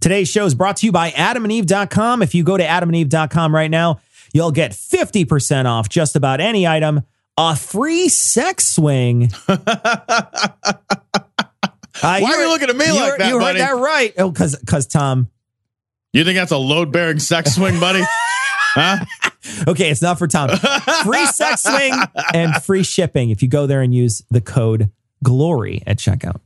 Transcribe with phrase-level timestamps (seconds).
[0.00, 2.22] Today's show is brought to you by adamandeve.com.
[2.22, 4.00] If you go to adamandeve.com right now,
[4.32, 7.02] you'll get 50% off just about any item,
[7.36, 9.30] a free sex swing.
[12.02, 13.58] Uh, Why are you looking at me like that, You heard buddy?
[13.58, 14.14] that right.
[14.16, 15.28] Oh, because because Tom.
[16.14, 18.00] You think that's a load bearing sex swing, buddy?
[18.04, 19.04] huh?
[19.68, 20.48] Okay, it's not for Tom.
[21.04, 21.92] Free sex swing
[22.32, 24.90] and free shipping if you go there and use the code
[25.22, 26.40] GLORY at checkout.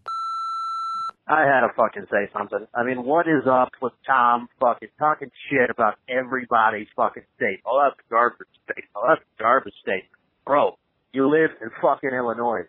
[1.26, 2.66] I had to fucking say something.
[2.74, 7.60] I mean, what is up with Tom fucking talking shit about everybody's fucking state?
[7.64, 8.84] Oh, that's garbage state.
[8.94, 10.04] Oh, that's garbage state.
[10.44, 10.76] Bro,
[11.14, 12.64] you live in fucking Illinois.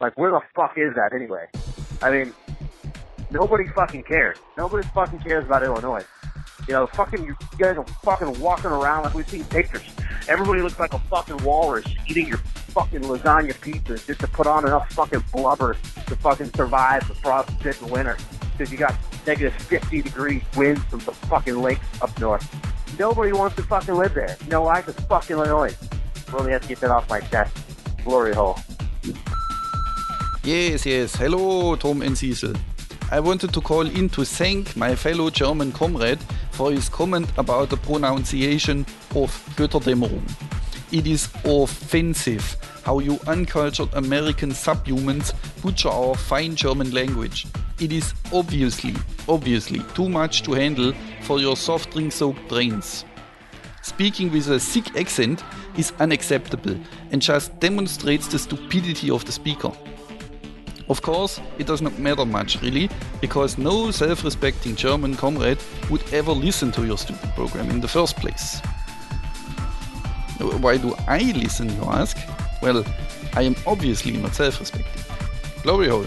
[0.00, 1.46] Like, where the fuck is that anyway?
[2.00, 2.32] I mean,
[3.32, 4.38] nobody fucking cares.
[4.56, 6.04] Nobody fucking cares about Illinois.
[6.68, 9.82] You know, fucking, you guys are fucking walking around like we've seen pictures.
[10.28, 14.66] Everybody looks like a fucking walrus eating your fucking lasagna pizza just to put on
[14.66, 18.18] enough fucking blubber to fucking survive the frostbitten winter.
[18.52, 18.94] Because you got
[19.26, 22.46] negative 50 degree winds from the fucking lakes up north.
[22.98, 24.36] Nobody wants to fucking live there.
[24.44, 24.82] You know why?
[24.82, 25.74] Because fucking Illinois.
[26.30, 27.56] Really have to get that off my chest.
[28.04, 28.58] Glory hole.
[30.44, 31.16] Yes, yes.
[31.16, 32.52] Hello, Tom and Cecil.
[33.10, 36.18] I wanted to call in to thank my fellow German comrade
[36.50, 38.84] for his comment about the pronunciation
[39.14, 40.28] of Götterdämmerung.
[40.92, 47.46] It is offensive how you uncultured American subhumans butcher our fine German language.
[47.80, 48.94] It is obviously,
[49.26, 53.06] obviously too much to handle for your soft drink soaked brains.
[53.80, 55.42] Speaking with a sick accent
[55.78, 56.78] is unacceptable
[57.10, 59.72] and just demonstrates the stupidity of the speaker.
[60.88, 62.88] Of course, it does not matter much really,
[63.20, 65.58] because no self respecting German comrade
[65.90, 68.60] would ever listen to your stupid program in the first place.
[70.38, 72.16] Why do I listen, you ask?
[72.62, 72.84] Well,
[73.34, 75.02] I am obviously not self respecting.
[75.62, 76.06] Glory hole.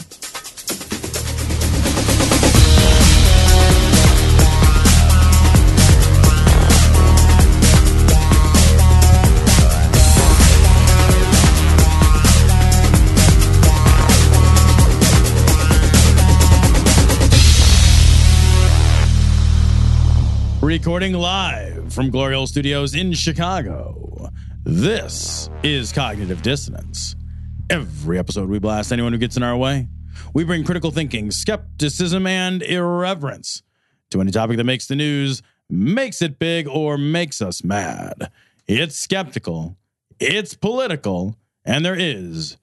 [20.71, 24.29] Recording live from Glory Hole Studios in Chicago.
[24.63, 27.13] This is Cognitive Dissonance.
[27.69, 29.89] Every episode, we blast anyone who gets in our way.
[30.33, 33.63] We bring critical thinking, skepticism, and irreverence
[34.11, 38.31] to any topic that makes the news, makes it big, or makes us mad.
[38.65, 39.75] It's skeptical,
[40.21, 42.55] it's political, and there is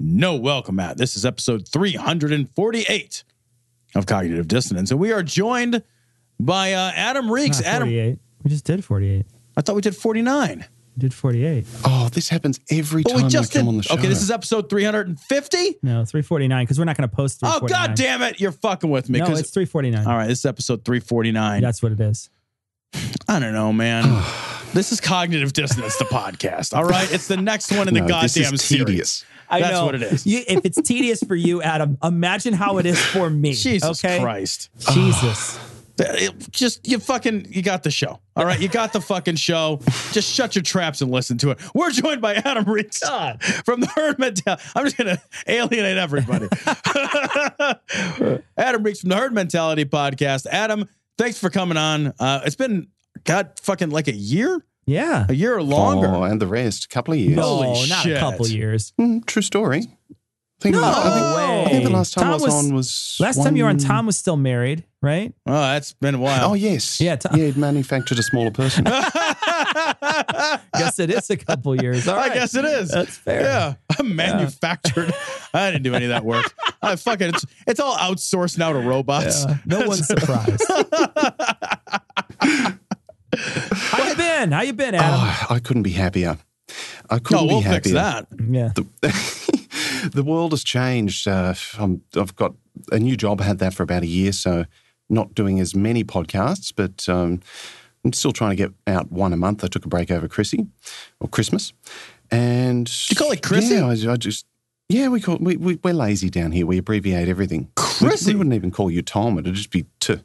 [0.00, 0.98] no welcome at.
[0.98, 3.22] This is episode 348
[3.94, 5.84] of Cognitive Dissonance, and we are joined
[6.44, 7.58] by uh, Adam Reakes.
[7.60, 8.18] Not Adam, 48.
[8.44, 9.26] We just did 48.
[9.56, 10.58] I thought we did 49.
[10.96, 11.64] We did 48.
[11.84, 13.68] Oh, this happens every But time we just I come did.
[13.70, 13.94] on the show.
[13.94, 15.56] Okay, this is episode 350.
[15.82, 17.86] No, 349 because we're not going to post Oh, 349.
[17.88, 18.40] god damn it.
[18.40, 19.18] You're fucking with me.
[19.20, 20.06] No, 'cause- it's 349.
[20.06, 21.62] all right, this is episode 349.
[21.62, 22.28] That's what it is.
[23.28, 24.22] I don't know, man.
[24.74, 26.76] this is Cognitive Dissonance, the podcast.
[26.76, 28.84] All right, it's the next one in the No, goddamn this is series.
[28.86, 29.24] tedious.
[29.48, 29.84] I That's know.
[29.86, 30.26] what it is.
[30.26, 33.52] You, if it's tedious for you, Adam, imagine how it is for me.
[33.54, 34.18] Jesus okay?
[34.20, 34.70] Christ.
[34.92, 35.58] Jesus.
[36.08, 38.20] It- just you fucking you got the show.
[38.36, 39.80] All right, you got the fucking show.
[40.12, 41.60] Just shut your traps and listen to it.
[41.74, 43.00] We're joined by Adam Reakes
[43.64, 44.62] from the Herd Mentality.
[44.74, 46.48] I'm just gonna alienate everybody.
[48.56, 50.46] Adam Reakes from the Herd Mentality podcast.
[50.46, 52.12] Adam, thanks for coming on.
[52.18, 52.88] Uh, it's been
[53.24, 55.26] God fucking like a year, Yeah.
[55.28, 56.08] a year or longer.
[56.08, 57.36] Oh, and the rest, A couple of years.
[57.36, 58.16] No, Holy not shit.
[58.16, 58.92] a couple years.
[59.00, 59.84] Mm, true story.
[60.62, 62.74] I think, No I, think, I think the last time Tom I was, was- on
[62.74, 65.34] was Last time you were on, one- Tom was still married, right?
[65.44, 66.50] Oh, that's been a while.
[66.50, 67.46] Oh yes, Yeah, Tom- yeah.
[67.46, 68.84] It manufactured a smaller person.
[70.74, 72.06] Guess it is a couple years.
[72.06, 72.34] All I right.
[72.34, 72.90] guess it is.
[72.90, 73.40] That's fair.
[73.42, 75.12] Yeah, I'm manufactured.
[75.52, 76.52] I didn't do any of that work.
[76.80, 79.44] I fucking it's, it's all outsourced now to robots.
[79.46, 80.62] Yeah, no one's surprised.
[83.34, 84.52] How you been?
[84.52, 85.10] How you been, Adam?
[85.20, 86.38] oh, I couldn't be happier.
[87.10, 87.94] I couldn't we'll be fix happier.
[87.94, 88.26] that.
[88.50, 88.72] yeah.
[88.74, 88.86] The,
[90.12, 91.28] the world has changed.
[91.28, 92.54] Uh, I'm, I've got
[92.90, 93.40] a new job.
[93.40, 94.64] I had that for about a year, so
[95.08, 97.40] not doing as many podcasts, but um,
[98.04, 99.62] I'm still trying to get out one a month.
[99.62, 100.66] I took a break over Chrissy
[101.20, 101.72] or Christmas,
[102.30, 103.74] and You call it Chrissy?
[103.74, 104.46] Yeah, I, I just
[104.88, 106.66] yeah, we call we, we we're lazy down here.
[106.66, 107.62] We abbreviate everything.
[107.62, 108.32] We- Chrissy?
[108.32, 109.38] We, wouldn't even call you Tom.
[109.38, 110.16] It'd just be T.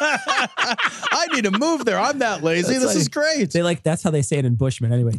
[0.00, 1.98] I need to move there.
[1.98, 2.72] I'm that lazy.
[2.74, 3.50] That's this is great.
[3.52, 5.12] They like that's how they say it in Bushman anyway.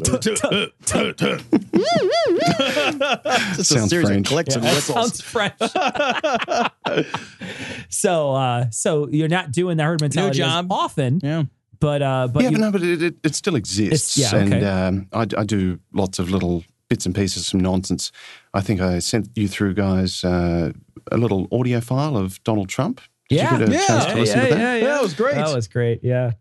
[3.55, 4.27] Just Sounds series French.
[4.27, 4.95] of clicks and that whistles.
[4.95, 5.55] sounds French.
[7.89, 10.71] so, uh, so you're not doing the herd mentality as job.
[10.71, 11.43] often, Yeah.
[11.79, 14.17] but uh, but yeah, you, but no, but it, it, it still exists.
[14.17, 14.65] Yeah, and okay.
[14.65, 18.11] um, I, I do lots of little bits and pieces, some nonsense.
[18.53, 20.71] I think I sent you through, guys, uh,
[21.11, 23.01] a little audio file of Donald Trump.
[23.31, 23.53] Did Yeah.
[23.59, 23.87] you get Yeah.
[23.87, 24.81] chance to listen to that?
[24.81, 24.87] yeah.
[24.87, 25.35] That was great.
[25.35, 25.99] That was great.
[26.03, 26.31] Yeah.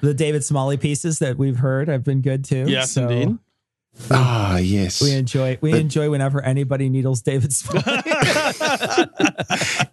[0.00, 2.64] The David Smalley pieces that we've heard have been good too.
[2.66, 3.38] Yes, So indeed.
[4.10, 5.00] Ah, yes.
[5.02, 7.84] We enjoy we But- enjoy whenever anybody needles David Smalley.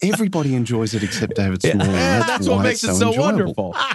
[0.01, 1.89] Everybody enjoys it except David Smalley.
[1.92, 3.74] Yeah, that's what makes it so enjoyable.
[3.74, 3.75] wonderful.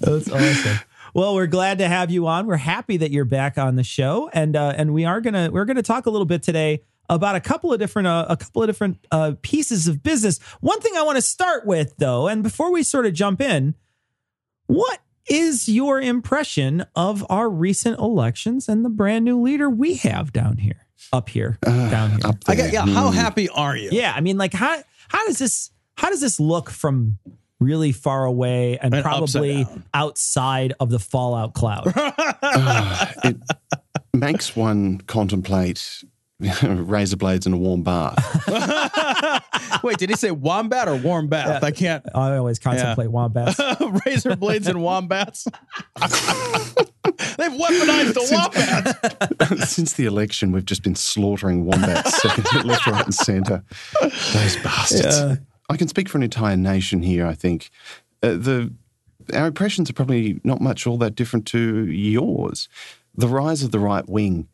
[0.00, 0.78] That's awesome.
[1.14, 2.46] Well, we're glad to have you on.
[2.46, 5.64] We're happy that you're back on the show, and uh, and we are gonna we're
[5.64, 8.68] gonna talk a little bit today about a couple of different uh, a couple of
[8.68, 10.38] different uh, pieces of business.
[10.60, 13.74] One thing I want to start with, though, and before we sort of jump in,
[14.66, 20.32] what is your impression of our recent elections and the brand new leader we have
[20.32, 22.20] down here, up here, down here?
[22.24, 22.86] Up I got, yeah.
[22.86, 23.90] How happy are you?
[23.92, 27.18] Yeah, I mean, like how how does this how does this look from
[27.58, 31.92] really far away and, And probably outside of the fallout cloud?
[33.24, 33.36] it
[34.12, 36.04] makes one contemplate
[36.62, 38.14] razor blades in a warm bath.
[39.82, 41.64] Wait, did he say wombat or warm bath?
[41.64, 42.04] I can't.
[42.14, 43.58] I always contemplate wombats.
[44.06, 45.44] Razor blades and wombats.
[45.94, 49.68] They've weaponized the wombat.
[49.68, 52.22] Since the election, we've just been slaughtering wombats
[52.64, 53.64] left, right, and centre.
[54.02, 55.40] Those bastards.
[55.68, 57.26] I can speak for an entire nation here.
[57.26, 57.70] I think
[58.22, 58.72] uh, the
[59.34, 62.68] our impressions are probably not much all that different to yours.
[63.14, 64.48] The rise of the right wing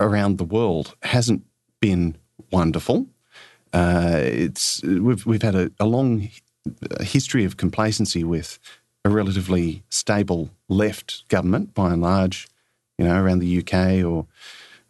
[0.00, 1.44] around the world hasn't
[1.80, 2.16] been
[2.50, 3.06] wonderful.
[3.72, 6.28] Uh, it's we've we've had a, a long
[7.00, 8.58] history of complacency with
[9.04, 12.48] a relatively stable left government, by and large,
[12.98, 14.26] you know, around the UK or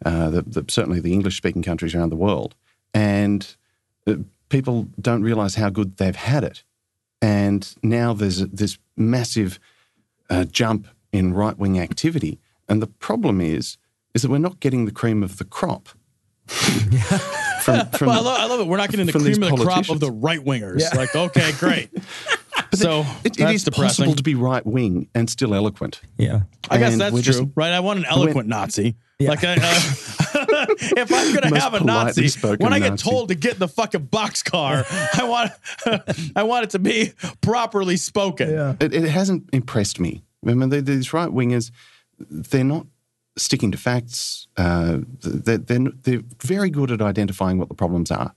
[0.05, 2.55] uh, the, the, certainly the English-speaking countries around the world,
[2.93, 3.55] and
[4.07, 4.15] uh,
[4.49, 6.63] people don't realise how good they've had it.
[7.21, 9.59] And now there's a, this massive
[10.29, 13.77] uh, jump in right-wing activity, and the problem is
[14.13, 15.89] is that we're not getting the cream of the crop.
[16.49, 18.67] from, from, Well, I, love, I love it.
[18.67, 20.93] We're not getting the from these cream of the crop of the right wingers.
[20.95, 21.89] Like, okay, great.
[22.73, 24.05] so it, it that's is depressing.
[24.05, 26.01] possible to be right-wing and still eloquent.
[26.17, 26.41] Yeah.
[26.69, 27.71] I guess and that's true, just- right?
[27.71, 28.95] I want an eloquent Nazi.
[29.19, 29.29] Yeah.
[29.31, 29.57] Like, I, uh,
[30.79, 33.03] if I'm gonna Most have a Nazi, when I get Nazi.
[33.09, 34.85] told to get in the fucking boxcar,
[35.19, 35.51] I want,
[36.37, 37.11] I want it to be
[37.41, 38.49] properly spoken.
[38.49, 38.75] Yeah.
[38.79, 40.23] It, it hasn't impressed me.
[40.47, 41.71] I mean, these right wingers,
[42.17, 42.87] they're not
[43.39, 44.47] sticking to facts.
[44.57, 48.33] Uh, they're, they're, they're very good at identifying what the problems are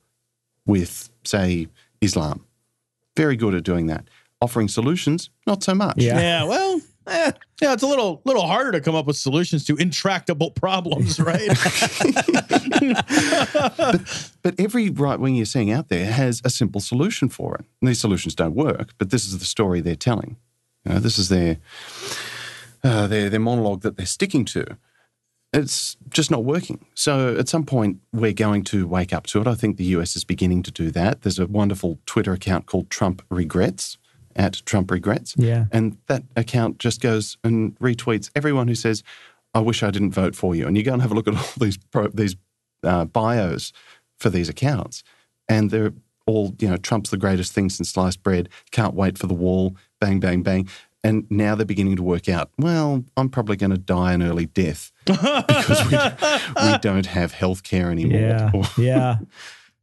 [0.67, 1.69] with, say,
[2.01, 2.45] Islam.
[3.17, 4.09] Very good at doing that.
[4.41, 5.99] Offering solutions, not so much.
[5.99, 6.19] Yeah.
[6.19, 9.77] Yeah, well, eh, yeah, it's a little little harder to come up with solutions to
[9.77, 11.49] intractable problems, right?
[14.43, 17.65] But every right wing you're seeing out there has a simple solution for it.
[17.81, 20.37] And these solutions don't work, but this is the story they're telling.
[20.85, 21.59] You know, this is their,
[22.83, 24.77] uh, their their monologue that they're sticking to.
[25.53, 26.85] It's just not working.
[26.95, 29.47] So at some point, we're going to wake up to it.
[29.47, 31.23] I think the US is beginning to do that.
[31.23, 33.99] There's a wonderful Twitter account called Trump Regrets
[34.35, 35.35] at Trump Regrets.
[35.37, 35.67] Yeah.
[35.71, 39.03] And that account just goes and retweets everyone who says,
[39.55, 40.67] I wish I didn't vote for you.
[40.67, 42.37] And you go and have a look at all these pro, these
[42.83, 43.73] uh, bios
[44.19, 45.03] for these accounts,
[45.49, 45.93] and they're
[46.27, 49.77] all, you know, Trump's the greatest thing since sliced bread, can't wait for the wall,
[50.01, 50.69] bang, bang, bang.
[51.05, 54.47] And now they're beginning to work out, well, I'm probably going to die an early
[54.47, 55.99] death because we,
[56.65, 58.21] we don't have health care anymore.
[58.21, 58.53] Yeah.
[58.79, 59.17] Yeah.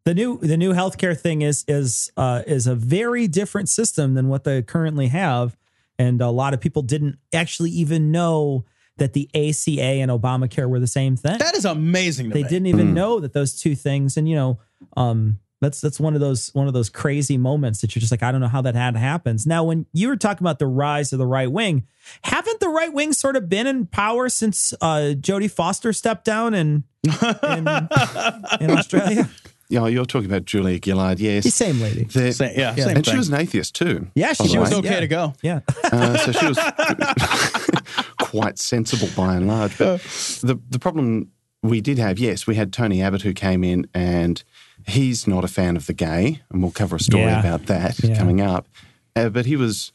[0.06, 4.28] The new the new healthcare thing is is uh, is a very different system than
[4.30, 5.56] what they currently have,
[6.00, 8.66] and a lot of people didn't actually even know
[8.98, 11.38] that the ACA and Obamacare were the same thing.
[11.38, 12.30] that is amazing.
[12.30, 12.50] To they me.
[12.50, 14.60] didn't even know that those two things, and you know,
[14.98, 18.24] um, that's that's one of those one of those crazy moments that you're just like,
[18.24, 19.46] I don't know how that had happens.
[19.46, 21.86] Now, when you were talking about the rise of the right wing,
[22.24, 26.54] haven't the right wing sort of been in power since uh, Jodie Foster stepped down
[26.54, 27.68] in in,
[28.62, 29.30] in Australia?
[29.72, 31.44] Yeah, you're talking about Julia Gillard, yes.
[31.44, 32.06] The same lady.
[32.06, 32.86] They're- Same- yeah, Yeah.
[32.86, 33.12] same and thing.
[33.14, 34.08] she was an atheist too.
[34.16, 35.00] Yeah, she she was okay Yeah.
[35.02, 35.34] to go.
[35.44, 35.60] Yeah.
[35.92, 36.58] Uh, so she was
[38.20, 39.78] quite sensible by and large.
[39.78, 40.02] But
[40.42, 44.42] the the problem we did have, yes, we had Tony Abbott who came in, and
[44.90, 47.40] he's not a fan of the gay, and we'll cover a story Yeah.
[47.40, 48.18] about that Yeah.
[48.18, 48.68] coming up.
[49.16, 49.92] Uh, but he was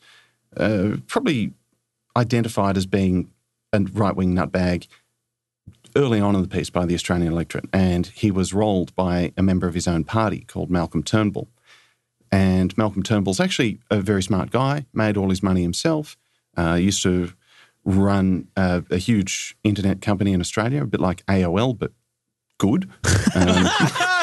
[0.56, 1.52] uh, probably
[2.16, 3.28] identified as being
[3.72, 4.86] a right wing nutbag
[5.96, 9.42] early on in the piece by the Australian electorate, and he was rolled by a
[9.42, 11.48] member of his own party called Malcolm Turnbull.
[12.32, 16.16] And Malcolm Turnbull's actually a very smart guy, made all his money himself,
[16.56, 17.32] uh, used to
[17.84, 21.92] run uh, a huge internet company in Australia, a bit like AOL, but
[22.58, 22.88] good.
[23.36, 23.66] Um,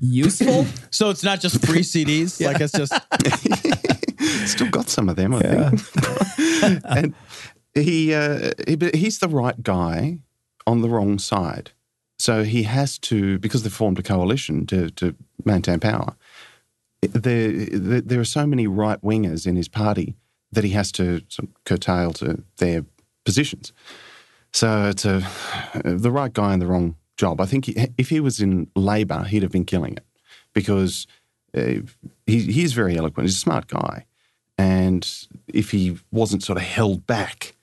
[0.00, 0.66] Useful.
[0.90, 2.44] So it's not just free CDs.
[2.44, 2.92] Like it's just
[4.50, 6.82] still got some of them, I think.
[6.84, 7.14] and
[7.74, 10.18] he, uh, he, but he's the right guy
[10.66, 11.70] on the wrong side.
[12.18, 16.14] So he has to, because they've formed a coalition to, to maintain power,
[17.00, 20.14] there, there, there are so many right wingers in his party
[20.52, 22.84] that he has to sort of curtail to their
[23.24, 23.72] positions.
[24.52, 25.26] So it's a,
[25.82, 27.40] the right guy in the wrong job.
[27.40, 30.04] I think he, if he was in Labor, he'd have been killing it
[30.52, 31.06] because
[31.56, 31.80] uh,
[32.26, 33.28] he, he's very eloquent.
[33.28, 34.06] He's a smart guy.
[34.58, 35.08] And
[35.48, 37.54] if he wasn't sort of held back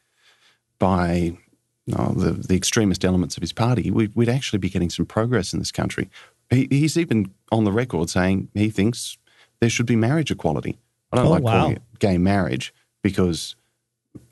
[0.79, 1.37] by
[1.85, 5.05] you know, the, the extremist elements of his party, we, we'd actually be getting some
[5.05, 6.09] progress in this country.
[6.49, 9.17] He, he's even on the record saying he thinks
[9.59, 10.77] there should be marriage equality.
[11.11, 11.51] I don't Oh, like wow.
[11.61, 13.55] calling it gay marriage because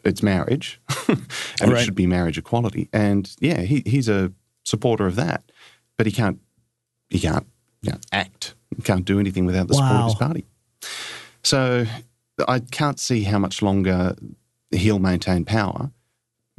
[0.04, 2.90] it's marriage and it should be marriage equality.
[2.94, 4.32] And yeah, he, he's a
[4.68, 5.44] supporter of that,
[5.98, 6.40] but he can't
[7.10, 7.48] he can't
[7.82, 8.54] you know, act.
[8.76, 10.46] He can't do anything without the support of his party.
[11.44, 11.86] So
[12.48, 14.16] I can't see how much longer
[14.72, 15.92] he'll maintain power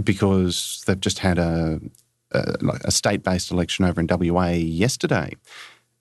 [0.03, 1.81] because they've just had a
[2.33, 5.33] a, a state-based election over in WA yesterday,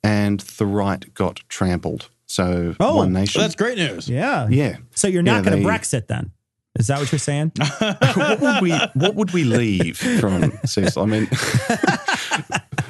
[0.04, 2.10] and the right got trampled.
[2.26, 3.42] So Oh, one nation.
[3.42, 4.10] that's great news.
[4.10, 4.48] Yeah.
[4.50, 4.78] Yeah.
[4.94, 6.32] So you're not Yeah, going to Brexit then?
[6.78, 7.52] Is that what you're saying?
[8.16, 11.02] what would we What would we leave from Cecil?
[11.02, 11.28] I mean,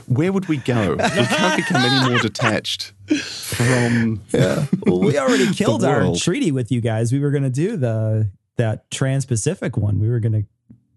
[0.08, 0.92] where would we go?
[0.92, 4.22] We can't become any more detached from.
[4.34, 7.12] well, we already killed our treaty with you guys.
[7.12, 10.00] We were going to do the that Trans-Pacific one.
[10.00, 10.44] We were going to,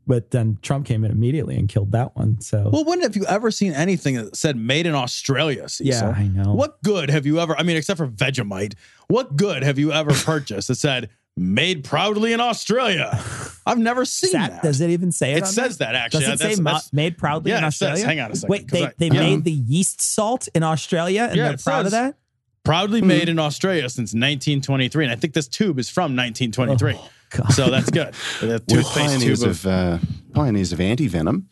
[0.06, 2.40] but then Trump came in immediately and killed that one.
[2.40, 5.68] So Well, when have you ever seen anything that said "Made in Australia"?
[5.68, 6.09] Cecil?
[6.09, 6.54] yeah, I know.
[6.54, 7.56] What good have you ever?
[7.59, 8.75] I mean, except for Vegemite,
[9.09, 13.18] what good have you ever purchased that said "Made proudly in Australia"?
[13.66, 14.62] I've never seen that, that.
[14.62, 15.38] does it even say it?
[15.38, 15.88] It on says there?
[15.88, 16.20] that, actually.
[16.20, 18.06] Does it That's- say that's- made proudly Yeah, in it says- Australia?
[18.06, 19.20] hang on a second, Wait, 'cause they, I- they yeah.
[19.20, 22.16] made the yeast salt in Australia and Yeah, they're it proud of that.
[22.64, 26.94] proudly made in Australia since 1923, and I think this tube is from 1923.
[26.99, 27.52] Oh, God.
[27.52, 28.12] so that's good.
[28.40, 29.99] The We're toothpaste pioneers tube of uh,
[30.32, 31.49] pioneers of anti venom.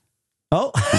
[0.51, 0.83] Oh, yeah.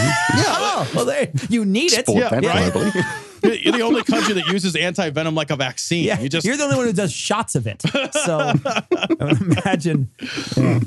[0.48, 2.06] oh, well, there you need it.
[2.06, 2.72] Sport that right.
[2.72, 3.26] globally.
[3.42, 6.04] You're you're the only country that uses anti venom like a vaccine.
[6.04, 7.82] Yeah, you just you're the only one who does shots of it.
[7.82, 8.84] So I
[9.22, 10.10] would imagine.
[10.58, 10.82] yeah.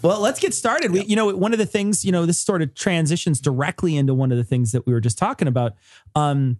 [0.00, 0.92] Well, let's get started.
[0.92, 4.14] We, you know, one of the things, you know, this sort of transitions directly into
[4.14, 5.74] one of the things that we were just talking about.
[6.14, 6.58] Um,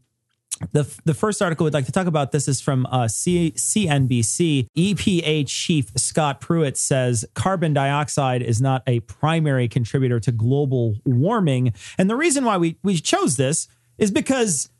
[0.73, 4.69] the the first article we'd like to talk about this is from uh, C, CNBC.
[4.77, 11.73] EPA chief Scott Pruitt says carbon dioxide is not a primary contributor to global warming,
[11.97, 14.71] and the reason why we we chose this is because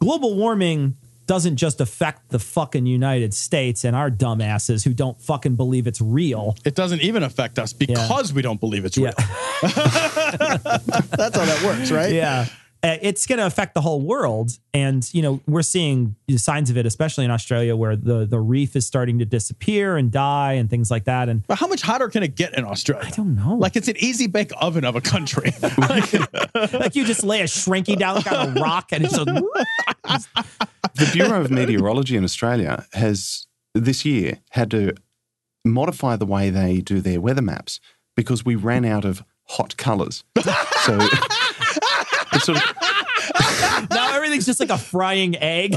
[0.00, 5.56] global warming doesn't just affect the fucking United States and our dumbasses who don't fucking
[5.56, 6.56] believe it's real.
[6.64, 9.12] it doesn't even affect us because we don't believe it's real.
[9.62, 9.74] That's
[11.36, 12.12] how that works, right?
[12.12, 12.46] yeah.
[12.82, 14.58] Uh, It's going to affect the whole world.
[14.74, 18.76] And, you know, we're seeing signs of it, especially in Australia, where the, the reef
[18.76, 21.28] is starting to disappear and die and things like that.
[21.28, 23.06] And But how much hotter can it get in Australia?
[23.06, 23.54] I don't know.
[23.54, 25.52] Like it's an easy bake oven of a country.
[25.78, 29.26] like, like you just lay a shrinky down like on a rock and it's just,
[30.94, 34.94] The Bureau of Meteorology in Australia has this year had to
[35.64, 37.80] modify the way they do their weather maps
[38.14, 40.24] because we ran out of hot colours.
[40.36, 41.65] So it's
[42.40, 45.72] sort of, now everything's just like a frying egg.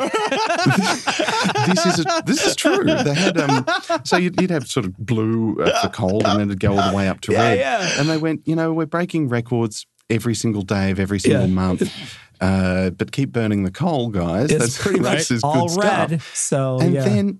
[1.68, 2.84] this is a, this is true.
[2.84, 3.66] They had um,
[4.04, 6.89] so you'd, you'd have sort of blue uh, for cold, and then it'd go all
[6.92, 7.58] the way up to Yeah, red.
[7.60, 7.89] yeah.
[8.00, 11.48] And they went, you know, we're breaking records every single day of every single Yeah.
[11.54, 11.92] month,
[12.42, 14.51] uh, but keep burning the coal, guys.
[14.51, 16.10] It's pretty much this is all good red.
[16.22, 16.36] Stuff.
[16.36, 17.04] So, And yeah.
[17.04, 17.39] then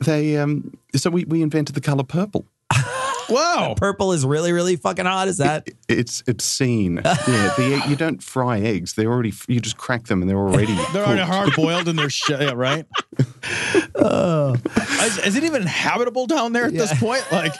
[0.00, 2.46] they um, so we, we invented the color purple.
[3.28, 3.74] Wow.
[3.76, 5.28] purple is really, really fucking hot.
[5.28, 5.68] Is that?
[5.88, 7.00] It's obscene.
[7.04, 10.74] yeah, the, you don't fry eggs; they're already you just crack them and they're already
[10.92, 11.32] They're already cooked.
[11.32, 12.86] hard boiled and they're sh- yeah, right?
[13.96, 17.24] is, is it even habitable down there at this point?
[17.30, 17.54] Like,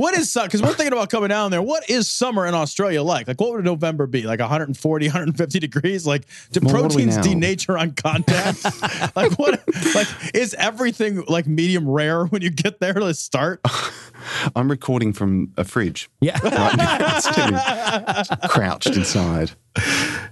[0.00, 1.60] what is Because we're thinking about coming down there.
[1.60, 3.28] What is summer in Australia like?
[3.28, 4.22] Like, what would November be?
[4.22, 6.06] Like 140, 150 degrees?
[6.06, 8.64] Like, do Well, what do we proteins denature on contact?
[9.16, 9.62] like, what?
[9.94, 13.60] Like, is everything like medium rare when you get there to start?
[14.56, 16.08] I'm recording from a fridge.
[16.22, 16.38] Yeah.
[16.44, 18.26] right.
[18.48, 19.52] Crouched inside.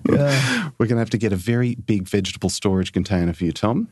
[0.07, 3.89] We're going to have to get a very big vegetable storage container for you, Tom.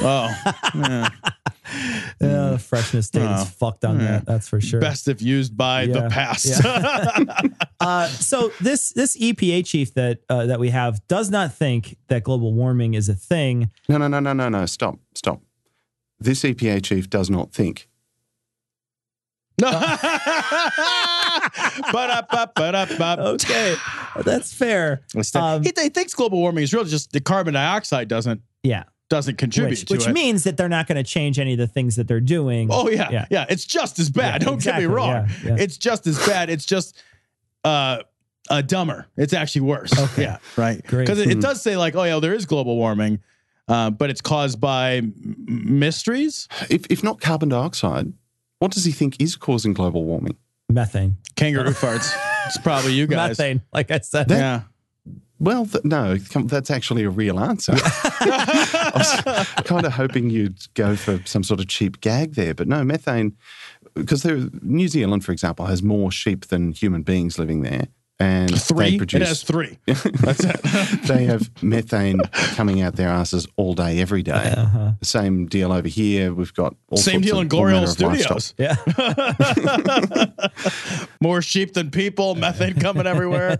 [0.00, 0.34] Oh,
[0.74, 1.08] Yeah,
[2.18, 3.42] the freshness date Oh.
[3.42, 4.24] is fucked on that.
[4.26, 4.80] That's for sure.
[4.80, 5.92] Best if used by Yeah.
[6.00, 6.62] the past.
[7.80, 12.24] Uh, so this this EPA chief that uh, that we have does not think that
[12.24, 13.70] global warming is a thing.
[13.88, 14.66] No, no, no, no, no, no.
[14.66, 15.40] Stop, stop.
[16.18, 17.88] This EPA chief does not think.
[19.60, 19.70] No.
[21.92, 23.16] Ba-da-ba, ba-da-ba.
[23.34, 23.76] Okay,
[24.24, 25.02] that's fair.
[25.34, 26.84] Um, he, he thinks global warming is real.
[26.84, 30.12] Just the carbon dioxide doesn't Yeah, doesn't contribute which, to which it.
[30.12, 32.68] means that they're not going to change any of the things that they're doing.
[32.70, 33.26] oh yeah, Yeah.
[33.30, 34.42] yeah, It's just as bad.
[34.42, 34.82] Yeah, Don't exactly.
[34.84, 35.08] get me wrong.
[35.08, 35.56] Yeah, yeah.
[35.58, 36.50] It's just as bad.
[36.50, 37.00] It's just
[37.64, 38.02] uh,
[38.50, 39.06] uh dumber.
[39.16, 39.98] It's actually worse.
[39.98, 40.22] Okay.
[40.22, 40.84] Yeah, right.
[40.86, 41.04] Great.
[41.06, 41.40] Because it, it Hmm.
[41.40, 43.20] does say like, oh yeah, there is global warming,
[43.68, 45.14] uh, but it's caused by m-
[45.46, 46.48] mysteries.
[46.70, 48.12] If, if not carbon dioxide,
[48.58, 50.36] what does he think is causing global warming?
[50.70, 52.14] methane, Kangaroo farts.
[52.46, 53.30] It's probably you guys.
[53.38, 53.62] methane.
[53.72, 54.62] Like I said, Yeah.
[55.40, 57.74] Well, th- no, that's actually a real answer.
[57.76, 62.66] I was kind of hoping you'd go for some sort of cheap gag there, but
[62.66, 63.36] no, methane,
[63.94, 67.86] because New Zealand, for example, has more sheep than human beings living there.
[68.20, 68.96] And they Three.
[68.98, 69.78] produce, It has three.
[69.86, 70.60] That's it.
[71.06, 72.18] they have methane
[72.56, 74.54] coming out their asses all day, every day.
[74.56, 74.92] Uh-huh.
[75.02, 76.34] Same deal over here.
[76.34, 78.40] We've got all Same deal of- in all Glory manner Hole of livestock.
[78.40, 78.54] Studios.
[78.58, 80.24] yeah.
[81.20, 83.58] More sheep than people, methane coming everywhere.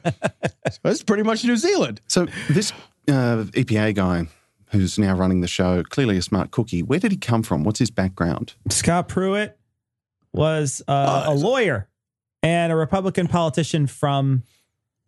[0.82, 2.00] That's pretty much New Zealand.
[2.08, 2.72] So this
[3.08, 4.26] uh, EPA guy
[4.72, 6.82] who's now running the show, clearly a smart cookie.
[6.82, 7.64] Where did he come from?
[7.64, 8.54] What's his background?
[8.70, 9.56] Scott Pruitt
[10.32, 11.87] was uh, Oh, a lawyer
[12.42, 14.42] and a Republican politician from.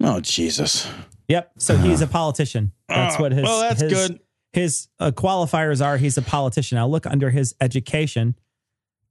[0.02, 0.88] Oh Jesus!
[1.28, 1.52] Yep.
[1.58, 2.72] So he's a politician.
[2.88, 3.42] That's Oh, what his.
[3.44, 4.20] well, that's his, good.
[4.52, 5.96] His uh, qualifiers are.
[5.96, 6.76] He's a politician.
[6.78, 8.34] I'll look under his education,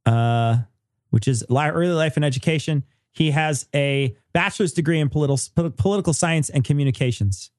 [0.06, 0.58] uh,
[1.12, 2.84] which is early life and education.
[3.12, 7.52] He has a bachelor's degree in political political science and communications,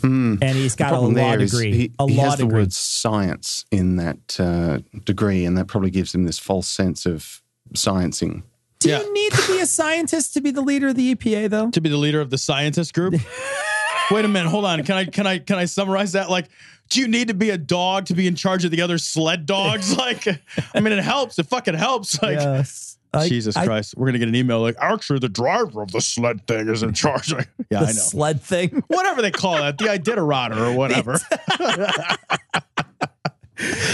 [0.00, 0.36] Hmm.
[0.40, 1.72] and he's got a law degree.
[1.74, 2.60] He, a he law has the degree.
[2.60, 7.42] word science in that uh, degree, and that probably gives him this false sense of
[7.74, 8.42] sciencing.
[8.84, 9.00] Do Yeah.
[9.00, 11.70] you need to be a scientist to be the leader of the EPA, though?
[11.70, 13.14] To be the leader of the scientist group.
[14.10, 14.50] Wait a minute.
[14.50, 14.82] Hold on.
[14.84, 16.28] Can I can I can I summarize that?
[16.28, 16.48] Like,
[16.90, 19.46] do you need to be a dog to be in charge of the other sled
[19.46, 19.96] dogs?
[19.96, 20.26] Like,
[20.74, 21.38] I mean, it helps.
[21.38, 22.20] It fucking helps.
[22.22, 22.38] Like.
[22.38, 22.98] yes.
[23.14, 26.00] I- Jesus I- Christ, we're gonna get an email like, actually, the driver of the
[26.02, 27.32] sled thing is in charge.
[27.32, 27.92] Like, yeah, the I know.
[27.92, 28.82] sled thing.
[28.88, 31.18] Whatever they call that, the Iditarod or whatever.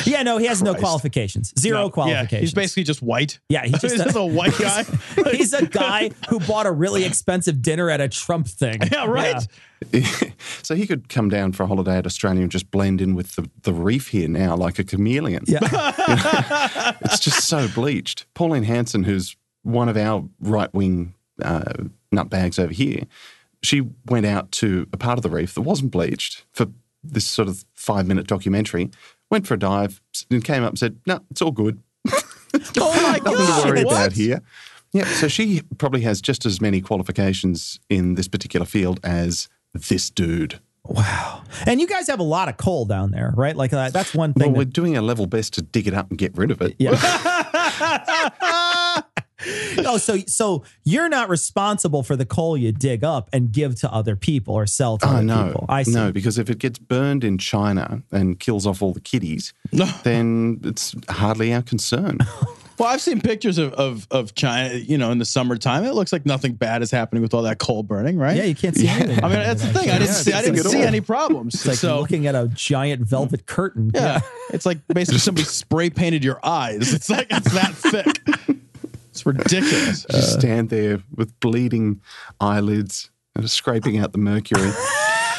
[0.05, 1.53] Yeah, no, he has no qualifications.
[1.59, 2.33] Zero No, qualifications.
[2.33, 3.39] Yeah, he's basically just white.
[3.49, 4.85] Yeah, he's just he's a- just a white guy.
[5.33, 8.79] He's a guy who bought a really expensive dinner at a Trump thing.
[8.93, 9.47] yeah, right.
[10.63, 13.37] so he could come down for a holiday at Australia and just blend in with
[13.37, 15.45] the, the reef here now like a chameleon.
[15.47, 15.59] Yeah.
[17.03, 18.27] It's just so bleached.
[18.35, 21.73] Pauline Hanson, who's one of our right wing uh,
[22.15, 23.05] nutbags over here,
[23.63, 26.67] she went out to a part of the reef that wasn't bleached for
[27.03, 28.91] this sort of five minute documentary,
[29.31, 31.81] went for a dive, and came up and said, No, it's all good.
[32.79, 33.93] Oh my Nothing to worry What?
[33.93, 34.41] about here.
[34.93, 40.11] Yeah, so she probably has just as many qualifications in this particular field as this
[40.11, 40.59] dude.
[40.85, 41.45] Wow.
[41.65, 43.55] And you guys have a lot of coal down there, right?
[43.55, 44.55] Like uh, that's one Well, thing.
[44.57, 46.75] we're doing our level best to dig it up and get rid of it.
[46.81, 46.97] yeah.
[49.79, 53.93] oh, so so you're not responsible for the coal you dig up and give to
[53.93, 55.67] other people or sell to Oh other no, people.
[55.69, 55.93] I see.
[55.93, 59.53] no, because if it gets burned in China and kills off all the kiddies,
[60.03, 62.19] then it's hardly our concern.
[62.79, 65.85] Well, I've seen pictures of, of of China, you know, in the summertime.
[65.85, 68.35] It looks like nothing bad is happening with all that coal burning, right?
[68.39, 69.23] Yeah, you can't see anything.
[69.23, 69.91] I mean, that's the thing.
[69.91, 70.33] I didn't Yeah, see.
[70.33, 70.85] I didn't see all.
[70.85, 71.57] any problems.
[71.57, 73.91] It's like so looking at a giant velvet curtain.
[73.95, 74.21] yeah,
[74.55, 76.95] it's like basically somebody spray painted your eyes.
[76.95, 78.57] It's like it's that thick.
[79.21, 80.07] It's ridiculous.
[80.11, 82.01] You uh, stand there with bleeding
[82.41, 84.71] eyelids and scraping out the mercury.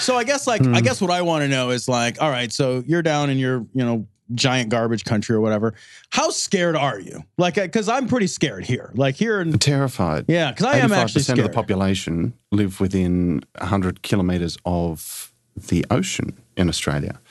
[0.02, 0.74] So I guess like I hmm.
[0.78, 3.68] guess what I want to know is like, all right, so you're down in your
[3.72, 5.76] you know giant garbage country or whatever.
[6.10, 7.24] How scared are you?
[7.38, 8.90] Like, uh, because I'm pretty scared here.
[8.96, 10.26] Like here in Terrified.
[10.28, 11.40] yeah, because I am actually 85% scared.
[11.40, 17.22] of the population live within 100 kilometres of the ocean in Australia.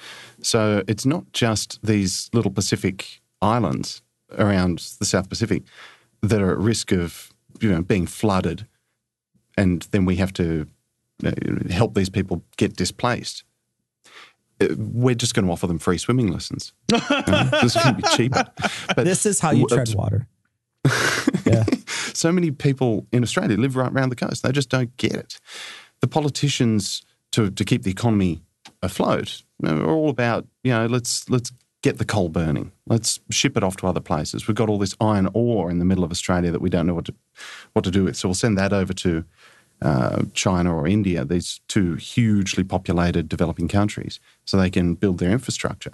[0.41, 4.03] So it's not just these little Pacific islands
[4.39, 5.65] around the South Pacific
[6.23, 8.67] that are at risk of you know being flooded,
[9.57, 10.67] and then we have to
[11.25, 11.33] uh,
[11.71, 13.45] help these people get displaced.
[14.61, 16.73] Uh, We're just going to offer them free swimming lessons.
[16.91, 18.45] You know, this is going to be cheaper.
[18.95, 20.27] But This is how you w- tread water.
[21.47, 21.65] Yeah.
[22.13, 24.43] so many people in Australia live right around the coast.
[24.43, 25.41] They just don't get it.
[26.01, 27.03] The politicians
[27.33, 28.41] to, to keep the economy
[28.83, 31.51] afloat are all about, you know, let's let's
[31.83, 32.73] get the coal burning.
[32.87, 34.47] Let's ship it off to other places.
[34.47, 36.95] We've got all this iron ore in the middle of Australia that we don't know
[36.95, 37.15] what to
[37.73, 38.17] what to do with.
[38.17, 39.25] So we'll send that over to
[39.83, 45.31] uh, China or India, these two hugely populated developing countries, so they can build their
[45.31, 45.93] infrastructure.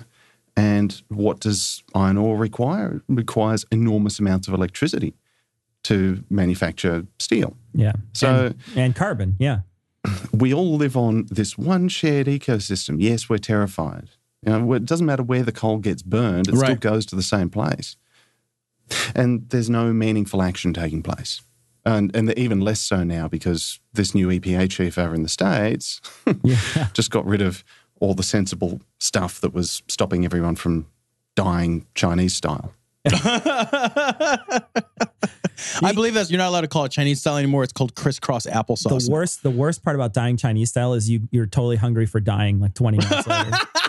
[0.56, 2.96] And what does iron ore require?
[2.96, 5.14] It requires enormous amounts of electricity
[5.84, 7.56] to manufacture steel.
[7.74, 7.92] Yeah.
[8.12, 9.36] So- and, and carbon.
[9.38, 9.60] Yeah.
[10.32, 12.96] we all live on this one shared ecosystem.
[12.98, 14.10] Yes, we're terrified.
[14.42, 17.22] You know, it doesn't matter where the coal gets burned; it still goes to the
[17.22, 17.96] same place.
[19.14, 21.40] And there's no meaningful action taking place,
[21.84, 26.00] and and even less so now because this new EPA chief over in the states
[26.44, 26.88] Yeah.
[26.92, 27.64] just got rid of
[28.00, 30.86] all the sensible stuff that was stopping everyone from
[31.34, 32.72] dying Chinese style.
[35.82, 37.62] I believe that you're not allowed to call it Chinese style anymore.
[37.64, 39.06] It's called crisscross applesauce.
[39.06, 42.20] The worst, the worst part about dying Chinese style is you you're totally hungry for
[42.20, 43.50] dying like 20 minutes later.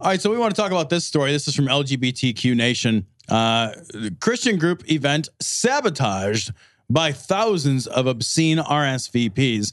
[0.00, 1.32] All right, so we want to talk about this story.
[1.32, 3.06] This is from LGBTQ Nation.
[3.28, 3.72] Uh,
[4.20, 6.52] Christian group event sabotaged
[6.90, 9.72] by thousands of obscene RSVPs.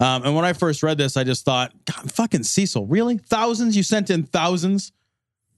[0.00, 3.18] Um, and when I first read this, I just thought, God, fucking Cecil, really?
[3.18, 3.76] Thousands?
[3.76, 4.92] You sent in thousands?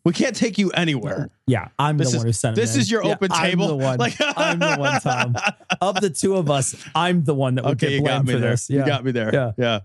[0.04, 1.30] We can't take you anywhere.
[1.46, 2.80] Yeah, I'm This the is- one who sent this in.
[2.80, 3.68] is your Yeah, open I'm table?
[3.68, 3.98] the one.
[3.98, 5.34] Like- I'm the one, Tom.
[5.80, 8.38] Of the two of us, I'm the one that would Okay, get blamed me for
[8.40, 8.50] there.
[8.52, 8.70] this.
[8.70, 8.80] Yeah.
[8.80, 9.30] You got me there.
[9.32, 9.52] Yeah.
[9.58, 9.80] Yeah.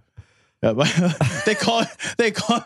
[1.45, 1.83] They call
[2.17, 2.61] they call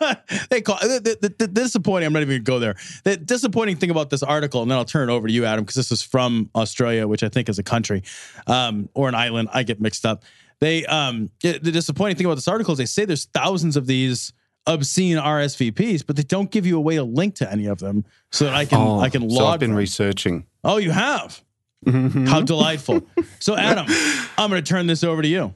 [0.50, 2.06] they call the, the, the disappointing.
[2.06, 2.76] I'm not even gonna go there.
[3.04, 5.64] The disappointing thing about this article, and then I'll turn it over to you, Adam,
[5.64, 8.02] because this is from Australia, which I think is a country
[8.46, 9.48] um, or an island.
[9.52, 10.24] I get mixed up.
[10.60, 13.86] They um, the the disappointing thing about this article is they say there's thousands of
[13.86, 14.34] these
[14.66, 18.04] obscene RSVPs, but they don't give you a way to link to any of them
[18.30, 19.78] so that I can I can so I've been them.
[19.78, 20.44] researching.
[20.64, 21.42] oh, you have.
[21.86, 23.06] How delightful.
[23.38, 23.86] So, Adam,
[24.38, 25.54] I'm going to turn this over to you.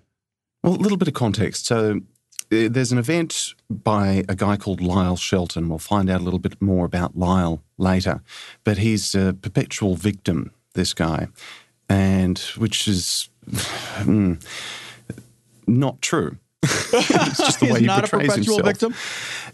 [0.63, 1.67] Well, a little bit of context.
[1.67, 2.01] So
[2.51, 5.69] there's an event by a guy called Lyle Shelton.
[5.69, 8.23] We'll find out a little bit more about Lyle later.
[8.65, 11.29] But he's a perpetual victim, this guy,
[11.89, 14.35] and which is hmm,
[15.67, 16.37] not true.
[16.63, 18.93] it's just the He's way he not a portrays perpetual himself.
[18.93, 18.95] victim.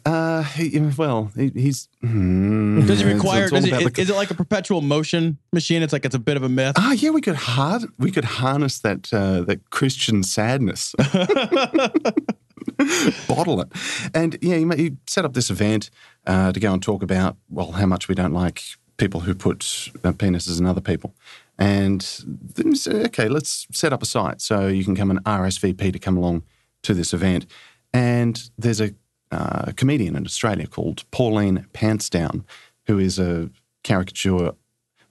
[0.05, 1.89] Uh, he, well, he, he's.
[2.01, 3.45] hmm, Does it's- require?
[3.45, 5.83] it's all Does it, the- is it like a perpetual motion machine?
[5.83, 6.75] It's like it's a bit of a myth.
[6.79, 10.95] Ah, yeah, we could hard, we could harness that uh, that Christian sadness,
[13.29, 13.69] bottle it,
[14.15, 15.91] and yeah, you, you set up this event
[16.27, 18.63] uh, to go and talk about well how much we don't like
[18.97, 19.61] people who put
[20.05, 21.15] uh, penises in other people,
[21.59, 25.23] and then you say, okay, let's set up a site so you can come and
[25.25, 26.43] RSVP to come along
[26.83, 27.47] to this event,
[27.93, 28.95] and there's a
[29.33, 32.45] uh, comedian in Australia called Pauline Pantsdown,
[32.87, 33.51] who is a
[33.83, 34.53] caricature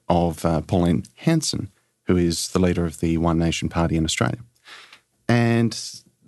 [0.08, 1.70] of uh, Pauline Hanson,
[2.04, 4.38] who is the leader of the One Nation Party in Australia.
[5.28, 5.74] And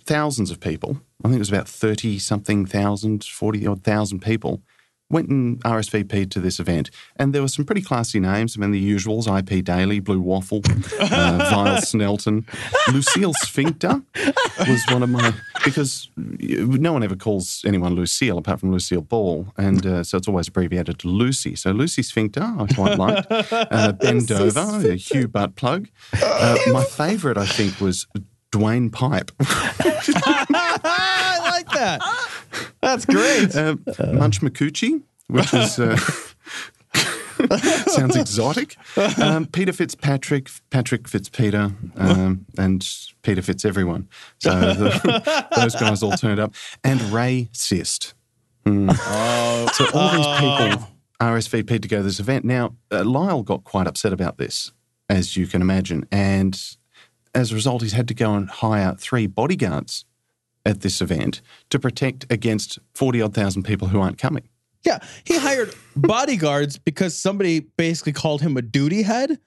[0.04, 4.62] thousands of people, I think it was about 30 something thousand, 40 odd thousand people,
[5.10, 6.90] went and RSVP'd to this event.
[7.16, 8.56] And there were some pretty classy names.
[8.56, 10.60] I mean, the usuals IP Daily, Blue Waffle,
[11.00, 12.46] uh, Vile Snelton,
[12.92, 14.02] Lucille Sphincter
[14.68, 15.32] was one of my,
[15.64, 19.46] because no one ever calls anyone Lucille apart from Lucille Ball.
[19.56, 21.56] And uh, so it's always abbreviated to Lucy.
[21.56, 23.26] So Lucy Sphincter, I quite liked.
[23.30, 25.88] Uh, ben Dover, Hugh Butt plug.
[26.22, 28.06] Uh, my favourite, I think, was
[28.52, 29.30] Dwayne Pipe.
[29.40, 32.00] I like that.
[32.80, 33.54] That's great.
[33.54, 33.76] Uh,
[34.12, 35.96] Munch McCoochie, which is uh,
[37.88, 38.76] sounds exotic.
[39.20, 42.88] Um, Peter Fitzpatrick, Patrick Fitzpeter, um, and
[43.22, 44.08] Peter Fitz everyone.
[44.38, 48.14] So the, those guys all turned up, and Ray Sist.
[48.64, 48.90] Hmm.
[48.90, 50.88] So all these people
[51.20, 52.44] RSVP'd to go to this event.
[52.44, 54.72] Now uh, Lyle got quite upset about this,
[55.08, 56.60] as you can imagine, and
[57.34, 60.04] as a result, he's had to go and hire three bodyguards
[60.64, 64.48] at this event to protect against 40 odd thousand people who aren't coming.
[64.84, 69.38] Yeah, he hired bodyguards because somebody basically called him a duty head.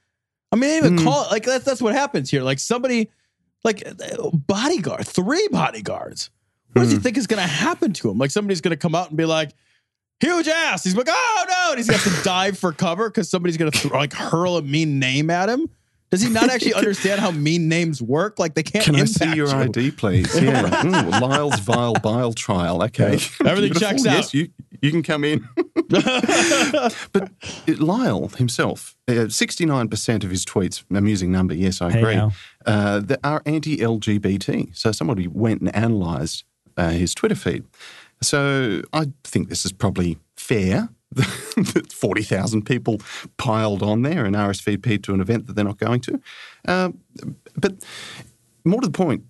[0.52, 1.04] I mean, they even mm.
[1.04, 2.44] call it like that's that's what happens here.
[2.44, 3.10] Like somebody,
[3.64, 3.84] like
[4.34, 6.30] bodyguard, three bodyguards.
[6.74, 7.04] What does he mm.
[7.04, 8.18] think is going to happen to him?
[8.18, 9.52] Like somebody's going to come out and be like,
[10.20, 13.58] "Huge ass." He's like, "Oh no!" And he's got to dive for cover because somebody's
[13.58, 15.70] going to like hurl a mean name at him.
[16.12, 18.38] Does he not actually understand how mean names work?
[18.38, 19.54] Like they can't Can I see your you.
[19.54, 20.40] ID, please?
[20.42, 20.70] Yeah.
[20.82, 22.84] Mm, Lyle's Vile Bile Trial.
[22.84, 23.14] Okay.
[23.46, 23.80] Everything Beautiful.
[23.80, 24.14] checks out.
[24.16, 24.50] Yes, you,
[24.82, 25.48] you can come in.
[27.14, 27.30] but
[27.80, 32.32] Lyle himself, uh, 69% of his tweets, amusing number, yes, I agree, now.
[32.66, 34.76] uh, that are anti LGBT.
[34.76, 36.44] So somebody went and analysed
[36.78, 37.64] uh, his Twitter feed.
[38.22, 40.90] So I think this is probably fair
[41.94, 43.02] 40,000 people
[43.38, 46.22] piled on there and RSVP to an event that they're not going to.
[46.68, 47.00] Um,
[47.56, 47.74] but
[48.64, 49.24] more to the point,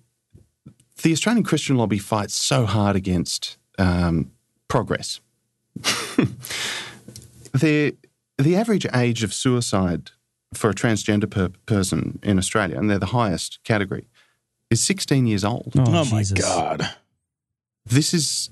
[1.02, 4.30] the Australian Christian lobby fights so hard against um,
[4.68, 5.20] progress.
[7.52, 7.96] the
[8.38, 10.10] the average age of suicide
[10.54, 14.06] for a transgender per- person in Australia, and they're the highest category,
[14.70, 15.72] is 16 years old.
[15.76, 16.94] Oh, Oh my god!
[17.86, 18.50] This is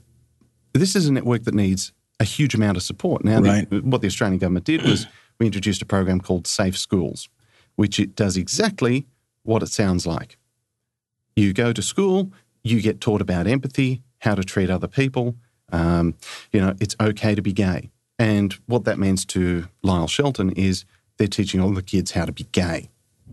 [0.73, 3.25] this is a network that needs a huge amount of support.
[3.25, 3.69] Now, Right.
[3.69, 5.07] the, what the Australian government did was
[5.41, 7.29] we introduced a program called Safe Schools,
[7.77, 9.07] which it does exactly
[9.43, 10.37] what it sounds like.
[11.35, 12.31] You go to school,
[12.63, 15.37] you get taught about empathy, how to treat other people.
[15.73, 16.15] Um,
[16.53, 17.91] you know, it's okay to be gay.
[18.19, 20.85] And what that means to Lyle Shelton is
[21.17, 22.91] they're teaching all the kids how to be gay.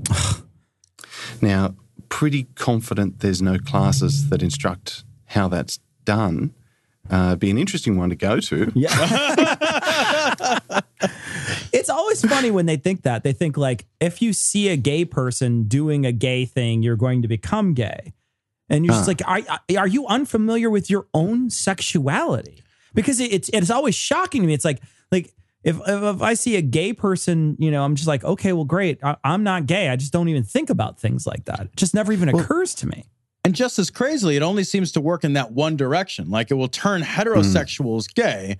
[1.41, 1.75] now,
[2.09, 6.53] pretty confident there's no classes that instruct how that's done.
[7.09, 8.71] Uh, be an interesting one to go to.
[8.75, 10.59] Yeah.
[11.73, 13.23] It's always funny when they think that.
[13.23, 17.21] They think like if you see a gay person doing a gay thing, you're going
[17.21, 18.13] to become gay.
[18.69, 19.41] And you're just like, are,
[19.77, 22.63] are you unfamiliar with your own sexuality?
[22.93, 24.53] Because it- it's it's always shocking to me.
[24.53, 28.07] It's like like if, if if I see a gay person, you know, I'm just
[28.07, 29.03] like, okay, well, great.
[29.03, 29.89] I, I'm not gay.
[29.89, 31.59] I just don't even think about things like that.
[31.61, 33.05] It just never even occurs to me.
[33.47, 36.29] And just as crazily, it only seems to work in that one direction.
[36.29, 38.21] Like it will turn heterosexuals hmm.
[38.21, 38.57] gay.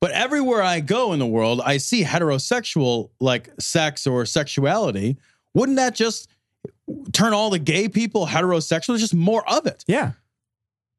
[0.00, 5.16] But everywhere I go in the world, I see heterosexual like sex or sexuality.
[5.52, 6.28] Wouldn't that just
[7.12, 8.86] turn all the gay people heterosexual?
[8.86, 9.84] There's just more of it.
[9.88, 10.12] Yeah.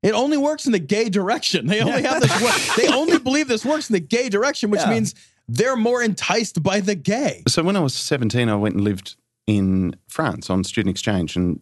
[0.03, 1.67] It only works in the gay direction.
[1.67, 2.41] They only have this.
[2.41, 4.89] Work, they only believe this works in the gay direction, which Yeah.
[4.89, 5.15] means
[5.47, 7.43] they're more enticed by the gay.
[7.47, 9.15] So when I was 17, I went and lived
[9.47, 11.61] in France on student exchange, and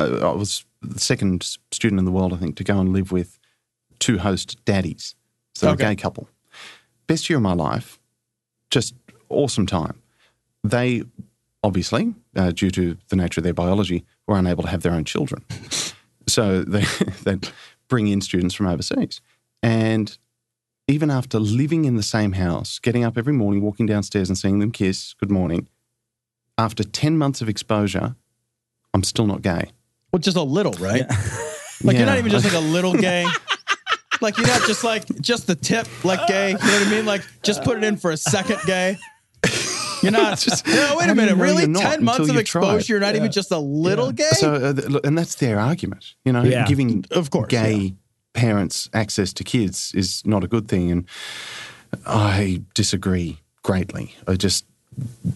[0.00, 3.38] I was the second student in the world, I think, to go and live with
[3.98, 5.14] two host daddies.
[5.54, 5.84] So Okay.
[5.84, 6.28] a gay couple.
[7.06, 7.98] Best year of my life,
[8.70, 8.94] just
[9.28, 10.00] awesome time.
[10.64, 11.02] They
[11.62, 15.04] obviously, uh, due to the nature of their biology, were unable to have their own
[15.04, 15.44] children.
[16.28, 16.84] So they
[17.24, 17.38] they
[17.88, 19.20] bring in students from overseas,
[19.64, 20.16] and
[20.86, 24.60] even after living in the same house, getting up every morning, walking downstairs and seeing
[24.60, 25.68] them kiss, good morning,
[26.56, 28.14] after 10 months of exposure,
[28.94, 29.70] I'm still not gay.
[30.12, 31.04] Well, just a little, right?
[31.82, 33.26] Like you're not even just like a little gay.
[34.20, 36.48] like you're not just like just the tip like gay.
[36.50, 37.06] You know what I mean?
[37.06, 38.98] Like just put it in for a second gay.
[40.02, 40.66] You're not just.
[40.66, 41.36] No, wait a minute.
[41.36, 41.72] Really?
[41.72, 42.40] Ten months of tried?
[42.40, 42.92] exposure.
[42.92, 44.28] You're not even just a little gay.
[44.32, 46.66] So, uh, th- and that's their argument, you know, Yeah.
[46.66, 47.94] giving Of course, gay
[48.34, 50.90] parents access to kids is not a good thing.
[50.90, 51.08] And
[52.04, 54.14] I disagree greatly.
[54.28, 54.66] It just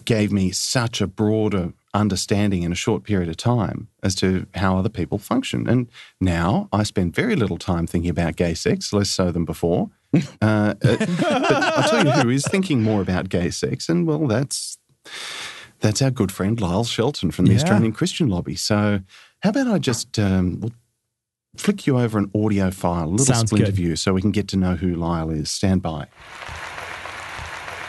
[0.05, 4.77] gave me such a broader understanding in a short period of time as to how
[4.77, 5.67] other people function.
[5.67, 5.87] And
[6.19, 9.89] now I spend very little time thinking about gay sex, less so than before.
[10.41, 14.27] Uh, uh, but I'll tell you who is thinking more about gay sex, and well,
[14.27, 14.77] that's
[15.81, 17.57] that's our good friend Lyle Shelton from the Yeah.
[17.59, 18.55] Australian Christian Lobby.
[18.55, 19.01] So,
[19.41, 20.71] how about I just um, we'll
[21.57, 23.75] flick you over an audio file, a little Sounds splinter good.
[23.75, 25.51] view, so we can get to know who Lyle is.
[25.51, 26.07] Stand by.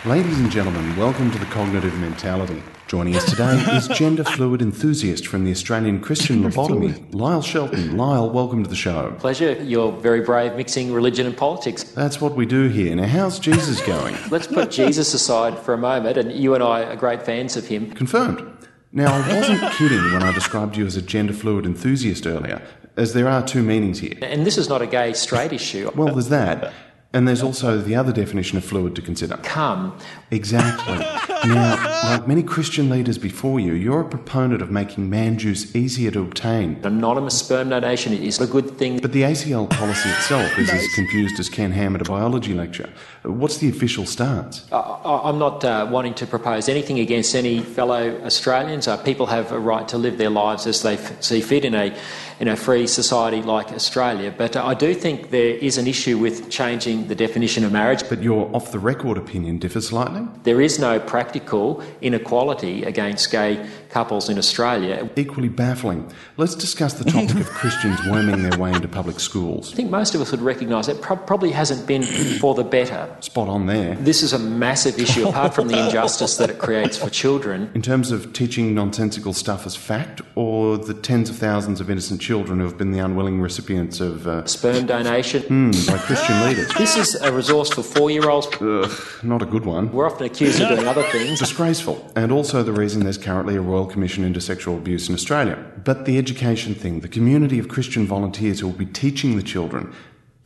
[0.05, 2.61] Ladies and gentlemen, welcome to the Cognitive Mentality.
[2.87, 7.96] Joining us today is gender fluid enthusiast from the Australian Christian Lobotomy, Lyle Shelton.
[7.96, 9.12] Lyle, welcome to the show.
[9.18, 9.61] Pleasure.
[9.61, 11.83] You're very brave mixing religion and politics.
[11.83, 12.94] That's what we do here.
[12.94, 14.16] Now, how's Jesus going?
[14.31, 17.66] Let's put Jesus aside for a moment, and you and I are great fans of
[17.66, 17.90] him.
[17.90, 18.49] Confirmed.
[18.92, 22.62] Now, I wasn't kidding when I described you as a gender fluid enthusiast earlier,
[22.96, 24.14] as there are two meanings here.
[24.22, 25.90] And this is not a gay straight issue.
[25.96, 26.72] Well, there's that.
[27.17, 29.37] And there's also the other definition of fluid to consider.
[29.39, 29.97] Come.
[30.31, 30.99] Exactly.
[31.47, 31.77] Now,
[32.11, 36.21] like many Christian leaders before you, you're a proponent of making man juice easier to
[36.23, 36.81] obtain.
[36.83, 38.99] Anonymous sperm donation is a good thing.
[38.99, 42.89] But the ACL policy itself is as confused as Ken Ham at a biology lecture.
[43.23, 44.65] What's the official stance?
[44.73, 48.89] I- I- I'm not uh, wanting to propose anything against any fellow Australians.
[48.89, 51.75] Uh, people have a right to live their lives as they f- see fit in
[51.77, 51.95] a
[52.40, 54.35] in a free society like Australia.
[54.37, 58.09] But I do think there is an issue with changing the definition of marriage.
[58.09, 60.27] But your off the record opinion differs slightly?
[60.42, 65.09] There is no practical inequality against gay couples in Australia.
[65.16, 66.11] Equally baffling.
[66.37, 69.72] Let's discuss the topic of Christians worming their way into public schools.
[69.72, 72.03] I think most of us would recognise that pro- probably hasn't been
[72.38, 73.09] for the better.
[73.20, 73.94] Spot on there.
[73.94, 77.70] This is a massive issue, apart from the injustice that it creates for children.
[77.75, 82.20] In terms of teaching nonsensical stuff as fact, or the tens of thousands of innocent
[82.27, 85.43] children who have been the unwilling recipients of uh, Sperm donation.
[85.43, 86.69] hmm, by Christian leaders?
[86.77, 88.49] This is a resource for four year olds.
[88.61, 88.91] Ugh,
[89.23, 89.93] not a good one.
[89.93, 91.39] We're often accused of doing other things.
[91.39, 95.57] Disgraceful, and also the reason there's currently a Royal Commission into Sexual Abuse in Australia.
[95.85, 99.93] But the education thing, the community of Christian volunteers who will be teaching the children,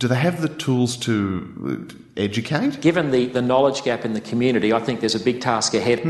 [0.00, 2.80] do they have the tools to uh, educate?
[2.80, 6.00] Given the, the knowledge gap in the community, I think there's a big task ahead.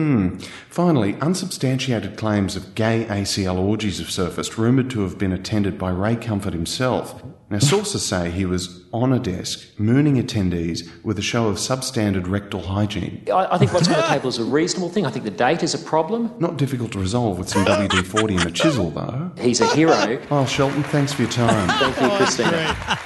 [0.69, 5.91] Finally, unsubstantiated claims of gay ACL orgies have surfaced, rumoured to have been attended by
[5.91, 7.21] Ray Comfort himself.
[7.51, 12.29] Now, sources say he was on a desk, mooning attendees with a show of substandard
[12.29, 13.25] rectal hygiene.
[13.27, 15.05] I, I think what's on the table is a reasonable thing.
[15.05, 16.33] I think the date is a problem.
[16.39, 19.33] Not difficult to resolve with some WD 40 and a chisel, though.
[19.37, 20.23] He's a hero.
[20.31, 21.69] Well, Shelton, thanks for your time.
[21.81, 22.99] Thank you, Christina.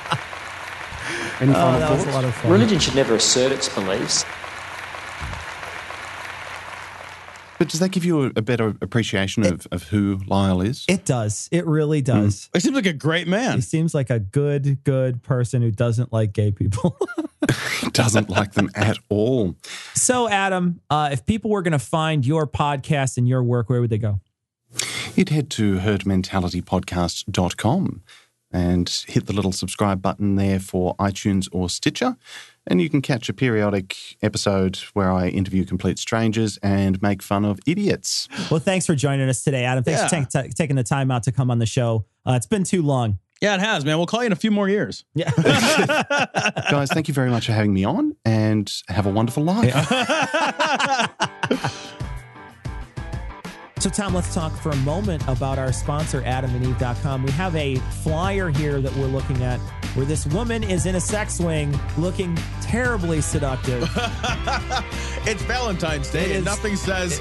[1.41, 2.15] Any Oh, final that a thoughts?
[2.15, 2.53] lot of fun.
[2.53, 4.25] Religion should never assert its beliefs.
[7.57, 10.85] But does that give you a, a better appreciation of, of who Lyle is?
[10.89, 11.49] It does.
[11.53, 12.51] It really does.
[12.53, 13.55] He seems like a great man.
[13.55, 16.99] He seems like a good, good person who doesn't like gay people.
[17.93, 19.55] Doesn't like them at all.
[19.95, 23.83] so, Adam, uh, if people were going to find your podcast and your work, where
[23.83, 24.21] would they go?
[25.15, 28.03] You'd head to herdmentalitypodcast.com
[28.55, 32.17] and hit the little subscribe button there for iTunes or Stitcher.
[32.67, 37.45] And you can catch a periodic episode where I interview complete strangers and make fun
[37.45, 38.27] of idiots.
[38.51, 39.85] Well, thanks for joining us today, Adam.
[39.85, 40.25] Thanks for Yeah.
[40.25, 42.07] ta- taking the time out to come on the show.
[42.25, 43.19] Uh, it's been too long.
[43.43, 43.99] Yeah, it has, man.
[43.99, 45.05] We'll call you in a few more years.
[45.15, 45.31] Yeah.
[46.71, 49.75] Guys, thank you very much for having me on and have a wonderful life.
[49.75, 51.27] So,
[53.95, 57.23] Tom, let's talk for a moment about our sponsor, adamandeve.com.
[57.23, 59.61] We have a flyer here that we're looking at
[59.95, 63.89] where this woman is in a sex swing looking terribly seductive.
[65.27, 67.19] It's Valentine's Day, It and is- nothing says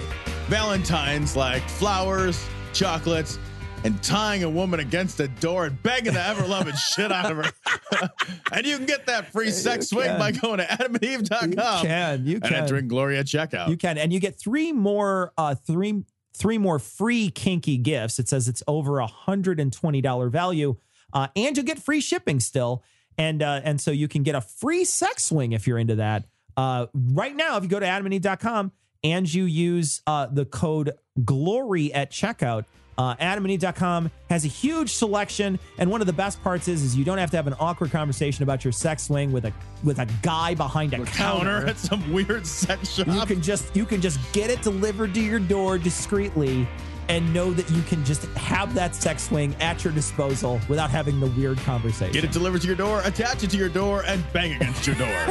[0.48, 3.40] Valentine's like flowers, chocolates,
[3.86, 7.38] and tying a woman against a door and begging the ever loving shit out of
[7.46, 8.10] her.
[8.52, 10.20] and you can get that free sex swing can.
[10.20, 11.56] by going to adamandeve.com You
[11.88, 12.54] can, you and can.
[12.56, 13.70] entering Gloria checkout.
[13.70, 16.04] You can, and you get three more, uh, three
[16.36, 18.20] three more free kinky gifts.
[18.20, 20.76] It says it's over a hundred and twenty dollar value,
[21.14, 22.84] uh, and you'll get free shipping still,
[23.18, 26.26] and uh, and so you can get a free sex swing if you're into that.
[26.56, 28.72] Uh, right now, if you go to adamandeve.com
[29.04, 30.92] and you use uh, the code
[31.24, 32.66] glory at checkout.
[32.98, 37.04] Uh, adamandeve.com has a huge selection, and one of the best parts is, is you
[37.04, 39.54] don't have to have an awkward conversation about your sex swing with a
[39.84, 43.08] with a guy behind a counter counter at some weird sex shop.
[43.08, 46.68] you can just you can just get it delivered to your door discreetly
[47.10, 51.20] and know that you can just have that sex swing at your disposal without having
[51.20, 52.14] the weird conversation.
[52.14, 54.96] Get it delivered to your door, attach it to your door, and bang against your
[54.96, 55.10] door.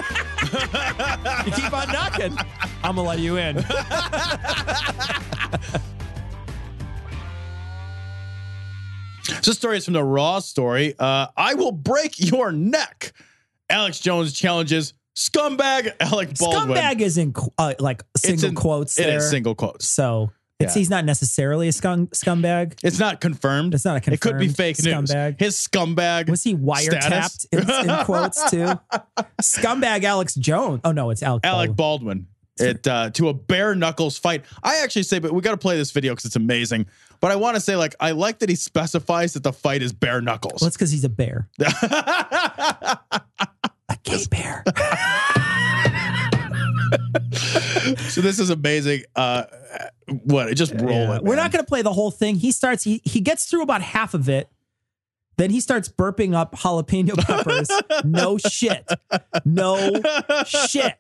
[1.46, 2.36] you keep on knocking.
[2.84, 3.64] I'm gonna let you in.
[9.24, 10.94] So, this story is from the Raw story.
[10.98, 13.12] Uh, I will break your neck.
[13.70, 16.76] Alex Jones challenges scumbag Alec Baldwin.
[16.76, 18.98] Scumbag is in uh, like single in- quotes.
[18.98, 19.18] It there.
[19.18, 19.88] is single quotes.
[19.88, 20.80] So it's Yeah.
[20.80, 22.78] he's not necessarily a scum, scumbag.
[22.82, 23.74] It's not confirmed.
[23.74, 24.14] It's not a confirmed.
[24.14, 25.10] It could be fake news.
[25.38, 26.28] His scumbag.
[26.28, 28.78] Was he wiretapped in, in quotes too?
[29.40, 30.80] Scumbag Alex Jones.
[30.84, 31.44] Oh no, it's Alec.
[31.44, 32.18] Alec Baldwin.
[32.18, 32.26] Baldwin.
[32.58, 34.44] It uh, to a bare knuckles fight.
[34.62, 36.86] I actually say, but we got to play this video because it's amazing.
[37.22, 39.92] But I want to say, like, I like that he specifies that the fight is
[39.92, 40.60] bare knuckles.
[40.60, 41.48] Well, it's because he's a bear.
[41.60, 42.98] a
[44.02, 44.64] gay bear.
[48.10, 49.04] so this is amazing.
[49.16, 49.44] Uh,
[50.24, 50.54] what?
[50.56, 51.16] Just roll Yeah.
[51.16, 51.22] it.
[51.22, 52.34] We're not going to play the whole thing.
[52.36, 52.82] He starts.
[52.84, 54.48] He he gets through about half of it.
[55.42, 57.68] Then he starts burping up jalapeno peppers.
[58.04, 58.88] no shit.
[59.44, 59.90] No
[60.46, 60.94] shit.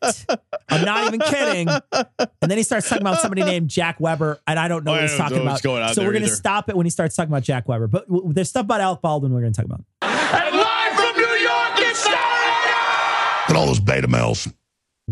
[0.68, 1.68] I'm not even kidding.
[1.68, 4.94] And then he starts talking about somebody named Jack Weber, and I don't know Oh,
[4.94, 5.62] what he's talking know about.
[5.62, 7.86] going so we're going to stop it when he starts talking about Jack Weber.
[7.86, 9.84] But w- there's stuff about Alec Baldwin we're going to talk about.
[10.02, 14.48] And live from New York, it's Look at all those beta males.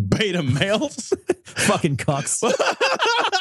[0.09, 1.13] beta males.
[1.45, 2.43] Fucking cucks.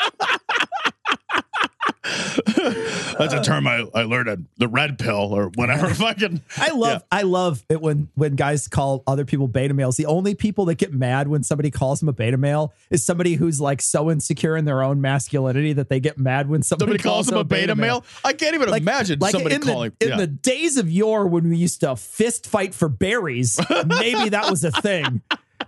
[3.18, 5.90] That's a term I, I learned at the red pill or whatever.
[5.94, 6.42] Fucking.
[6.58, 9.98] I love I love it when when guys call other people beta males.
[9.98, 13.34] The only people that get mad when somebody calls them a beta male is somebody
[13.36, 17.04] who's like so insecure in their own masculinity that they get mad when somebody, Somebody
[17.04, 18.04] calls them a beta male.
[18.24, 19.92] I can't even Like, imagine like somebody in calling.
[20.00, 23.60] the, in the days of yore when we used to fist fight for berries.
[23.86, 25.22] maybe that was a thing,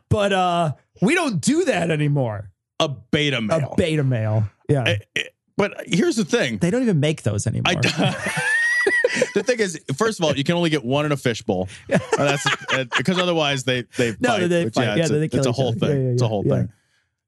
[0.10, 2.52] but uh, we don't do that anymore.
[2.80, 3.72] a beta male.
[3.74, 4.84] A beta male, yeah.
[4.88, 5.24] Eh, eh,
[5.58, 6.58] but here's the thing.
[6.58, 7.74] they don't even make those anymore.
[7.76, 7.76] I
[9.36, 11.68] the thing is, first of all, you can only get one in a fishbowl.
[11.92, 14.48] Uh, that's uh, because otherwise they they No, fight.
[14.48, 14.84] they fight.
[14.86, 15.90] Yeah, Yeah, it's, a, it's a whole thing.
[15.90, 16.70] Yeah, yeah, it's a whole thing.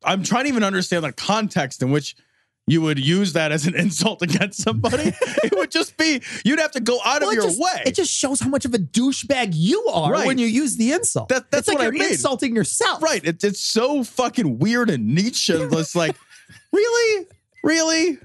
[0.04, 2.16] I'm trying to even understand the context in which
[2.66, 5.14] you would use that as an insult against somebody.
[5.44, 7.84] it would just be you'd have to go out Well, of your just, way.
[7.86, 10.26] It just shows how much of a douchebag you are Right.
[10.28, 11.30] when you use the insult.
[11.30, 12.12] That- that's it's like what I you're mean.
[12.14, 13.04] insulting yourself.
[13.04, 13.24] right.
[13.24, 15.50] It, it's so fucking weird and niche.
[15.50, 16.16] And it's like,
[16.72, 17.28] really,
[17.64, 18.18] really,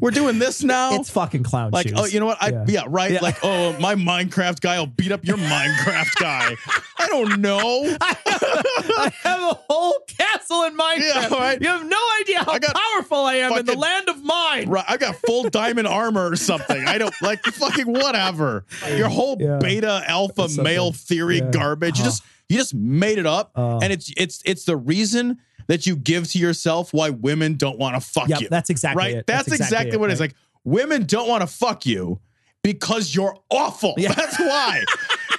[0.00, 0.94] we're doing this now.
[0.94, 1.98] It's fucking clown like, shoes.
[1.98, 2.38] oh, you know what?
[2.42, 2.82] I yeah, Yeah.
[2.88, 3.10] right.
[3.12, 3.20] Yeah.
[3.20, 6.54] Like, oh, my Minecraft guy will beat up your Minecraft guy.
[6.98, 7.96] I don't know.
[8.00, 11.30] I have a whole castle in Minecraft.
[11.30, 11.60] Yeah, right.
[11.60, 14.68] You have no idea how I powerful I am in the land of mine.
[14.68, 16.86] Right, I got full diamond armor or something.
[16.86, 18.64] I don't like fucking whatever.
[18.96, 19.58] Your whole Yeah.
[19.60, 21.98] beta alpha male theory garbage.
[21.98, 22.10] You Uh-huh.
[22.10, 23.78] just you just made it up, Uh.
[23.82, 25.38] and it's it's it's the reason
[25.68, 28.48] that you give to yourself why women don't want to fuck Yep, you.
[28.48, 29.14] that's exactly right.
[29.16, 29.26] it.
[29.26, 30.20] That's, That's exactly, exactly what it, it is.
[30.20, 30.30] right.
[30.30, 32.20] Like women don't want to fuck you
[32.64, 33.94] because you're awful.
[33.96, 34.12] Yeah.
[34.16, 34.82] That's why.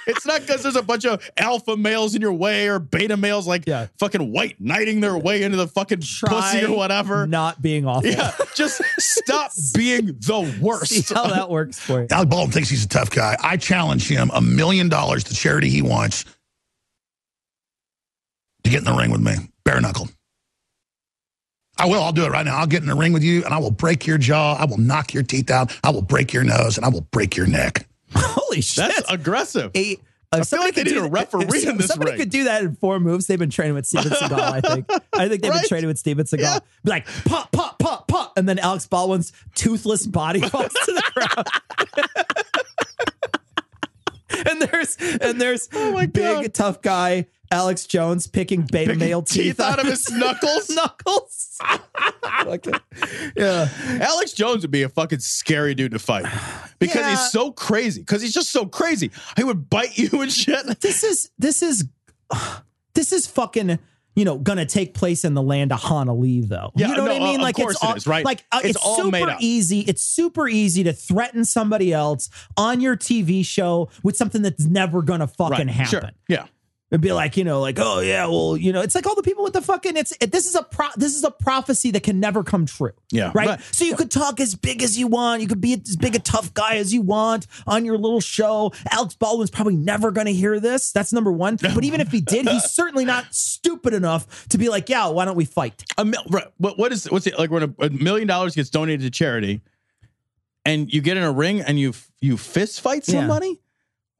[0.06, 3.46] it's not because there's a bunch of alpha males in your way or beta males
[3.46, 3.88] like Yeah.
[3.98, 7.26] fucking white knighting their way into the fucking pussy or whatever.
[7.26, 8.08] Not being awful.
[8.10, 10.92] Yeah, just stop being the worst.
[10.92, 12.06] See how that works for you.
[12.10, 13.36] Alec Baldwin thinks he's a tough guy.
[13.42, 16.24] I challenge him a million dollars to charity he wants
[18.64, 20.08] to get in the ring with me, bare knuckle.
[21.80, 22.02] I will.
[22.02, 22.58] I'll do it right now.
[22.58, 24.54] I'll get in the ring with you, and I will break your jaw.
[24.56, 25.76] I will knock your teeth out.
[25.82, 27.86] I will break your nose, and I will break your neck.
[28.14, 28.88] Holy shit.
[28.88, 29.70] That's aggressive.
[29.76, 29.96] a,
[30.32, 32.12] I uh, feel like they could need do a that- referee if in this Somebody
[32.12, 32.20] ring.
[32.20, 33.26] could do that in four moves.
[33.26, 34.86] They've been training with Steven Seagal, I think.
[35.12, 35.60] I think they've Right?
[35.62, 36.40] been training with Steven Seagal.
[36.40, 36.58] Yeah.
[36.84, 38.36] Be like, pop, pop, pop, pop.
[38.36, 41.46] And then Alex Baldwin's toothless body falls to the ground.
[44.48, 46.54] and there's and there's Oh my big God.
[46.54, 50.70] tough guy Alex Jones picking beta male teeth, teeth out of his knuckles.
[50.70, 51.58] knuckles.
[52.46, 52.72] Okay.
[53.36, 53.68] Yeah.
[54.00, 56.24] Alex Jones would be a fucking scary dude to fight
[56.78, 57.10] because Yeah.
[57.10, 58.00] he's so crazy.
[58.00, 59.10] Because he's just so crazy.
[59.36, 60.64] He would bite you and shit.
[60.80, 61.84] this is this is
[62.94, 63.78] this is fucking
[64.16, 66.72] you know gonna take place in the land of Honolulu though.
[66.76, 67.40] Yeah, you know no, what I mean?
[67.40, 68.24] like course it's it all, is, right?
[68.24, 69.38] Like uh, It's it's, all super made up.
[69.40, 69.80] easy.
[69.80, 75.02] It's super easy to threaten somebody else on your TV show with something that's never
[75.02, 75.90] gonna fucking Right, happen.
[76.00, 76.10] Sure.
[76.28, 76.46] Yeah.
[76.90, 79.22] It'd be like, you know, like, oh yeah, well, you know, it's like all the
[79.22, 79.96] people with the fucking.
[79.96, 82.90] It's it, this is a pro, this is a prophecy that can never come true.
[83.12, 83.48] Yeah, right.
[83.48, 83.60] right.
[83.70, 85.40] So you could talk as big as you want.
[85.40, 88.72] You could be as big a tough guy as you want on your little show.
[88.90, 90.90] Alex Baldwin's probably never going to hear this.
[90.90, 91.58] That's number one.
[91.80, 95.24] But even if he did, he's certainly not stupid enough to be like, yeah, why
[95.24, 95.84] don't we fight?
[95.96, 96.46] A mil- right.
[96.58, 99.60] What, what is what's it like when a, a million dollars gets donated to charity
[100.64, 103.26] and you get in a ring and you you fist fight Yeah.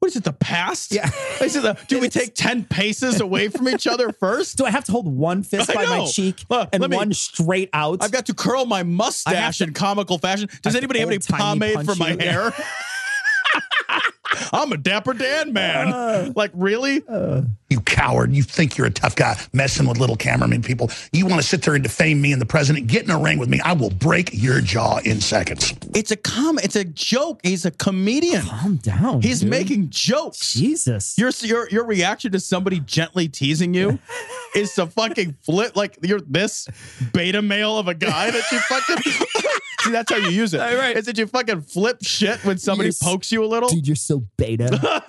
[0.01, 0.93] What is it, the past?
[0.93, 1.11] Yeah.
[1.43, 4.57] Is it the, do we take 10 paces away from each other first?
[4.57, 7.13] Do I have to hold one fist I by my cheek Look, and me- one
[7.13, 8.03] straight out?
[8.03, 10.49] I've got to curl my mustache to- in comical fashion.
[10.63, 12.19] Does anybody have any pomade for my you.
[12.19, 12.53] Hair?
[14.53, 15.89] I'm a dapper Dan man.
[15.89, 16.33] Uh.
[16.37, 17.03] like really?
[17.69, 18.33] You coward.
[18.33, 20.91] You think you're a tough guy messing with little cameraman people.
[21.13, 22.87] You want to sit there and defame me and the president.
[22.89, 23.61] Get in a ring with me.
[23.61, 25.73] I will break your jaw in seconds.
[25.95, 26.59] It's a com.
[26.59, 27.41] It's a joke.
[27.43, 28.43] He's a comedian.
[28.43, 29.23] Calm down.
[29.23, 29.51] He's dude.
[29.51, 30.53] making jokes.
[30.53, 31.17] Jesus.
[31.17, 33.99] Your your your reaction to somebody gently teasing you
[34.55, 36.69] is to fucking flip like you're this
[37.13, 39.13] beta male of a guy that you fucking
[39.81, 39.91] see.
[39.91, 40.59] That's how you use it.
[40.59, 40.97] Right.
[40.97, 43.69] Is that you fucking flip shit when somebody You're pokes you a little?
[43.69, 45.03] Dude, you're so beta.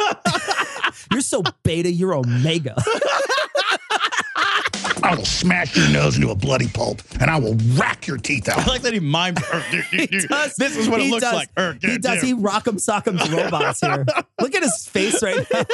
[1.11, 2.75] you're so beta, you're omega.
[5.03, 8.47] I will smash your nose into a bloody pulp and I will rack your teeth
[8.49, 8.59] out.
[8.59, 9.39] I like that he mimes.
[9.53, 9.63] "Er,
[10.27, 10.55] does.
[10.55, 11.33] This is what it He looks does.
[11.33, 11.49] like.
[11.57, 12.15] Er, he dude, does.
[12.21, 12.23] dude.
[12.25, 14.05] He rock'em sock'ems robots here.
[14.39, 15.63] Look at his face right now.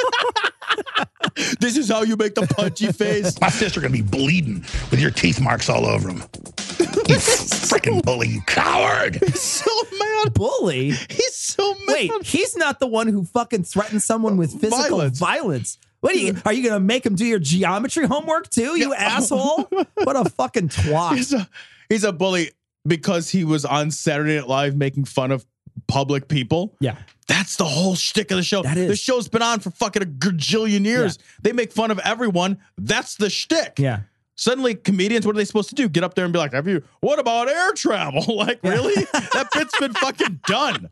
[1.60, 3.40] This is how you make the punchy face.
[3.40, 4.60] My fists are going to be bleeding
[4.90, 6.18] with your teeth marks all over them.
[6.18, 9.16] You freaking bully, you coward.
[9.24, 10.34] He's so mad.
[10.34, 10.90] Bully.
[10.90, 11.88] He's so mad.
[11.88, 15.18] Wait, he's not the one who fucking threatened someone with physical Violence.
[15.18, 15.78] violence.
[16.00, 16.36] What are you?
[16.44, 18.78] Are you gonna make him do your geometry homework too?
[18.78, 19.68] You asshole!
[20.04, 21.16] What a fucking twat!
[21.16, 21.48] he's a
[21.88, 22.52] he's a bully
[22.86, 25.44] because he was on Saturday Night Live making fun of
[25.86, 26.76] public people.
[26.80, 26.96] Yeah,
[27.26, 28.62] That's the whole shtick of the show.
[28.62, 28.88] That is.
[28.88, 31.18] The show's been on for fucking a gajillion years.
[31.42, 32.58] They make fun of everyone.
[32.76, 33.74] That's the shtick.
[33.78, 34.00] yeah.
[34.36, 35.88] Suddenly, comedians, what are they supposed to do?
[35.88, 36.84] Get up there and be like, "Have you?
[37.00, 38.22] What about air travel?
[38.36, 38.94] like, really?
[39.12, 40.88] that bit's been fucking done."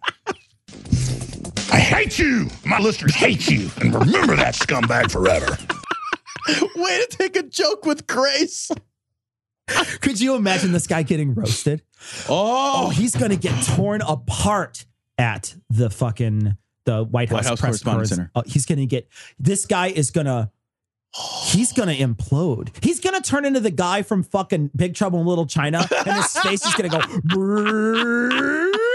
[1.72, 2.48] I hate you.
[2.64, 3.70] My listeners hate you.
[3.80, 5.46] And remember that scumbag forever.
[6.76, 8.70] Way to take a joke with grace.
[10.00, 11.82] Could you imagine this guy getting roasted?
[12.28, 14.86] Oh, Oh, he's gonna get torn apart
[15.18, 18.30] at the fucking the White House, White House press Correspondents' cons- Center.
[18.36, 19.08] Oh, he's gonna get.
[19.40, 20.52] This guy is gonna.
[21.46, 22.68] He's gonna implode.
[22.84, 26.30] He's gonna turn into the guy from fucking Big Trouble in Little China, and his
[26.38, 27.00] face is gonna go,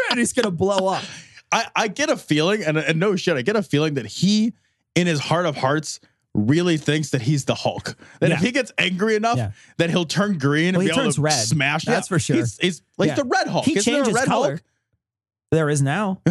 [0.10, 1.04] and he's gonna blow up.
[1.52, 4.54] I, I get a feeling, and, and no shit, I get a feeling that he,
[4.96, 6.00] in his heart of hearts,
[6.34, 7.98] really thinks that he's the Hulk.
[8.22, 9.52] That if he gets angry enough, Yeah.
[9.78, 11.34] that he'll turn green Well, and he be able turns to red.
[11.34, 11.84] smash.
[11.84, 12.38] That's for sure.
[12.38, 13.16] He's, he's like Yeah.
[13.16, 13.66] the Red Hulk.
[13.66, 14.48] He Isn't there changes Red color.
[14.52, 14.64] Hulk?
[15.52, 16.22] There is now.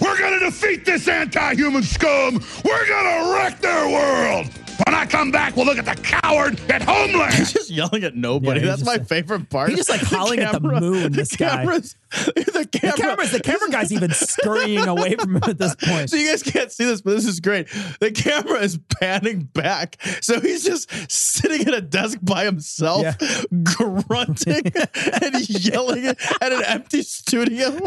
[0.00, 2.34] We're going to defeat this anti human scum.
[2.64, 4.46] We're going to wreck their world.
[4.84, 7.34] When I come back, we'll look at the coward at homeless.
[7.36, 8.60] He's just yelling at nobody.
[8.60, 9.70] Yeah, That's just- my favorite part.
[9.70, 11.48] he's just, like, The howling at the moon, the this guy.
[11.64, 12.96] cameras- The The camera.
[12.96, 16.08] camera's the camera guy's even scurrying away from him at this point.
[16.10, 17.68] So you guys can't see this, but this is great.
[18.00, 23.14] The camera is panning back, so he's just sitting at a desk by himself, Yeah.
[23.64, 24.72] grunting
[25.22, 26.16] and yelling at
[26.52, 27.78] an empty studio.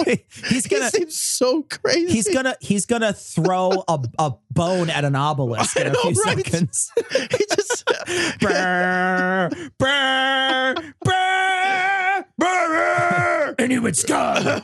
[0.47, 2.11] He's gonna seems so crazy.
[2.11, 6.01] he's gonna he's gonna throw a, a bone at an obelisk in I a know,
[6.01, 6.45] few right?
[6.45, 6.91] seconds.
[7.11, 7.85] he just
[8.41, 14.61] brr, brr, brr, brr, and it would scar.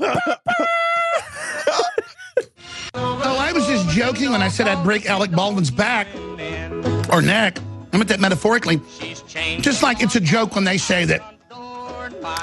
[3.56, 6.08] was just joking when I said I'd break Alec Baldwin's back
[7.10, 7.58] or neck.
[7.94, 8.82] I meant that metaphorically.
[9.62, 11.22] Just like it's a joke when they say that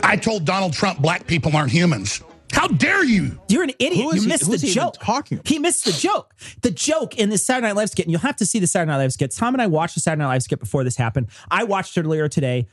[0.03, 2.23] I told Donald Trump black people aren't humans.
[2.53, 3.41] How dare you?
[3.49, 4.05] You're an idiot.
[4.05, 4.95] Who is you he- missed who the is he even joke.
[5.01, 5.49] talking about?
[5.49, 6.35] He missed the joke.
[6.63, 8.91] The joke in the Saturday Night Live skit, and you'll have to see the Saturday
[8.91, 9.33] Night Live skit.
[9.33, 11.29] Tom and I watched the Saturday Night Live skit before this happened.
[11.51, 12.69] I watched it earlier today.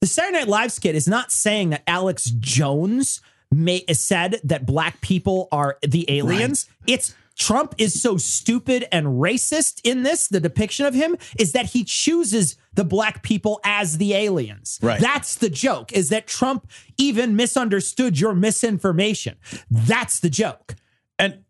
[0.00, 5.00] The Saturday Night Live skit is not saying that Alex Jones may, said that black
[5.00, 6.66] people are the aliens.
[6.86, 10.28] It's Trump is so stupid and racist in this.
[10.28, 14.78] The depiction of him is that he chooses the black people as the aliens.
[14.82, 15.00] Right.
[15.00, 19.36] That's the joke, is that Trump even misunderstood your misinformation.
[19.70, 20.74] That's the joke.
[21.18, 21.44] And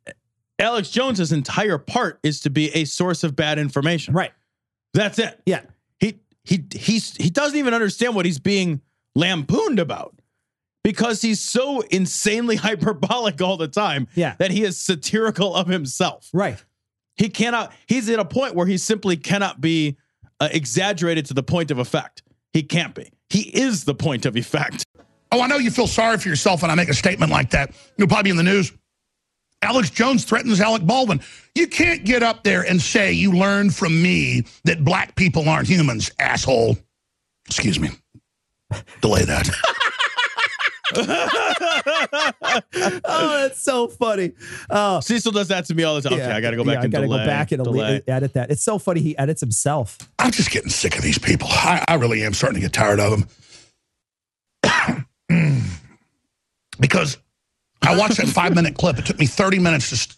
[0.59, 4.14] Alex Jones's entire part is to be a source of bad information.
[4.14, 4.32] Right.
[4.93, 5.41] That's it.
[5.47, 5.62] Yeah.
[5.99, 8.80] He he he's he doesn't even understand what he's being
[9.14, 10.17] lampooned about
[10.85, 14.35] because he's so insanely hyperbolic all the time Yeah.
[14.39, 16.29] that he is satirical of himself.
[16.33, 16.62] Right.
[17.16, 19.97] He cannot he's at a point where he simply cannot be
[20.41, 22.22] uh, exaggerated to the point of effect.
[22.53, 23.11] He can't be.
[23.29, 24.85] He is the point of effect.
[25.33, 27.72] Oh, I know you feel sorry for yourself when I make a statement like that.
[27.97, 28.72] You'll probably be in the news.
[29.61, 31.20] Alex Jones threatens Alec Baldwin.
[31.57, 35.68] You can't get up there and say you learned from me that black people aren't
[35.68, 36.79] humans, asshole.
[37.47, 37.91] Excuse me.
[39.01, 39.49] Delay that.
[43.11, 44.32] Oh, that's so funny.
[44.70, 46.14] Oh, Cecil does that to me all the time.
[46.14, 46.36] Okay, yeah.
[46.36, 48.03] I got to go back Yeah, and I gotta delay, go back and delay.
[48.07, 48.51] edit that.
[48.51, 49.01] It's so funny.
[49.01, 49.99] He edits himself.
[50.18, 51.49] I'm just getting sick of these people.
[51.51, 53.26] I, I really am starting to get tired of
[54.62, 55.07] them.
[56.80, 57.18] because
[57.82, 58.99] I watched that five minute clip.
[58.99, 60.16] It took me 30 minutes to st-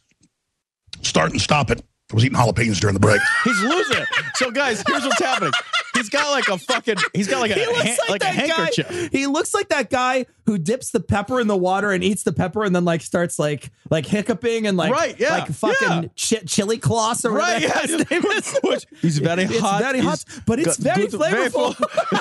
[1.02, 1.82] start and stop it.
[2.10, 3.20] I was eating jalapenos during the break.
[3.44, 4.08] He's losing it.
[4.34, 5.52] So, guys, here's what's happening.
[5.94, 6.96] He's got like a fucking.
[7.14, 8.88] He's got like a He looks han- like, like, a handkerchief.
[8.88, 9.08] guy.
[9.12, 12.32] He looks like that guy who dips the pepper in the water and eats the
[12.32, 16.08] pepper and then like starts like like hiccuping and like Right, yeah, like fucking yeah.
[16.20, 17.62] chi- chili claws or Right?
[17.62, 17.98] whatever Yeah.
[17.98, 18.58] his name is.
[18.64, 19.52] Which- he's very hot.
[19.52, 19.80] It's hot.
[19.82, 21.74] very hot, He's but it's got very flavorful.
[21.76, 22.20] full-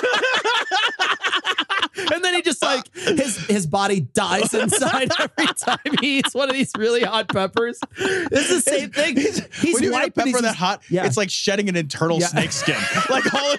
[2.14, 6.48] and then he just like his his body dies inside every time he eats one
[6.48, 7.78] of these really hot peppers.
[7.96, 9.16] It's the same thing.
[9.16, 9.40] He's,
[9.74, 11.06] when you eat a pepper that hot, Yeah.
[11.06, 12.26] it's like shedding an internal Yeah.
[12.28, 12.76] snake skin.
[13.10, 13.58] Like all of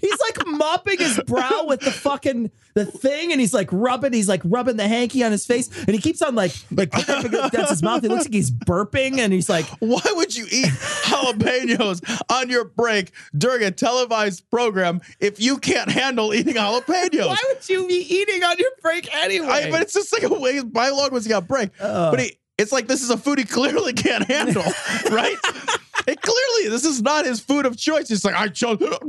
[0.00, 4.12] He's like mopping his brow with the fucking the thing, and he's like rubbing.
[4.12, 7.70] He's like rubbing the hanky on his face, and he keeps on like like against
[7.70, 8.02] his mouth.
[8.02, 12.64] He looks like he's burping, and he's like, Why would you eat jalapenos on your
[12.66, 17.26] break during a televised program if you can't handle eating jalapenos?
[17.26, 20.38] "Why would you be eating on your break anyway?" I, but it's just like a
[20.38, 20.60] way.
[20.62, 21.70] By long was he got break?
[21.78, 24.62] but he, it's like this is a food he clearly can't handle,
[25.10, 25.36] right?
[26.06, 28.08] It clearly this is not his food of choice.
[28.08, 29.08] He's like I chose the wrong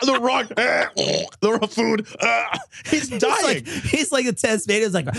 [0.00, 0.46] the wrong
[1.40, 2.06] the wrong food.
[2.86, 3.12] He's dying.
[3.12, 3.44] He's dying.
[3.44, 5.06] like he's like a Tasmanian's like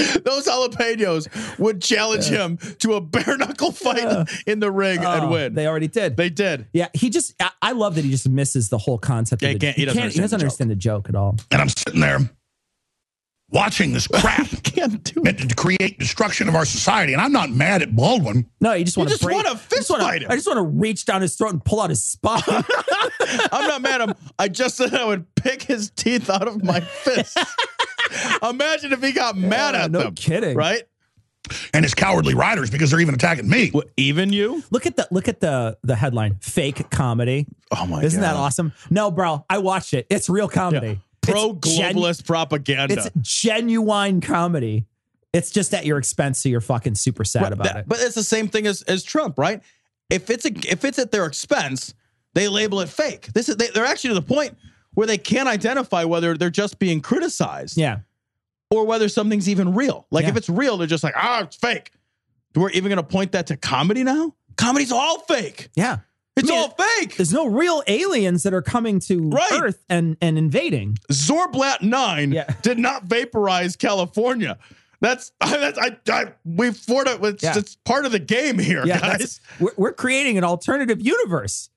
[0.24, 5.30] Those jalapenos would challenge him to a bare knuckle fight in the ring and Oh,
[5.30, 5.54] win.
[5.54, 6.16] They already did.
[6.16, 6.66] They did.
[6.72, 9.42] yeah, he just I, I love that he just misses the whole concept.
[9.42, 11.14] Yeah, of he the, can't- he doesn't he understand doesn't the understand the joke at
[11.14, 11.36] all.
[11.50, 12.18] And I'm sitting there
[13.52, 15.24] watching this crap Can't do it.
[15.24, 17.12] meant to create destruction of our society.
[17.12, 18.48] And I'm not mad at Baldwin.
[18.60, 19.36] No, you just want just to break.
[19.36, 20.30] wanna I just fist wanna- fight him.
[20.30, 22.42] I just want to reach down his throat and pull out his spine.
[23.52, 24.14] I'm not mad at him.
[24.38, 27.36] I just said I would pick his teeth out of my fist.
[28.42, 30.14] Imagine if he got mad Yeah, at no them.
[30.14, 30.56] kidding.
[30.56, 30.82] Right?
[31.72, 33.70] and his cowardly riders because they're even attacking me.
[33.70, 34.62] What, even you?
[34.70, 36.36] Look at the look at the the headline.
[36.40, 37.46] Fake comedy.
[37.72, 38.72] Oh my Isn't that awesome?
[38.90, 40.06] No, bro, I watched it.
[40.10, 41.00] It's real comedy.
[41.22, 42.94] Pro It's gen- globalist propaganda.
[42.94, 44.86] It's genuine comedy.
[45.32, 47.84] It's just at your expense, so you're fucking super sad Right, about that- it.
[47.88, 49.62] But it's the same thing as, as Trump, right?
[50.10, 51.94] If it's a, if it's at their expense,
[52.34, 53.28] they label it fake.
[53.32, 54.56] This is they, they're actually to the point
[54.94, 57.98] where they can't identify whether they're just being criticized yeah.
[58.70, 60.06] or whether something's even real.
[60.10, 60.30] Like Yeah.
[60.30, 61.92] if it's real, they're just like, ah, it's fake.
[62.52, 64.34] Do we're even going to point that to comedy now.
[64.56, 65.68] Comedy's all fake.
[65.74, 65.98] Yeah.
[66.36, 67.16] It's I mean, all fake.
[67.16, 69.52] There's no real aliens that are coming to Right.
[69.62, 70.96] Earth and, and invading.
[71.12, 72.52] Zorblat Nine Yeah.
[72.62, 74.58] did not vaporize California.
[75.00, 77.22] That's that's I, I we for it.
[77.22, 77.56] It's, Yeah.
[77.58, 79.18] it's part of the game here, Yeah, guys.
[79.18, 81.70] that's, we're, we're creating an alternative universe.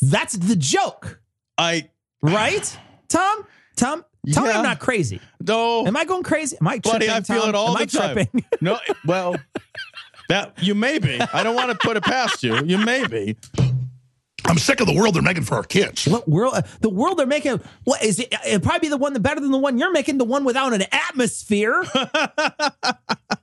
[0.00, 1.20] That's the joke,
[1.58, 1.90] I
[2.22, 2.78] right?
[3.08, 3.46] Tom,
[3.76, 5.20] Tom, tell me I'm not crazy.
[5.40, 6.56] no, Am I going crazy?
[6.60, 6.92] Am I tripping?
[6.92, 7.10] buddy.
[7.10, 7.48] I feel Tom?
[7.50, 8.14] it all Am the I time.
[8.14, 8.44] tripping?
[8.60, 9.36] No, well,
[10.28, 11.18] that you may be.
[11.32, 12.62] I don't want to put it past you.
[12.64, 13.36] You may be.
[14.46, 16.06] I'm sick of the world they're making for our kids.
[16.08, 16.54] What world?
[16.54, 17.60] uh, The world they're making.
[17.84, 18.34] What is it?
[18.46, 20.18] It'd probably be the one that better than the one you're making.
[20.18, 21.82] The one without an atmosphere.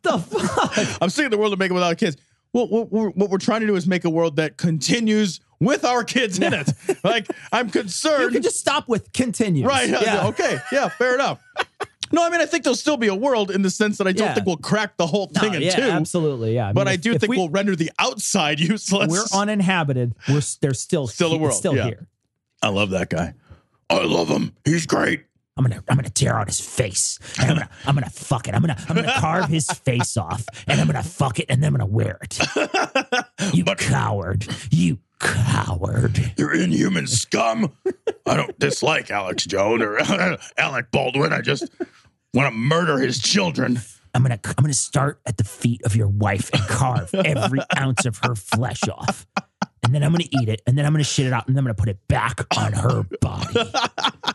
[0.01, 0.97] the fuck?
[1.01, 2.17] I'm sick of the world they're making without kids.
[2.53, 5.83] Well, what we're, what we're trying to do is make a world that continues with
[5.85, 6.69] our kids in it.
[7.03, 8.23] Like I'm concerned.
[8.23, 9.65] You can just stop with continue.
[9.65, 9.89] right.
[9.89, 10.27] Yeah.
[10.27, 10.57] Okay.
[10.71, 10.89] Yeah.
[10.89, 11.39] Fair enough.
[12.11, 14.11] No, I mean I think there'll still be a world in the sense that I
[14.13, 14.33] don't Yeah.
[14.33, 15.81] think we'll crack the whole No, thing in yeah, two.
[15.83, 16.55] absolutely.
[16.55, 16.71] Yeah.
[16.73, 19.09] But mean, I if- do if think we, will render the outside useless.
[19.11, 20.15] we're uninhabited.
[20.29, 21.85] We're there's still Still a world, Still yeah.
[21.85, 22.07] here.
[22.61, 23.33] I love that guy.
[23.89, 24.53] I love him.
[24.65, 25.23] He's great.
[25.57, 27.17] I'm gonna I'm gonna tear out his face.
[27.41, 28.53] And I'm gonna I'm gonna fuck it.
[28.53, 31.69] I'm gonna I'm gonna carve his face off and I'm gonna fuck it and then
[31.73, 32.39] I'm gonna wear it.
[33.53, 34.45] You coward.
[34.71, 36.33] You coward.
[36.37, 37.71] You're inhuman scum.
[38.25, 39.99] I don't dislike Alex Jones or
[40.57, 41.33] Alec Baldwin.
[41.33, 41.69] I just
[42.33, 43.79] want to murder his children.
[44.13, 48.05] I'm gonna I'm gonna start at the feet of your wife and carve every ounce
[48.05, 49.27] of her flesh off.
[49.83, 51.59] And then I'm gonna eat it, and then I'm gonna shit it out, and then
[51.59, 53.71] I'm gonna put it back on her body.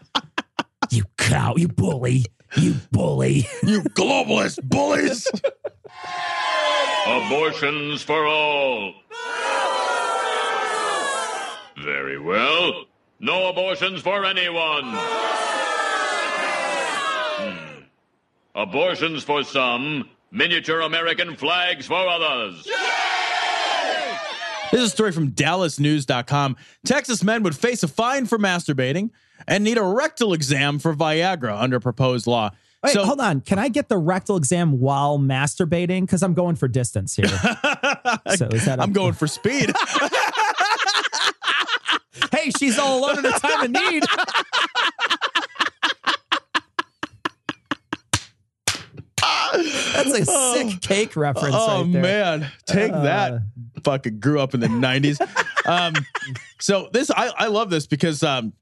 [0.91, 2.27] You cow, you bully,
[2.59, 3.47] you bully.
[3.63, 5.27] You globalist bullies.
[7.07, 8.93] Abortions for all.
[11.79, 12.85] Very well.
[13.21, 14.85] No abortions for anyone.
[17.39, 17.83] Hmm.
[18.55, 22.65] Abortions for some, miniature American flags for others.
[24.71, 26.57] This is a story from DallasNews.com.
[26.85, 29.11] Texas men would face a fine for masturbating
[29.47, 32.51] and need a rectal exam for Viagra under proposed law.
[32.83, 33.41] Wait, so hold on.
[33.43, 36.01] Can I get the rectal exam while masturbating?
[36.01, 37.27] Because I'm going for distance here.
[37.29, 38.79] so is that?
[38.79, 39.73] a- I'm going for speed.
[42.33, 44.05] Hey, she's all alone in a time of need.
[49.23, 52.03] That's a sick cake reference oh right there.
[52.03, 53.03] man, take Uh.
[53.03, 53.43] that!
[53.85, 55.21] Fucking grew up in the '90s.
[55.67, 55.95] um,
[56.61, 58.53] so this, I, I love this because um,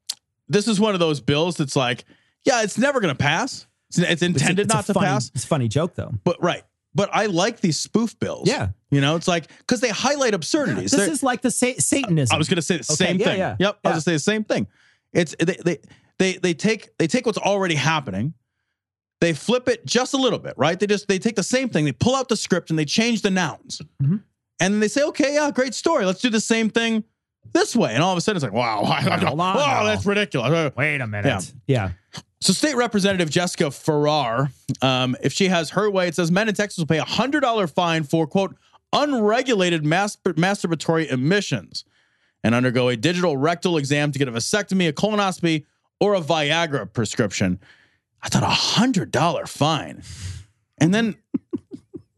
[0.48, 2.04] this is one of those bills that's like,
[2.44, 3.66] yeah, it's never going to pass.
[3.88, 6.12] It's, it's It's a- intended it's not to funny- pass, It's a funny joke though.
[6.24, 6.62] but right.
[6.94, 8.48] But I like these spoof bills.
[8.48, 8.68] Yeah.
[8.90, 10.90] you know, it's like because they highlight absurdities.
[10.90, 12.34] This They're- is like the sa- Satanism.
[12.34, 13.38] I was going to say the Okay, same yeah, thing.
[13.38, 14.66] yeah, Yep, I was going to say the same thing.
[15.12, 15.78] It's they, they
[16.18, 18.34] they they take they take what's already happening,
[19.20, 20.78] they flip it just a little bit, right?
[20.78, 23.22] They just they take the same thing, they pull out the script and they change
[23.22, 24.22] the nouns, Mhm.
[24.60, 26.04] and then they say, okay, yeah, great story.
[26.04, 27.04] Let's do the same thing
[27.52, 29.84] this way, and all of a sudden it's like, wow, hold on wow, now.
[29.84, 30.72] that's ridiculous.
[30.76, 31.52] Wait a minute.
[31.66, 31.90] Yeah.
[32.42, 36.54] So, State Representative Jessica Farrar, um, if she has her way, it says men in
[36.54, 38.56] Texas will pay a hundred dollar fine for quote
[38.92, 41.84] unregulated mas- masturbatory emissions
[42.42, 45.64] and undergo a digital rectal exam to get a vasectomy, a colonoscopy,
[46.00, 47.60] or a Viagra prescription.
[48.22, 50.02] I thought a hundred dollar fine,
[50.78, 51.16] and then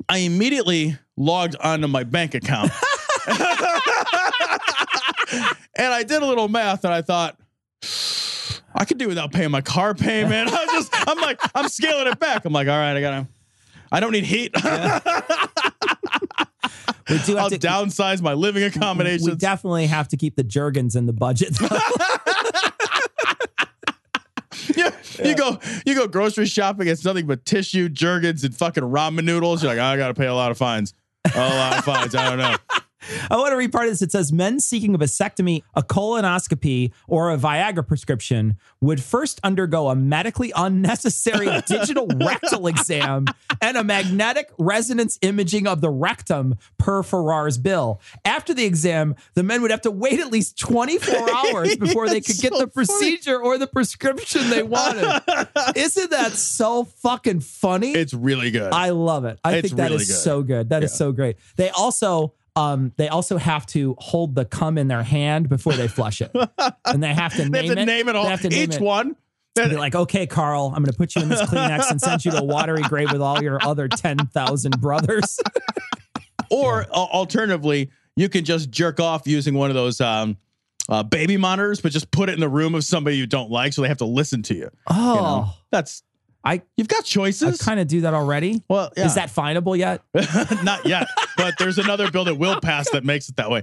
[0.09, 2.71] I immediately logged onto my bank account.
[3.27, 3.39] and
[5.93, 7.39] I did a little math and I thought,
[8.75, 10.51] I could do without paying my car payment.
[10.53, 12.45] I'm just, I'm like, I'm scaling it back.
[12.45, 13.29] I'm like, all right, I gotta,
[13.91, 14.55] I don't need heat.
[17.11, 19.29] We do have I'll to downsize my living accommodations.
[19.29, 21.57] We definitely have to keep the Jergens in the budget.
[24.77, 24.93] Yeah,
[25.23, 26.87] you go, you go grocery shopping.
[26.87, 29.63] It's nothing but tissue, Jergens, and fucking ramen noodles.
[29.63, 30.95] You're like, I gotta pay a lot of fines.
[31.35, 32.15] A lot of fines.
[32.15, 32.57] I don't know.
[33.31, 34.03] I want to read part of this.
[34.03, 39.89] It says men seeking a vasectomy, a colonoscopy, or a Viagra prescription would first undergo
[39.89, 43.27] a medically unnecessary digital rectal exam
[43.61, 48.01] and a magnetic resonance imaging of the rectum per Farrar's bill.
[48.25, 52.21] After the exam, the men would have to wait at least 24 hours before they
[52.21, 55.23] could get so the procedure or the prescription they wanted.
[55.77, 57.93] Isn't that so fucking funny?
[57.93, 58.73] It's really good.
[58.73, 59.39] I love it.
[59.45, 60.15] I It's think that is really good.
[60.23, 60.69] so good.
[60.71, 60.97] That is Yeah.
[60.97, 61.37] so great.
[61.57, 65.89] They also um they also have to hold the cum in their hand before they
[65.89, 66.31] flush it.
[66.85, 67.85] and they have to they name have to it.
[67.87, 68.25] name it all.
[68.25, 68.83] They have to name Each it.
[68.83, 69.17] one.
[69.55, 72.31] Be like, okay, Carl, I'm going to put you in this Kleenex and send you
[72.31, 75.39] to a watery grave with all your other 10,000 brothers.
[76.51, 80.37] Or al- alternatively, you can just jerk off using one of those um,
[80.89, 83.73] uh, baby monitors, but just put it in the room of somebody you don't like,
[83.73, 84.71] so they have to listen to you.
[84.87, 85.47] Oh, You know?
[85.71, 86.03] That's
[86.45, 87.61] I, you've got choices.
[87.61, 88.63] I kind of do that already.
[88.69, 89.07] well, yeah.
[89.07, 90.03] Is that finable yet?
[90.65, 91.07] not yet?
[91.37, 93.63] But there's another bill that will pass that makes it that way.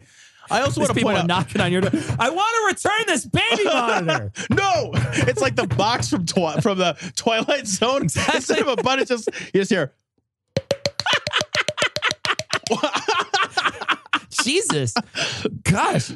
[0.52, 1.28] I also want to point out.
[1.28, 1.92] knocking on your door.
[2.18, 4.32] I want to return this baby monitor.
[4.50, 8.04] no, it's like the box from Twi- from the Twilight Zone.
[8.04, 9.94] Instead of a button, it's just you just hear.
[14.44, 14.94] Jesus.
[15.64, 16.12] Gosh.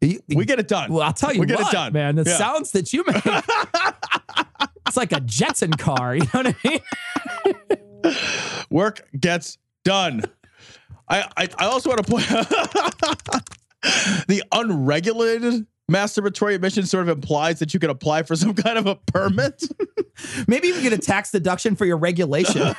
[0.00, 0.92] You- We get it done.
[0.92, 2.14] Well, I'll tell you we get what, it done, man.
[2.16, 2.36] The Yeah.
[2.36, 3.24] sounds that you make,
[4.88, 6.16] it's like a Jetson car.
[6.16, 6.68] You know what I
[8.04, 8.14] mean?
[8.70, 10.24] Work gets done.
[11.08, 12.48] I I, I also want to point out
[14.28, 18.86] the unregulated masturbatory emission sort of implies that you can apply for some kind of
[18.86, 19.62] a permit.
[20.48, 22.74] Maybe even get a tax deduction for your regulation.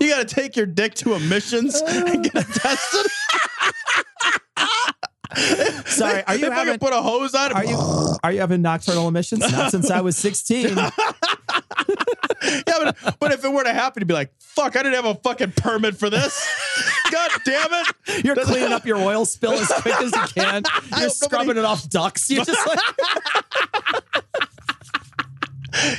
[0.00, 3.06] You got to take your dick to emissions and get it tested.
[5.86, 7.76] Sorry, are you having put a hose on are you
[8.22, 9.40] are you having nocturnal emissions?
[9.40, 10.76] Not since I was 16.
[10.76, 10.90] yeah,
[12.66, 15.14] but, but if it were to happen, you'd be like, fuck, I didn't have a
[15.16, 16.46] fucking permit for this.
[17.10, 18.24] God damn it.
[18.24, 20.62] You're cleaning up your oil spill as quick as you can.
[20.98, 22.30] You're scrubbing nobody- it off ducks.
[22.30, 22.78] You're just like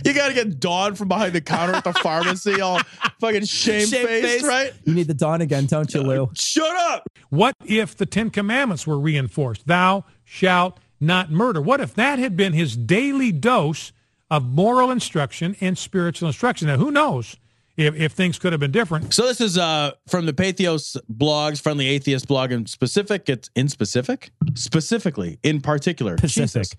[0.05, 2.79] You got to get Dawn from behind the counter at the pharmacy, all
[3.19, 4.45] fucking shamefaced, Shamefaced.
[4.45, 4.73] right?
[4.85, 6.29] You need the dawn again, don't you, Lou?
[6.35, 7.03] Shut up.
[7.29, 9.67] What if the Ten Commandments were reinforced?
[9.67, 11.61] Thou shalt not murder.
[11.61, 13.91] What if that had been his daily dose
[14.31, 16.67] of moral instruction and spiritual instruction?
[16.67, 17.37] Now, who knows
[17.77, 19.13] if, if things could have been different?
[19.13, 23.29] So this is uh from the Patheos blogs, friendly atheist blog in specific.
[23.29, 26.15] It's in specific, specifically in particular.
[26.17, 26.63] Pacific.
[26.63, 26.71] Jesus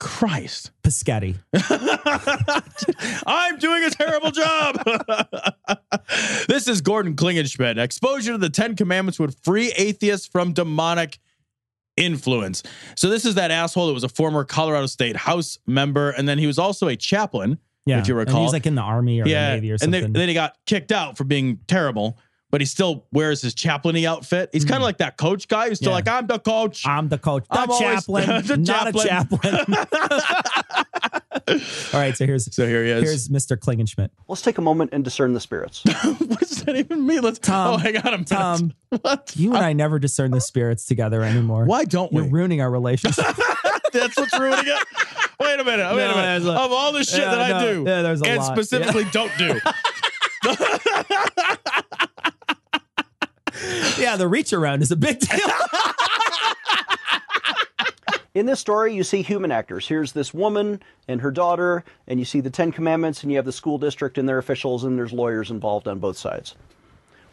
[0.00, 1.36] Christ, Piscetti.
[3.26, 4.76] I'm doing a terrible job.
[6.48, 7.78] this is Gordon Klingenschmitt.
[7.78, 11.18] Exposure to the Ten Commandments would free atheists from demonic
[11.96, 12.62] influence.
[12.96, 16.38] So this is that asshole that was a former Colorado State House member, and then
[16.38, 17.58] he was also a chaplain.
[17.86, 18.00] Yeah.
[18.00, 19.80] if you And recall, he's like in the army or yeah, the navy or and
[19.82, 20.00] something.
[20.02, 22.18] then, then he got kicked out for being terrible,
[22.54, 24.48] but he still wears his chaplainy outfit.
[24.52, 24.84] He's kind of mm.
[24.84, 25.90] like that coach guy who's still.
[25.90, 25.96] Yeah.
[25.96, 26.86] like, I'm the coach.
[26.86, 27.44] I'm the coach.
[27.50, 28.46] The I'm always- chaplain.
[28.46, 29.56] the not a chaplain.
[31.92, 33.02] All right, so here's So here he is.
[33.02, 33.56] here's Mr.
[33.56, 34.10] Klingenschmitt.
[34.28, 35.82] Let's take a moment and discern the spirits.
[36.04, 37.22] what does that even mean?
[37.22, 38.28] Let's Tom, Oh, hang on a minute.
[38.28, 39.32] Tom, what?
[39.34, 41.64] You and I never discern the spirits together anymore.
[41.64, 42.22] Why don't we?
[42.22, 42.38] You're we?
[42.38, 43.24] ruining our relationship.
[43.92, 44.86] That's what's ruining it.
[45.40, 45.92] Wait a minute.
[45.92, 46.46] Wait No, a minute.
[46.46, 48.56] a- of all the shit Yeah, that I do, yeah, there's a and lot.
[48.56, 49.58] specifically don't do.
[53.98, 55.48] Yeah, the reach around is a big deal.
[58.34, 59.86] In this story, you see human actors.
[59.86, 63.44] Here's this woman and her daughter, and you see the Ten Commandments, and you have
[63.44, 66.56] the school district and their officials, and there's lawyers involved on both sides.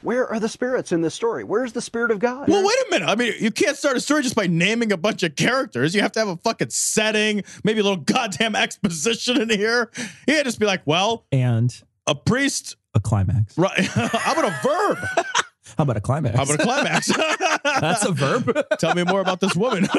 [0.04, 1.44] Where are the spirits in this story?
[1.44, 2.48] Where's the spirit of God?
[2.48, 3.10] Well, wait a minute.
[3.10, 5.96] I mean, you can't start a story just by naming a bunch of characters.
[5.96, 9.90] You have to have a fucking setting, maybe a little goddamn exposition in here.
[9.98, 11.76] You can't just be like, well, and
[12.06, 12.78] a priest.
[12.94, 13.58] a climax.
[13.58, 13.86] Right.
[13.86, 14.98] How about a verb?
[15.78, 16.36] How about a climax?
[16.36, 17.08] How about a climax?
[17.64, 18.66] That's a verb.
[18.80, 19.88] Tell me more about this woman.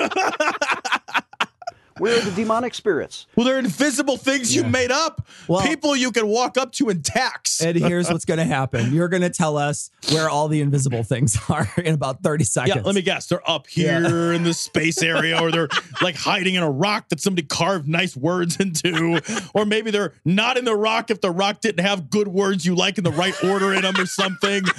[2.02, 3.26] Where are the demonic spirits?
[3.36, 5.24] well, they're invisible things you made up.
[5.46, 7.60] Well- People you can walk up to and tax.
[7.60, 8.92] And here's what's going to happen.
[8.92, 12.74] You're going to tell us where all the invisible things are in about 30 seconds.
[12.74, 13.26] Yeah, let me guess.
[13.28, 15.68] They're up here in the space area, or they're
[16.00, 19.20] like hiding in a rock that somebody carved nice words into,
[19.54, 22.74] or maybe they're not in the rock if the rock didn't have good words you
[22.74, 24.64] like in the right order in them or something.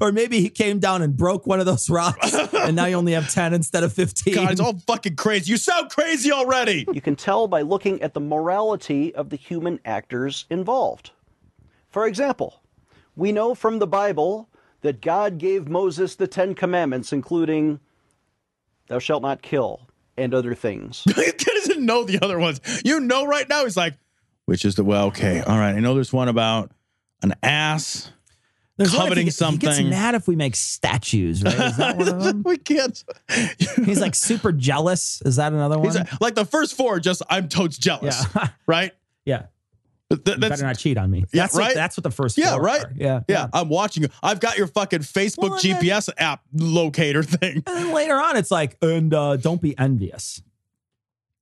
[0.00, 3.12] Or maybe he came down and broke one of those rocks, and now you only
[3.12, 4.34] have 10 instead of 15.
[4.34, 5.50] God, it's all fucking crazy.
[5.52, 6.47] You sound crazy already.
[6.92, 11.10] You can tell by looking at the morality of the human actors involved.
[11.88, 12.62] For example,
[13.16, 14.48] we know from the Bible
[14.82, 17.80] that God gave Moses the Ten Commandments, including
[18.88, 21.02] thou shalt not kill and other things.
[21.16, 22.60] he doesn't know the other ones.
[22.84, 23.64] You know right now.
[23.64, 23.94] He's like,
[24.44, 25.06] which is the well?
[25.08, 25.74] Okay, all right.
[25.74, 26.72] I know there's one about
[27.22, 28.12] an ass.
[28.78, 29.60] There's coveting he, He something.
[29.68, 31.52] gets mad if we make statues, right?
[31.54, 32.42] Is that one of them?
[32.44, 33.04] we can't.
[33.84, 35.20] He's like super jealous.
[35.26, 35.94] Is that another one?
[36.20, 37.00] Like, the first four.
[37.00, 38.24] Just I'm totes jealous.
[38.34, 38.48] Yeah.
[38.66, 38.92] right.
[39.26, 39.46] yeah.
[40.10, 41.24] Th- th- You that's better not cheat on me.
[41.32, 41.74] Yeah, that's What, right?
[41.74, 42.84] that's what the first Yeah, four right.
[42.84, 42.92] are.
[42.96, 43.20] Yeah.
[43.28, 44.08] Yeah, I'm watching you.
[44.22, 47.62] I've got your fucking Facebook Well, and then- GPS app locator thing.
[47.66, 50.40] And then later on, it's like, and uh, don't be envious.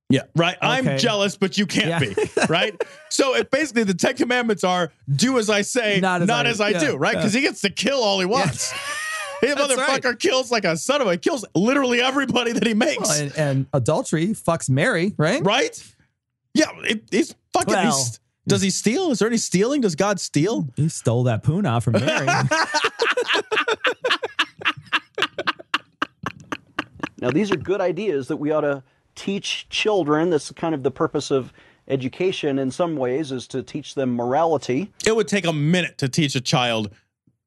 [0.09, 0.57] Yeah, right.
[0.61, 1.99] I'm jealous, but you can't Yeah.
[1.99, 2.15] be.
[2.47, 2.81] Right.
[3.09, 6.61] so it basically the Ten Commandments are do as I say, Not not as as,
[6.61, 6.95] I- I, yeah, do.
[6.95, 7.13] Right.
[7.13, 7.19] yeah.
[7.19, 8.73] Because he gets to kill all he wants.
[9.39, 10.19] He motherfucker right.
[10.19, 11.11] kills like a son of a.
[11.11, 13.07] He kills literally everybody that he makes.
[13.07, 15.45] Well, and, and adultery fucks Mary, right?
[15.45, 15.93] right.
[16.55, 16.71] Yeah.
[16.77, 17.71] It, he's fucking.
[17.71, 19.11] Well- he's, does he steal?
[19.11, 19.81] Is there any stealing?
[19.81, 20.67] Does God steal?
[20.75, 22.25] He stole that puna from Mary.
[27.19, 28.83] Now, these are good ideas that we ought to
[29.17, 30.29] teach children.
[30.29, 31.51] That's kind of the purpose of
[31.89, 34.93] education in some ways, is to teach them morality.
[35.05, 36.91] It would take a minute to teach a child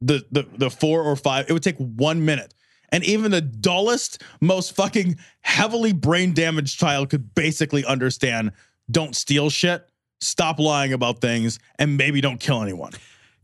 [0.03, 1.47] the the the four or five.
[1.49, 2.53] It would take one minute.
[2.93, 8.51] And even the dullest, most fucking heavily brain damaged child could basically understand
[8.91, 9.89] don't steal shit,
[10.21, 12.93] stop lying about things, and maybe don't kill anyone.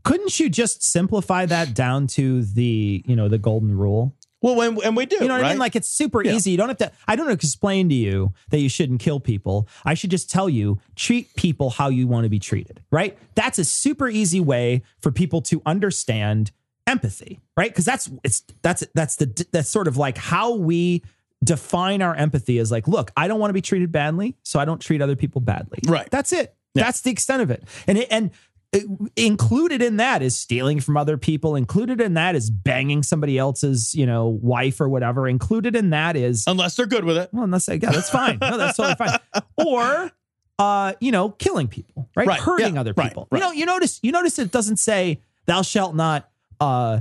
[0.02, 4.14] Couldn't you just simplify that down to the, you know, the golden rule?
[4.46, 5.16] Well, when, and we do.
[5.16, 5.58] You know what I mean?
[5.58, 6.34] Like it's super Yeah.
[6.34, 6.52] easy.
[6.52, 6.92] You don't have to.
[7.08, 9.66] I don't explain to you that you shouldn't kill people.
[9.84, 12.80] I should just tell you treat people how you want to be treated.
[12.92, 13.18] Right?
[13.34, 16.52] That's a super easy way for people to understand
[16.86, 17.40] empathy.
[17.56, 17.70] Right?
[17.72, 21.02] Because that's it's that's that's the that's sort of like how we
[21.42, 24.64] define our empathy is like, look, I don't want to be treated badly, so I
[24.64, 25.80] don't treat other people badly.
[25.86, 26.08] Right.
[26.08, 26.54] That's it.
[26.74, 27.64] That's the extent of it.
[27.88, 28.30] And it, and
[29.16, 31.56] included in that is stealing from other people.
[31.56, 35.26] Included in that is banging somebody else's, you know, wife or whatever.
[35.28, 37.30] Included in that is unless they're good with it.
[37.32, 38.38] Well, unless they, yeah, that's fine.
[38.40, 39.18] No, that's totally fine.
[39.66, 40.10] Or,
[40.58, 42.26] uh, you know, killing people, right?
[42.26, 43.26] Right, Hurting yeah, other people.
[43.30, 43.38] right.
[43.38, 46.28] You know, you notice, you notice it doesn't say thou shalt not,
[46.60, 47.00] uh,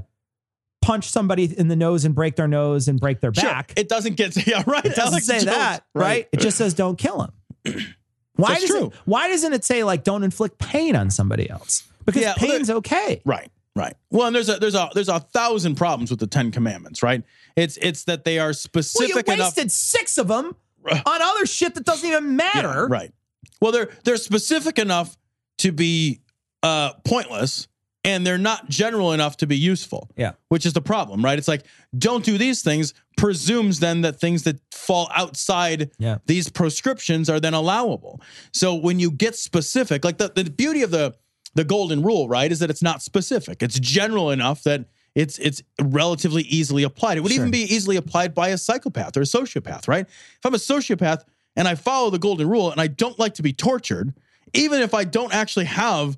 [0.81, 3.49] punch somebody in the nose and break their nose and break their Sure.
[3.49, 3.73] back.
[3.75, 4.85] It doesn't get yeah right.
[4.85, 6.27] It doesn't Alex say Jones, that, right?
[6.31, 7.31] It just says don't kill him.
[8.35, 8.87] Why That's does true.
[8.87, 8.93] it?
[9.05, 11.83] Why doesn't it say like don't inflict pain on somebody else?
[12.05, 13.21] Because Yeah, well, pain's okay.
[13.25, 13.95] Right, right.
[14.11, 17.23] Well, and there's a there's a there's a thousand problems with the Ten Commandments, right?
[17.55, 18.99] It's it's that they are specific.
[18.99, 19.47] Well, you specific enough.
[19.57, 20.55] wasted six of them
[20.85, 22.67] on other shit that doesn't even matter.
[22.67, 23.13] Yeah, right.
[23.61, 25.17] Well, they're they're specific enough
[25.59, 26.19] to be
[26.61, 27.67] uh, pointless,
[28.05, 30.09] and they're not general enough to be useful.
[30.15, 30.33] Yeah.
[30.49, 31.37] Which is the problem, right?
[31.37, 31.63] It's like
[31.97, 36.17] don't do these things presumes then that things that fall outside Yeah.
[36.25, 38.21] these prescriptions are then allowable.
[38.53, 41.15] So when you get specific, like the, the beauty of the
[41.55, 43.63] the golden rule, right, is that it's not specific.
[43.63, 44.85] It's general enough that
[45.15, 47.17] it's it's relatively easily applied.
[47.17, 50.05] It would even be easily applied by a psychopath or a sociopath, right?
[50.05, 51.23] If I'm a sociopath
[51.55, 54.13] and I follow the golden rule and I don't like to be tortured,
[54.53, 56.17] even if I don't actually have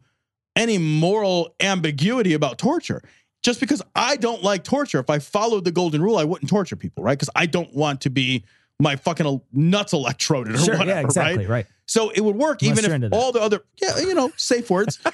[0.58, 3.02] any moral ambiguity about torture,
[3.44, 6.76] just because I don't like torture, if I followed the golden rule, I wouldn't torture
[6.76, 7.18] people, right?
[7.18, 8.44] Because I don't want to be
[8.80, 11.66] my fucking nuts electroded or Sure, yeah, whatever, exactly, right.
[11.86, 15.00] So it would work Unless even if all the other, yeah, you know, safe words.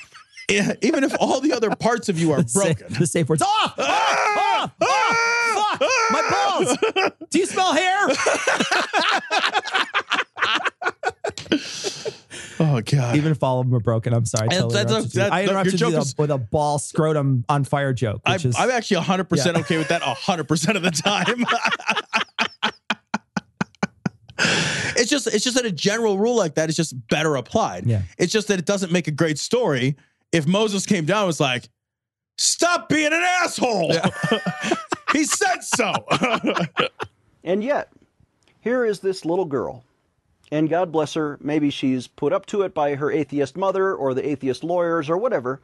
[0.52, 2.94] Yeah, even if all the other parts of you are The broken.
[3.00, 3.41] The safe words.
[3.46, 5.82] Oh, oh, oh, oh, fuck,
[6.12, 6.78] my balls.
[7.30, 8.08] Do you smell hair?
[12.64, 13.16] Oh god.
[13.16, 14.47] Even if all of them are broken, I'm sorry.
[14.49, 15.22] I And totally that's a- interrupted you.
[15.22, 19.01] I interrupted you is- with a ball scrotum on fire joke, I, is, I'm actually
[19.03, 21.45] 100% okay with that 100% of the time.
[24.95, 27.86] it's just it's just that a general rule like that is just better applied.
[27.86, 28.01] Yeah.
[28.18, 29.95] It's just that it doesn't make a great story
[30.32, 31.70] if Moses came down and was like,
[32.38, 33.93] "Stop being an asshole."
[35.14, 35.93] he said so.
[37.45, 37.89] And yet,
[38.61, 39.84] here is this little girl.
[40.54, 44.14] And God bless her, maybe she's put up to it by her atheist mother or
[44.14, 45.62] the atheist lawyers or whatever.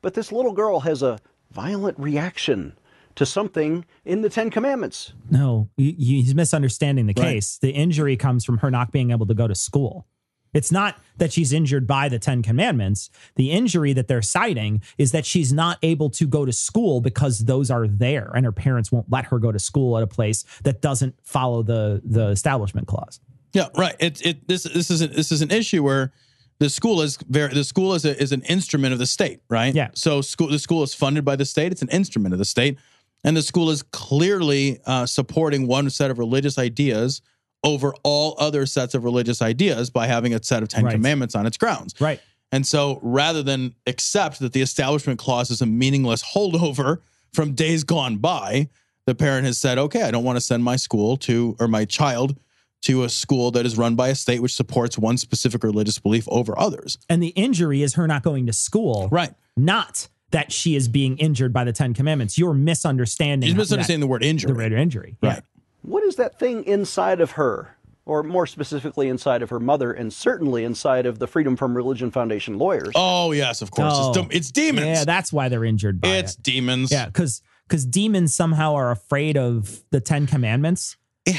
[0.00, 1.20] But this little girl has a
[1.52, 2.76] violent reaction
[3.14, 5.12] to something in the Ten Commandments.
[5.30, 5.68] no.
[5.76, 7.34] You, you, he's misunderstanding the Right.
[7.34, 7.58] case.
[7.58, 10.06] The injury comes from her not being able to go to school.
[10.52, 13.10] It's not that she's injured by the Ten Commandments.
[13.36, 17.44] The injury that they're citing is that she's not able to go to school because
[17.44, 20.44] those are there, and her parents won't let her go to school at a place
[20.64, 23.20] that doesn't follow the the establishment clause.
[23.52, 23.94] Yeah, right.
[24.00, 26.12] It it this this is a, this is an issue where
[26.58, 29.74] the school is very the school is a, is an instrument of the state, right?
[29.74, 29.90] Yeah.
[29.94, 31.72] So school the school is funded by the state.
[31.72, 32.78] It's an instrument of the state,
[33.24, 37.20] and the school is clearly uh, supporting one set of religious ideas
[37.64, 40.92] over all other sets of religious ideas by having a set of Ten Right.
[40.92, 41.94] Commandments on its grounds.
[42.00, 42.20] Right.
[42.50, 46.98] And so rather than accept that the establishment clause is a meaningless holdover
[47.32, 48.68] from days gone by,
[49.06, 51.84] the parent has said, okay, I don't want to send my school to, or my
[51.84, 52.36] child
[52.82, 56.28] to a school that is run by a state which supports one specific religious belief
[56.28, 56.98] over others.
[57.08, 59.08] And the injury is her not going to school.
[59.10, 59.34] Right.
[59.56, 62.38] Not that she is being injured by the Ten Commandments.
[62.38, 63.48] You're misunderstanding.
[63.48, 64.52] You're misunderstanding the word injury.
[64.52, 65.16] The word injury.
[65.22, 65.42] Right.
[65.82, 67.76] What is that thing inside of her?
[68.04, 72.10] Or more specifically, inside of her mother, and certainly inside of the Freedom from Religion
[72.10, 72.90] Foundation lawyers.
[72.96, 73.92] Oh, yes, of course.
[73.94, 74.08] Oh.
[74.08, 74.86] It's, dem- it's demons.
[74.86, 76.42] Yeah, that's why they're injured by it's it.
[76.42, 76.90] demons.
[76.90, 80.96] Yeah, because because demons somehow are afraid of the Ten Commandments.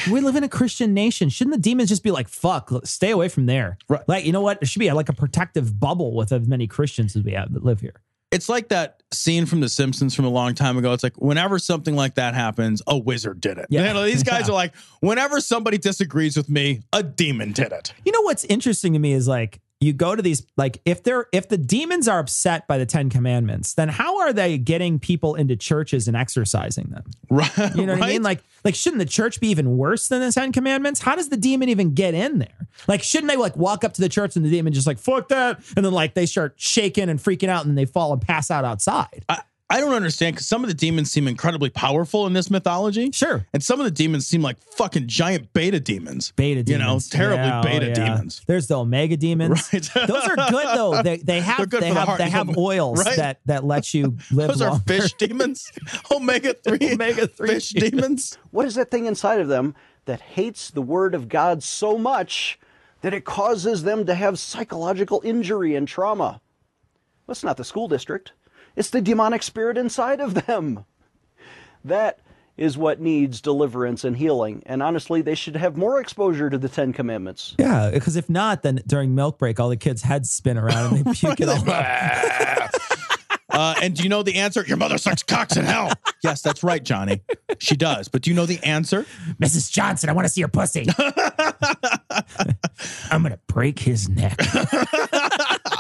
[0.10, 1.28] We live in a Christian nation.
[1.30, 3.78] Shouldn't the demons just be like, "Fuck, stay away from there"?
[3.90, 4.02] Right.
[4.08, 4.60] Like, you know what?
[4.62, 7.66] It should be like a protective bubble with as many Christians as we have that
[7.66, 7.96] live here.
[8.32, 10.92] It's like that scene from The Simpsons from a long time ago.
[10.94, 13.68] It's like whenever something like that happens, a wizard did it.
[13.70, 13.88] Yeah.
[13.90, 14.54] You know, these guys Yeah.
[14.54, 17.94] are like, whenever somebody disagrees with me, a demon did it.
[18.06, 21.28] You know what's interesting to me is like you go to these like if they're
[21.32, 25.36] if the demons are upset by the Ten Commandments, then how are they getting people
[25.36, 27.04] into churches and exercising them?
[27.30, 27.76] Right.
[27.76, 28.24] You know what I mean?
[28.24, 31.02] Like, like shouldn't the church be even worse than the Ten Commandments?
[31.02, 32.68] How does the demon even get in there?
[32.88, 35.28] Like, shouldn't they like walk up to the church and the demon just like fuck
[35.30, 38.22] that, and then like they start shaking and freaking out, and then they fall and
[38.22, 39.26] pass out outside?
[39.30, 43.10] I, I don't understand because some of the demons seem incredibly powerful in this mythology.
[43.12, 43.48] Sure.
[43.54, 46.32] And some of the demons seem like fucking giant beta demons.
[46.36, 47.12] Beta demons.
[47.12, 47.94] You know, terribly Yeah, oh, beta yeah.
[47.94, 48.42] demons.
[48.46, 49.70] There's the Omega demons.
[49.74, 49.82] Right.
[50.08, 51.02] Those are good though.
[51.02, 53.16] They they have good they for the have they have oils Right.
[53.16, 54.50] that that let you live.
[54.50, 55.72] Those are fish demons.
[56.12, 56.94] Omega 3.
[56.94, 58.38] Omega 3 fish demons.
[58.52, 59.74] What is that thing inside of them
[60.06, 62.60] that hates the Word of God so much
[63.02, 66.42] that it causes them to have psychological injury and trauma?
[67.26, 68.34] Well, it's not the school district,
[68.76, 70.86] it's the demonic spirit inside of them.
[71.84, 72.20] That
[72.56, 74.62] is what needs deliverance and healing.
[74.66, 77.56] And honestly, they should have more exposure to the Ten Commandments.
[77.58, 81.06] Yeah, because if not, then during milk break, all the kids' heads spin around and
[81.06, 82.72] they puke it all up.
[83.50, 84.66] Uh, and do you know the answer?
[84.66, 85.92] Your mother sucks cocks in hell.
[86.24, 87.22] yes, that's right, Johnny.
[87.60, 88.08] She does.
[88.08, 89.06] But do you know the answer?
[89.40, 89.72] Mrs.
[89.72, 90.88] Johnson, I want to see your pussy.
[93.12, 94.36] I'm gonna break his neck.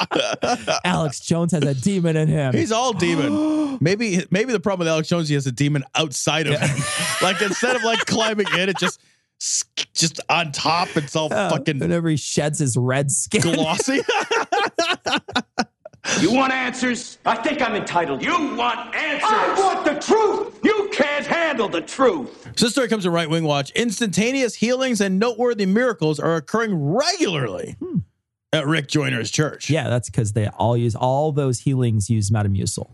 [0.85, 2.53] Alex Jones has a demon in him.
[2.53, 3.77] He's all demon.
[3.81, 6.77] maybe maybe the problem with Alex Jones, he has a demon outside of him.
[7.21, 8.99] like instead of like climbing in, it just
[9.93, 10.89] just on top.
[10.95, 13.41] It's all Uh, fucking whenever he sheds his red skin.
[13.41, 14.01] glossy.
[16.19, 17.17] You want answers?
[17.25, 18.21] I think I'm entitled.
[18.21, 19.23] You want answers?
[19.31, 20.59] I want the truth.
[20.61, 22.43] You can't handle the truth.
[22.57, 23.71] So this story comes from Right Wing Watch.
[23.71, 27.77] Instantaneous healings and noteworthy miracles are occurring regularly
[28.53, 29.69] at Rick Joyner's church.
[29.69, 32.93] Yeah, that's because they all use all those healings use Metamucil.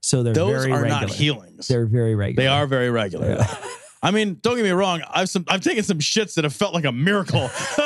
[0.00, 1.00] So they're Those very are regular.
[1.02, 1.68] not healings.
[1.68, 2.42] They're very regular.
[2.42, 3.44] They are very regular.
[4.02, 5.02] I mean, don't get me wrong.
[5.10, 7.50] I've some I've taken some shits that have felt like a miracle.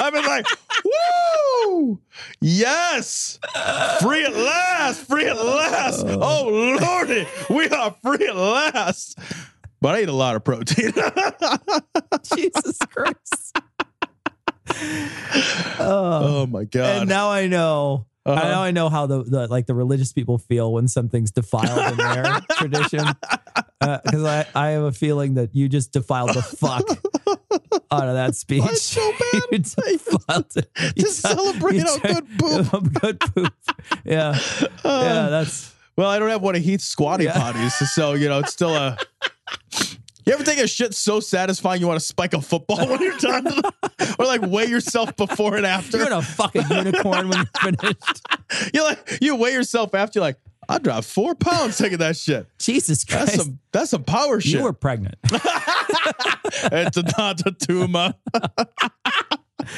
[0.00, 0.44] I've been like,
[0.84, 2.00] woo!
[2.40, 3.38] Yes!
[4.02, 5.06] Free at last!
[5.06, 6.04] Free at last!
[6.08, 6.18] Oh.
[6.20, 9.18] oh lordy, we are free at last.
[9.80, 10.92] But I eat a lot of protein.
[12.34, 13.58] Jesus Christ.
[15.78, 17.00] oh my god.
[17.00, 18.06] And now I know.
[18.24, 18.48] Uh-huh.
[18.48, 21.96] Now I know how the, the like the religious people feel when something's defiled in
[21.96, 23.04] their tradition.
[23.80, 26.82] Because I, I have a feeling that you just defiled the fuck
[27.92, 28.64] out of that speech.
[28.64, 29.42] That's so bad.
[29.52, 30.70] you defiled it.
[30.96, 32.92] You Just t- celebrate you good poop.
[33.00, 33.54] good poop.
[34.04, 34.36] Yeah.
[34.84, 37.32] yeah, that's Well, I don't have one of Heath's squatty Yeah.
[37.34, 38.98] potties, so you know it's still a.
[40.26, 43.16] You ever take a shit so satisfying you want to spike a football when you're
[43.16, 43.46] done,
[44.18, 45.98] or like weigh yourself before and after?
[45.98, 48.22] you're gonna fuck a unicorn when you're finished.
[48.74, 50.18] You like you weigh yourself after.
[50.18, 52.46] You're like, I dropped four pounds taking that shit.
[52.58, 53.26] Jesus Christ.
[53.26, 54.54] That's some that's some power shit.
[54.54, 55.16] you were pregnant.
[55.24, 58.14] it's not a tumor.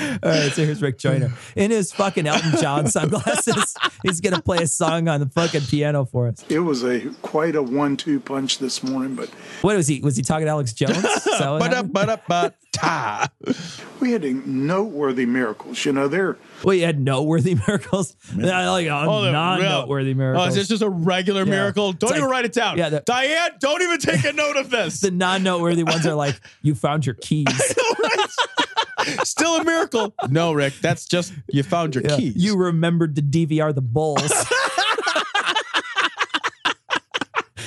[0.22, 3.74] All right, so here's Rick Joyner in his fucking Elton John sunglasses.
[4.02, 6.44] He's gonna play a song on the fucking piano for us.
[6.48, 9.28] It was a quite a one-two punch this morning, but
[9.62, 10.00] What was he?
[10.00, 10.96] Was he talking to Alex Jones?
[10.96, 11.92] Is that but happened?
[11.92, 13.28] Ba-da-ba-da-ba-ta.
[14.00, 15.84] we had a noteworthy miracles.
[15.84, 18.16] You know, they're Well, you had noteworthy miracles.
[18.36, 20.48] I like uh, Oh, the- non-noteworthy Oh, miracles.
[20.48, 21.50] is this just a regular Yeah.
[21.50, 21.92] miracle?
[21.92, 22.78] Don't It's even like- write it down.
[22.78, 25.00] yeah, the- Diane, don't even take a note of this.
[25.02, 27.46] the non-noteworthy ones are like you found your keys.
[29.22, 30.12] Still a miracle.
[30.28, 32.16] No, Rick, that's just you found your Yeah.
[32.16, 32.34] keys.
[32.36, 34.30] You remembered to DVR the bulls.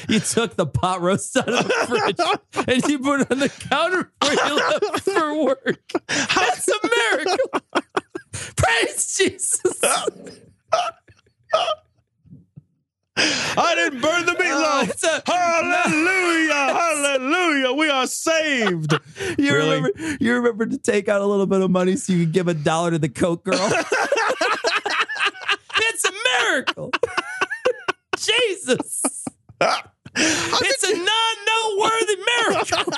[0.09, 3.49] you took the pot roast out of the fridge and you put it on the
[3.49, 5.91] counter before you left for work.
[6.07, 7.61] That's a miracle.
[8.55, 9.61] Praise Jesus.
[13.17, 14.89] I didn't burn the Uh, meatloaf.
[14.89, 17.73] it's a- hallelujah, hallelujah.
[17.73, 18.93] We are saved.
[19.37, 19.75] You Really?
[19.75, 22.47] remember you remember to take out a little bit of money so you could give
[22.47, 23.55] a dollar to the Coke girl.
[25.77, 26.91] it's a miracle.
[28.17, 29.03] Jesus.
[30.15, 32.93] it's a non-noteworthy miracle.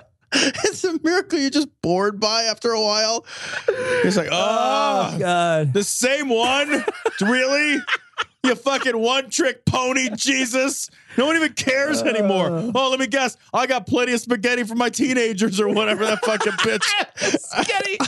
[1.04, 3.24] Miracle you're just bored by after a while.
[3.68, 5.72] It's like, oh, Oh God.
[5.72, 6.84] the same one?
[7.20, 7.78] really?
[8.44, 10.90] You fucking one trick pony, Jesus.
[11.18, 12.46] No one even cares anymore.
[12.50, 12.70] Uh.
[12.74, 13.36] Oh, let me guess.
[13.52, 16.84] I got plenty of spaghetti for my teenagers or whatever that fucking bitch.
[17.40, 17.98] Spaghetti.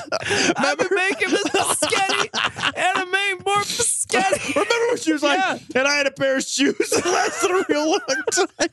[0.57, 4.53] I've been making this spaghetti and I made more spaghetti.
[4.55, 5.59] Remember when she was like, Yeah.
[5.80, 7.99] and I had a pair of shoes that lasted a real long
[8.32, 8.68] time.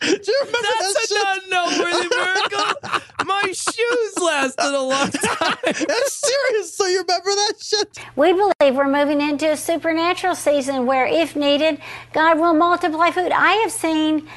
[0.00, 1.18] Do you remember that That's shit?
[1.18, 3.00] a non-noteworthy miracle.
[3.24, 5.56] My shoes lasted a long time.
[5.64, 6.74] That's serious.
[6.74, 7.98] So you remember that shit?
[8.14, 11.80] We believe we're moving into a supernatural season where, if needed,
[12.12, 13.32] God will multiply food.
[13.32, 14.28] I have seen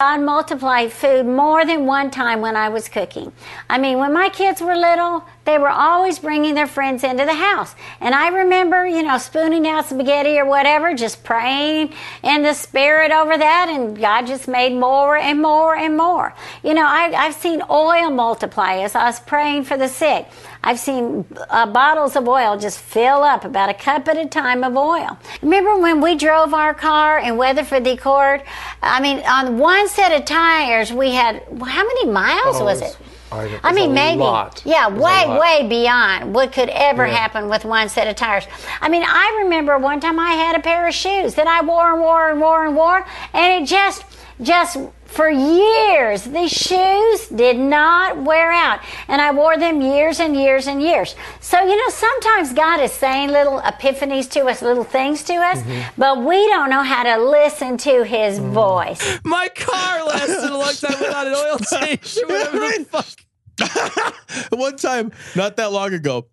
[0.00, 3.32] God multiplied food more than one time when I was cooking.
[3.68, 7.34] I mean, when my kids were little, they were always bringing their friends into the
[7.34, 7.74] house.
[8.00, 13.12] And I remember, you know, spooning out spaghetti or whatever, just praying in the spirit
[13.12, 16.34] over that, and God just made more and more and more.
[16.62, 20.26] You know, I, I've seen oil multiply as I was praying for the sick.
[20.66, 24.64] I've seen uh, bottles of oil just fill up about a cup at a time
[24.64, 25.18] of oil.
[25.42, 28.42] Remember when we drove our car in Weatherford Accord?
[28.82, 32.96] I mean, on one set of tires, we had how many miles Oh, was it?
[33.30, 34.20] I- I mean, a maybe.
[34.20, 34.62] lot.
[34.64, 37.14] Yeah, way, way beyond what could ever Yeah.
[37.14, 38.46] happen with one set of tires.
[38.80, 41.90] I mean, I remember one time I had a pair of shoes that I wore
[41.92, 44.04] and wore and wore and wore, and it just,
[44.40, 44.76] just
[45.06, 48.80] for years, these shoes did not wear out.
[49.06, 51.14] And I wore them years and years and years.
[51.40, 55.60] So, you know, sometimes God is saying little epiphanies to us, little things to us,
[55.60, 56.00] mm-hmm.
[56.00, 58.50] but we don't know how to listen to His mm.
[58.50, 59.20] voice.
[59.24, 62.18] My car lasted a long time without an oil change.
[62.26, 64.48] Whatever the fuck.
[64.50, 66.26] One time, not that long ago,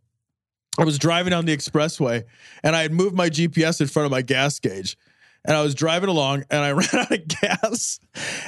[0.79, 2.23] I was driving on the expressway
[2.63, 4.97] and I had moved my GPS in front of my gas gauge.
[5.43, 7.99] And I was driving along and I ran out of gas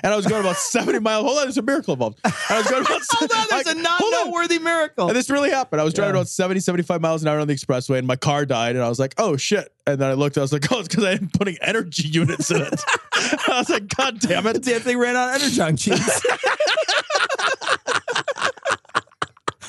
[0.03, 1.25] and I was going about 70 miles.
[1.25, 2.19] Hold on, there's a miracle involved.
[2.23, 5.07] I was going about Hold on, there's a non noteworthy miracle.
[5.07, 5.81] and this really happened.
[5.81, 6.19] I was driving Yeah.
[6.21, 8.75] about 70, 75 miles an hour on the expressway and my car died.
[8.75, 9.73] And I was like, oh shit.
[9.87, 12.51] And then I looked, I was like, oh, it's because I am putting energy units
[12.51, 12.79] in it.
[13.13, 14.53] I was like, God damn it.
[14.53, 16.21] The damn thing ran out of energon cheese.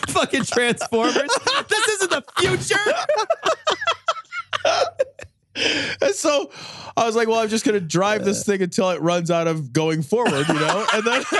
[0.08, 1.14] Fucking Transformers.
[1.68, 2.76] this isn't the future.
[5.56, 6.50] And so
[6.96, 9.46] I was like, well, I'm just going to drive this thing until it runs out
[9.46, 10.86] of going forward, you know?
[10.92, 11.22] And then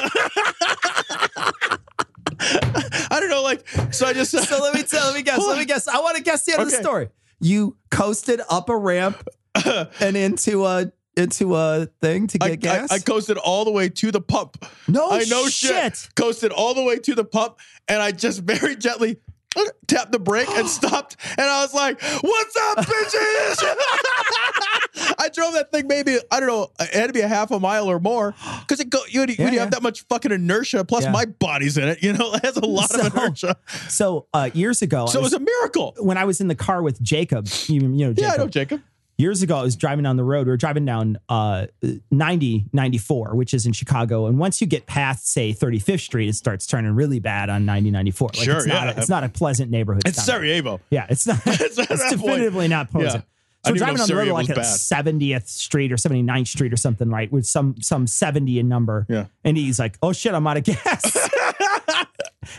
[3.10, 4.30] I don't know, like, so I just.
[4.30, 5.88] So let me tell, let me guess, let me guess.
[5.88, 7.08] I want to guess the end of the story.
[7.40, 9.26] You coasted up a ramp
[10.00, 12.92] and into a into a thing to get I, gas.
[12.92, 14.64] I, I coasted all the way to the pump.
[14.88, 15.96] No I know shit.
[15.96, 16.08] shit.
[16.16, 17.58] Coasted all the way to the pump,
[17.88, 19.18] and I just very gently
[19.86, 21.16] tapped the brake and stopped.
[21.38, 23.64] And I was like, "What's up, bitches?"
[25.18, 26.70] I drove that thing maybe I don't know.
[26.80, 29.00] It had to be a half a mile or more because it go.
[29.09, 29.61] You, when Yeah, you yeah.
[29.61, 31.11] have that much fucking inertia, plus Yeah.
[31.12, 32.02] my body's in it.
[32.02, 33.57] You know, it has a lot of So- inertia.
[33.88, 35.94] so uh, years ago, So I it was a miracle.
[35.98, 37.48] when I was in the car with Jacob.
[37.66, 38.18] You, you know, Jacob.
[38.18, 38.82] Yeah, I know Jacob.
[39.16, 40.46] Years ago, I was driving down the road.
[40.46, 41.66] We were driving down uh,
[42.10, 44.26] 90, 94, which is in Chicago.
[44.26, 47.90] And once you get past, say, 35th Street, it starts turning really bad on 90,
[47.90, 48.28] 94.
[48.34, 48.94] Like, Sure, it's not, yeah.
[48.94, 50.02] a, it's not a pleasant neighborhood.
[50.06, 50.22] It's.
[50.22, 50.80] Sarajevo.
[50.90, 51.40] Yeah, it's not.
[51.46, 52.10] it's point.
[52.10, 53.24] definitively not pleasant.
[53.24, 53.30] Yeah.
[53.64, 57.08] So we're driving on the road like at 70th Street or 79th Street or something,
[57.08, 57.32] right?
[57.32, 59.06] With some some 70 in number.
[59.08, 59.26] Yeah.
[59.42, 61.16] And he's like, oh shit, I'm out of gas.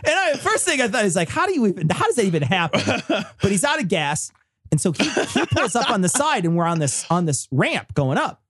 [0.04, 2.26] and I, first thing I thought is like, how do you even, how does that
[2.26, 2.82] even happen?
[3.08, 4.32] but he's out of gas.
[4.72, 7.48] And so he, he pulls up on the side and we're on this on this
[7.52, 8.42] ramp going up.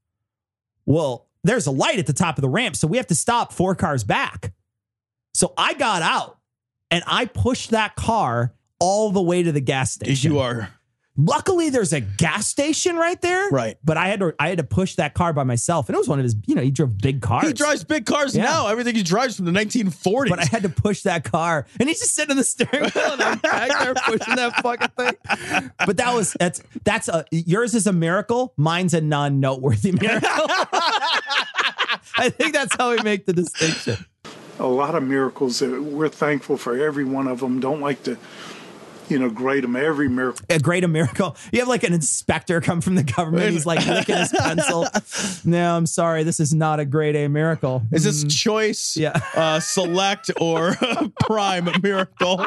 [0.85, 3.53] Well, there's a light at the top of the ramp, so we have to stop
[3.53, 4.53] four cars back.
[5.33, 6.39] So I got out
[6.89, 10.31] and I pushed that car all the way to the gas station.
[10.31, 10.69] You are
[11.17, 13.49] Luckily, there's a gas station right there.
[13.49, 13.77] Right.
[13.85, 15.87] But I had to I had to push that car by myself.
[15.87, 17.47] And it was one of his, you know, he drove big cars.
[17.47, 18.43] He drives big cars Yeah.
[18.43, 18.67] now.
[18.67, 20.29] Everything he drives from the 1940s.
[20.29, 23.13] But I had to push that car, and he's just sitting in the steering wheel,
[23.13, 25.71] and I'm back there pushing that fucking thing.
[25.85, 28.53] But that was that's that's a yours is a miracle.
[28.57, 30.29] Mine's a non-noteworthy miracle.
[32.17, 34.05] I think that's how we make the distinction.
[34.59, 37.59] a lot of miracles that we're thankful for every one of them.
[37.59, 38.17] Don't like to,
[39.09, 39.75] you know, grade them.
[39.75, 40.45] Every miracle.
[40.49, 41.35] A great a miracle.
[41.51, 43.51] You have like an inspector come from the government.
[43.51, 44.87] He's like licking his pencil.
[45.45, 46.23] No, I'm sorry.
[46.23, 47.83] This is not a grade A miracle.
[47.91, 49.19] Is this choice, Yeah.
[49.35, 50.75] uh, select, or
[51.19, 52.45] prime miracle?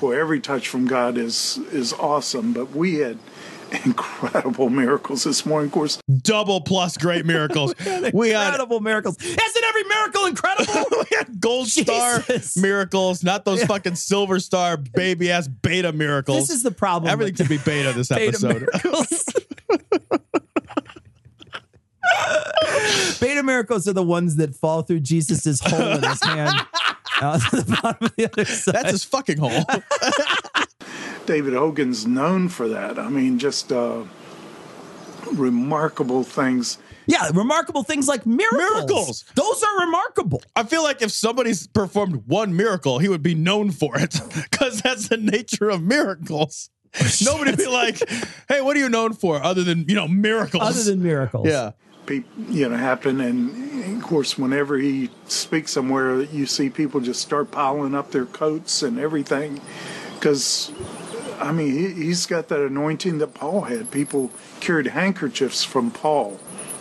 [0.00, 2.52] Well, every touch from God is is awesome.
[2.52, 3.18] But we had
[3.84, 5.66] incredible miracles this morning.
[5.68, 7.74] Of course, Double plus great miracles.
[8.12, 9.16] we had incredible miracles.
[9.20, 10.84] Isn't every miracle incredible?
[11.10, 12.56] we had gold star Jesus.
[12.56, 16.48] miracles, not those fucking silver star baby ass beta miracles.
[16.48, 17.10] This is the problem.
[17.10, 18.66] Everything to be beta this beta episode.
[23.20, 26.54] beta miracles are the ones that fall through Jesus's hole in his hand.
[27.22, 28.74] out to the bottom of the other side.
[28.74, 29.64] That's his fucking hole.
[31.26, 32.98] David Hogan's known for that.
[32.98, 34.04] I mean, just uh,
[35.32, 36.78] remarkable things.
[37.06, 38.60] yeah, remarkable things like miracles.
[38.60, 39.24] Miracles.
[39.34, 40.42] Those are remarkable.
[40.56, 44.80] I feel like if somebody's performed one miracle, he would be known for it because
[44.82, 46.70] that's the nature of miracles.
[47.24, 48.02] Nobody would be like,
[48.48, 51.46] "Hey, what are you known for other than you know miracles?" Other than miracles.
[51.46, 51.70] yeah,
[52.06, 57.20] pe- you know happen and of course whenever he speaks somewhere you see people just
[57.22, 59.60] start piling up their coats and everything
[60.14, 60.72] because
[61.40, 64.30] i mean he, he's got that anointing that paul had people
[64.60, 66.38] carried handkerchiefs from paul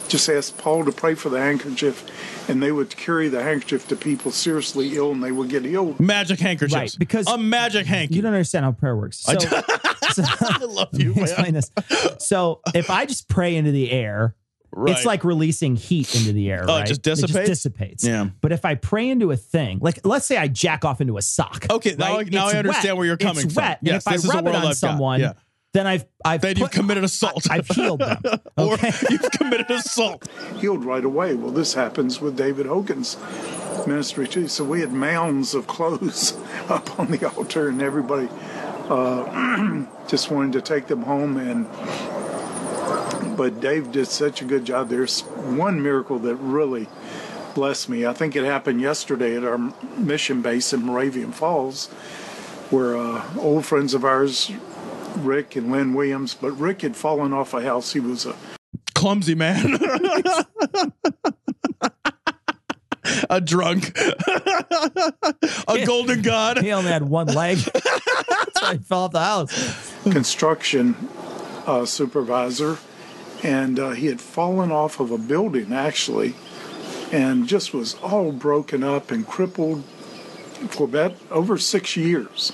[0.08, 2.06] just asked paul to pray for the handkerchief
[2.50, 6.00] and they would carry the handkerchief to people seriously ill and they would get healed
[6.00, 6.76] magic handkerchiefs.
[6.76, 8.16] Right, because- a magic hanky.
[8.16, 9.20] You don't understand how prayer works.
[9.20, 11.24] So, so I love you, me man.
[11.24, 11.72] explain this.
[12.18, 14.34] So if I just pray into the air,
[14.72, 14.96] Right.
[14.96, 16.64] it's like releasing heat into the air.
[16.68, 16.88] Oh, it right?
[16.88, 17.34] just It dissipates?
[17.36, 18.06] just dissipates.
[18.06, 18.30] Yeah.
[18.42, 21.22] But if I pray into a thing, like let's say I jack off into a
[21.22, 21.66] sock.
[21.70, 22.28] Okay, now right?
[22.28, 22.98] I- now I understand wet.
[22.98, 23.64] where you're coming it's from.
[23.64, 23.80] Wet.
[23.82, 25.34] Yes, and this if is I a rub it world on I've someone, Yeah.
[25.74, 27.50] then I've I've Then you've committed assault.
[27.50, 28.22] I, have healed them.
[28.58, 28.92] or Okay.
[29.10, 30.28] you've committed assault.
[30.58, 31.34] healed right away.
[31.36, 33.18] Well, this happens with David Hogan's
[33.88, 34.48] ministry too.
[34.48, 36.38] So we had mounds of clothes
[36.70, 38.28] up on the altar, and everybody
[38.90, 41.38] uh, just wanted to take them home.
[41.38, 41.66] And
[43.36, 44.90] but Dave did such a good job.
[44.90, 46.88] There's one miracle that really
[47.56, 48.06] blessed me.
[48.06, 49.58] I think it happened yesterday at our
[49.98, 51.88] mission base in Moravian Falls,
[52.70, 54.52] where uh, old friends of ours.
[55.16, 57.94] Rick and Lynn Williams, but Rick had fallen off a house.
[57.94, 58.36] He was a
[58.94, 59.74] Clumsy man.
[63.30, 63.98] a drunk.
[65.68, 66.62] a golden god.
[66.62, 67.60] He only had one leg.
[68.62, 69.94] I fell off the house.
[70.04, 70.96] construction
[71.68, 72.78] uh, supervisor,
[73.44, 76.36] and uh, he had fallen off of a building actually,
[77.12, 79.84] and just was all broken up and crippled
[80.70, 82.54] for about over six years.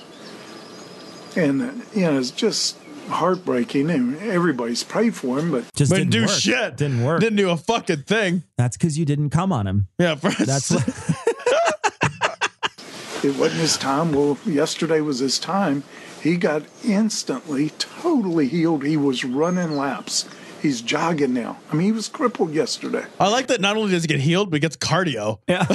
[1.36, 2.76] And uh, you know, it's just
[3.08, 6.30] heartbreaking, and everybody's prayed for him, but Just But didn't do work.
[6.30, 6.76] shit.
[6.76, 7.20] Didn't work.
[7.20, 8.42] Didn't do a fucking thing.
[8.56, 9.88] That's because you didn't come on him.
[9.98, 10.46] Yeah, first.
[10.46, 10.88] That's what.
[13.24, 14.12] it wasn't his time.
[14.12, 15.84] Well, yesterday was his time.
[16.22, 18.84] He got instantly totally healed.
[18.84, 20.28] He was running laps.
[20.60, 21.58] He's jogging now.
[21.70, 23.04] I mean, he was crippled yesterday.
[23.20, 25.38] I like that not only does he get healed, but he gets cardio.
[25.46, 25.66] Yeah.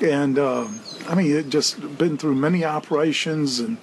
[0.00, 0.68] and uh,
[1.08, 3.76] I mean, it just been through many operations and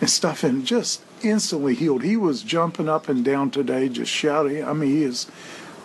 [0.00, 2.02] and stuff, and just instantly healed.
[2.02, 4.62] He was jumping up and down today, just shouting.
[4.62, 5.26] I mean, he is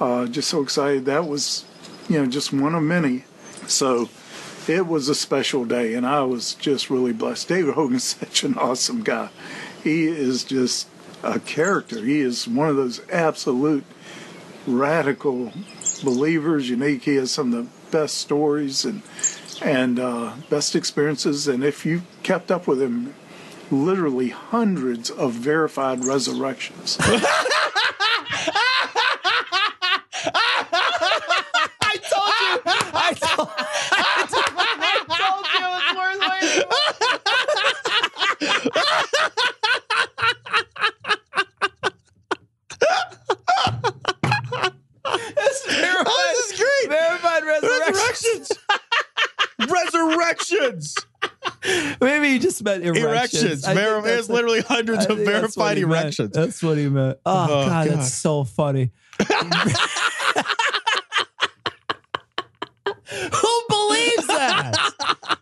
[0.01, 1.05] uh, just so excited.
[1.05, 1.63] That was,
[2.09, 3.23] you know, just one of many.
[3.67, 4.09] So
[4.67, 7.47] it was a special day, and I was just really blessed.
[7.47, 9.29] David Hogan's such an awesome guy.
[9.83, 10.87] He is just
[11.23, 12.03] a character.
[12.03, 13.83] He is one of those absolute
[14.67, 15.51] radical
[16.03, 16.69] believers.
[16.69, 17.03] Unique.
[17.03, 19.01] He has some of the best stories and
[19.61, 21.47] and uh, best experiences.
[21.47, 23.13] And if you kept up with him,
[23.69, 26.97] literally hundreds of verified resurrections.
[31.83, 32.61] I told you.
[32.93, 33.49] I told,
[33.91, 37.71] I told you it was worth waiting.
[45.03, 46.89] This is verified, Oh, this is great.
[46.89, 48.51] verified resurrections.
[49.69, 50.95] Resurrections.
[52.01, 53.43] Maybe you just meant erections.
[53.65, 53.65] Erections.
[53.65, 55.91] Ver- there's literally hundreds of think that's verified meant.
[55.91, 56.31] erections.
[56.31, 57.17] That's what he meant.
[57.25, 57.97] Oh, Oh, God, God.
[57.99, 58.91] that's so funny.
[63.13, 64.75] Who believes that?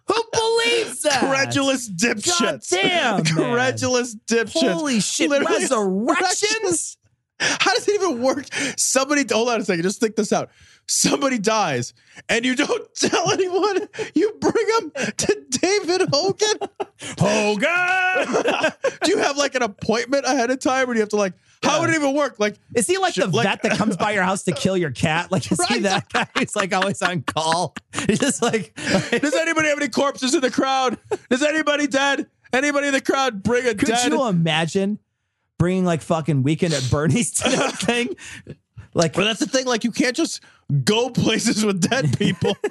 [0.07, 1.19] Who believes that?
[1.29, 2.39] Credulous dipshits.
[2.39, 3.23] God damn, man.
[3.53, 4.71] Credulous dipshits.
[4.71, 5.29] Holy shit.
[5.29, 6.97] Literally- Resurrections?
[7.39, 8.45] How does it even work?
[8.77, 9.83] Somebody, hold on a second.
[9.83, 10.49] Just think this out.
[10.89, 11.93] Somebody dies,
[12.29, 13.87] and you don't tell anyone.
[14.15, 16.57] You bring them to David Hogan.
[17.19, 18.71] Hogan.
[19.03, 21.33] Do you have like an appointment ahead of time, or do you have to like?
[21.61, 22.39] How would it even work?
[22.39, 24.77] Like, Is he like the Shit, like- vet that comes by your house to kill
[24.77, 25.29] your cat?
[25.31, 26.25] Like, is he that guy?
[26.37, 27.75] He's like always on call.
[28.07, 30.97] He's just like, does anybody have any corpses in the crowd?
[31.29, 32.27] Is anybody dead?
[32.53, 34.03] Anybody in the crowd bring a could dead?
[34.09, 34.99] Could you imagine
[35.57, 38.15] bringing like fucking weekend at Bernie's to that thing?
[38.93, 39.65] Like, But that's the thing.
[39.65, 40.41] Like, you can't just
[40.83, 42.55] go places with dead people.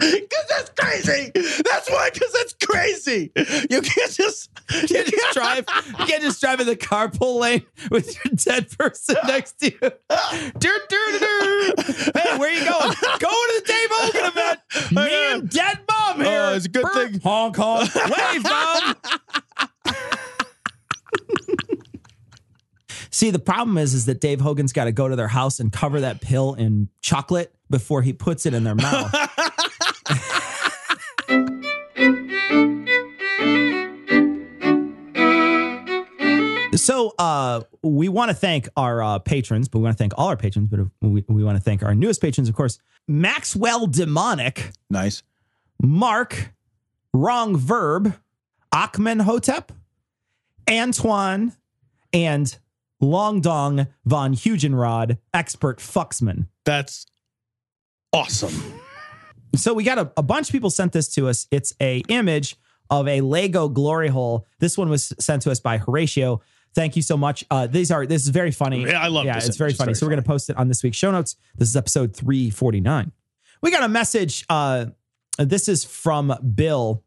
[0.00, 1.30] Because that's crazy.
[1.34, 2.08] That's why.
[2.12, 3.32] Because that's crazy.
[3.70, 4.48] You can't just.
[4.72, 5.66] you can't just drive.
[5.98, 9.78] You can't just drive in the carpool lane with your dead person next to you.
[9.78, 9.90] Dur,
[10.88, 11.74] dur, dur.
[12.14, 12.94] Hey, where are you going?
[13.18, 14.60] Going to the Dave Hogan event.
[14.92, 16.48] Me and dead mom here.
[16.50, 17.08] Oh, it's a good Brr.
[17.08, 17.20] thing.
[17.20, 17.94] Honk honk.
[17.94, 18.94] Wave mom.
[23.10, 25.72] See, the problem is, is that Dave Hogan's got to go to their house and
[25.72, 29.14] cover that pill in chocolate before he puts it in their mouth.
[36.76, 40.28] So uh, we want to thank our uh, patrons, but we want to thank all
[40.28, 44.72] our patrons, but we, we want to thank our newest patrons, of course, Maxwell Demonic,
[44.88, 45.22] Nice.
[45.82, 46.52] Mark,
[47.12, 48.16] Wrong Verb,
[48.72, 49.72] Achman Hotep,
[50.70, 51.52] Antoine,
[52.12, 52.56] and
[53.00, 56.46] Long Dong von Hugenrod, expert fucksman.
[56.64, 57.06] That's
[58.12, 58.74] awesome.
[59.56, 61.46] So we got a, a bunch of people sent this to us.
[61.50, 62.56] It's a image
[62.90, 64.46] of a Lego glory hole.
[64.58, 66.40] This one was sent to us by Horatio.
[66.74, 67.44] Thank you so much.
[67.50, 68.84] Uh, these are this is very funny.
[68.84, 69.86] Yeah, I love Yeah, this it's very funny.
[69.88, 71.36] very so we're gonna post it on this week's show notes.
[71.56, 73.10] This is episode three forty nine.
[73.62, 74.44] We got a message.
[74.48, 74.86] Uh,
[75.38, 77.02] this is from Bill.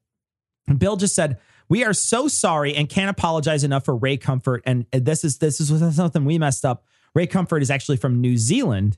[0.78, 1.40] Bill just said,
[1.74, 5.60] "We are so sorry and can't apologize enough for Ray Comfort." And this is this
[5.60, 6.86] is something we messed up.
[7.16, 8.98] Ray Comfort is actually from New Zealand,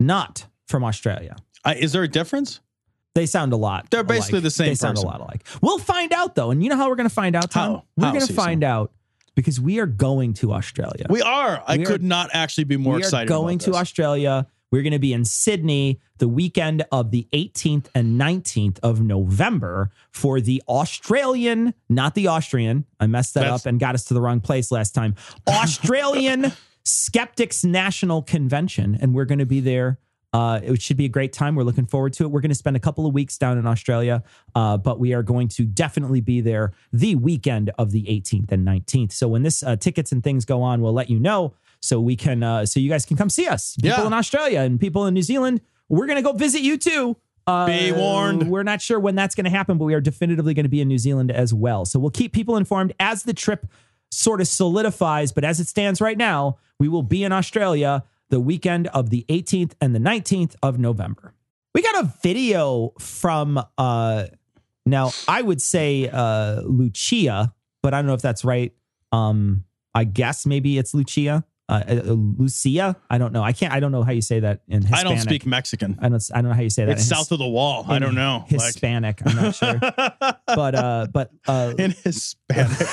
[0.00, 1.36] not from Australia.
[1.64, 2.60] Uh, is there a difference?
[3.14, 3.90] They sound a lot.
[3.90, 4.42] They're basically alike.
[4.44, 5.08] the same They sound person.
[5.08, 5.42] a lot alike.
[5.62, 7.50] We'll find out though, and you know how we're going to find out.
[7.50, 7.70] Tom?
[7.76, 7.82] How?
[7.96, 8.92] We're going to find out
[9.34, 11.06] because we are going to Australia.
[11.10, 11.62] We are.
[11.66, 13.30] I We are- could not actually be more we excited.
[13.30, 13.72] are going to.
[13.74, 14.46] Australia.
[14.76, 19.90] We're going to be in Sydney the weekend of the 18th and 19th of November
[20.10, 22.84] for the Australian, not the Austrian.
[23.00, 25.14] I messed that That's- up and got us to the wrong place last time.
[25.48, 26.52] Australian
[26.84, 28.98] Skeptics National Convention.
[29.00, 29.98] And we're going to be there.
[30.34, 31.54] Uh, it should be a great time.
[31.54, 32.26] We're looking forward to it.
[32.30, 34.22] We're going to spend a couple of weeks down in Australia,
[34.54, 38.66] uh, but we are going to definitely be there the weekend of the 18th and
[38.66, 39.12] 19th.
[39.12, 41.54] So when this uh, tickets and things go on, we'll let you know
[41.86, 43.76] so we can uh, so you guys can come see us.
[43.76, 44.06] People Yeah.
[44.06, 47.16] in Australia and people in New Zealand, we're going to go visit you too.
[47.46, 48.50] Uh, Be warned.
[48.50, 50.80] We're not sure when that's going to happen, but we are definitively going to be
[50.80, 51.84] in New Zealand as well.
[51.84, 53.66] So we'll keep people informed as the trip
[54.10, 55.30] sort of solidifies.
[55.32, 59.24] But as it stands right now, we will be in Australia the weekend of the
[59.28, 61.34] 18th and the 19th of November.
[61.72, 64.26] We got a video from uh
[64.84, 67.52] now I would say uh Lucia,
[67.82, 68.72] but I don't know if that's right.
[69.12, 69.64] Um
[69.94, 71.44] I guess maybe it's Lucia.
[71.68, 71.94] Uh, uh,
[72.38, 73.42] Lucia, I don't know.
[73.42, 73.72] I can't.
[73.72, 75.00] I don't know how you say that in Hispanic.
[75.00, 75.98] I don't speak Mexican.
[76.00, 76.22] I don't.
[76.32, 76.92] I don't know how you say that.
[76.92, 77.84] It's south of the wall.
[77.88, 78.44] I don't know.
[78.50, 79.20] Like- Hispanic.
[79.26, 79.78] I'm not sure.
[80.46, 82.86] but uh, but uh, in Hispanic.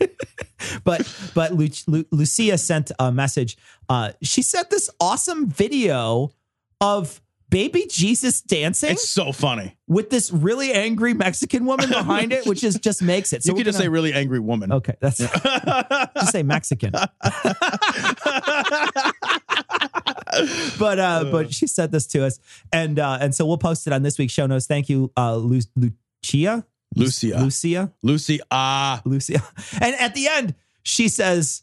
[0.84, 3.58] but but Lu- Lu- Lucia sent a message.
[3.88, 6.32] Uh, she sent this awesome video
[6.80, 7.20] of
[7.54, 8.90] baby Jesus dancing.
[8.90, 9.76] It's so funny.
[9.86, 13.44] with this really angry Mexican woman behind it, which is just makes it.
[13.44, 14.72] So you could just gonna- say really angry woman.
[14.72, 16.92] Okay, that's just say Mexican.
[20.78, 22.38] but uh, but she said this to us,
[22.72, 24.66] and uh, and so we'll post it on this week's show notes.
[24.66, 26.64] Thank you, uh, Lu- Lucia,
[26.96, 27.38] Lucia.
[27.38, 28.40] Lucia, Lucy.
[28.50, 29.00] Ah.
[29.04, 29.42] Lucia.
[29.80, 31.62] And at the end, she says,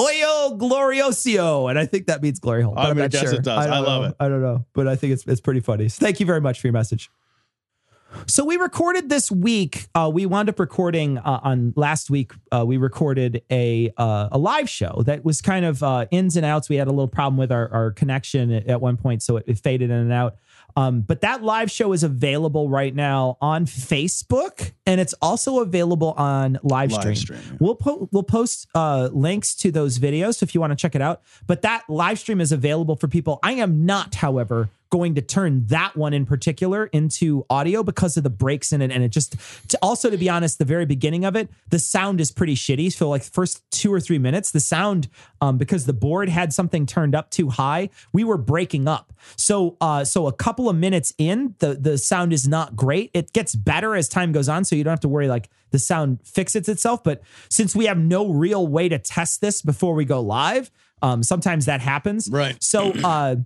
[0.00, 2.74] "Oyo gloriosio," and I think that means glory hole.
[2.74, 3.34] but I mean, yes, sure.
[3.34, 3.64] it does.
[3.64, 4.08] don't I love know.
[4.08, 4.16] it.
[4.20, 5.88] I don't know, but I think it's it's pretty funny.
[5.88, 7.10] So thank you very much for your message.
[8.26, 9.86] So we recorded this week.
[9.94, 12.32] Uh, we wound up recording uh, on last week.
[12.50, 16.46] Uh, we recorded a uh, a live show that was kind of uh, ins and
[16.46, 16.68] outs.
[16.68, 19.44] We had a little problem with our, our connection at, at one point, so it,
[19.46, 20.36] it faded in and out.
[20.78, 26.12] Um, but that live show is available right now on Facebook, and it's also available
[26.12, 27.14] on live stream.
[27.14, 27.56] Livestream, yeah.
[27.58, 31.02] We'll po- we'll post uh, links to those videos if you want to check it
[31.02, 31.22] out.
[31.48, 33.40] But that live stream is available for people.
[33.42, 38.22] I am not, however, going to turn that one in particular into audio because of
[38.22, 39.36] the breaks in it, and it just.
[39.68, 42.92] To also, to be honest, the very beginning of it, the sound is pretty shitty.
[42.92, 45.08] So like the first two or three minutes, the sound
[45.40, 49.12] um, because the board had something turned up too high, we were breaking up.
[49.36, 53.10] So uh, so a couple of minutes in, the the sound is not great.
[53.14, 55.78] It gets better as time goes on, so you don't have to worry like the
[55.78, 57.04] sound fixes itself.
[57.04, 60.70] But since we have no real way to test this before we go live,
[61.02, 62.28] um, sometimes that happens.
[62.30, 62.62] Right.
[62.62, 63.36] So uh,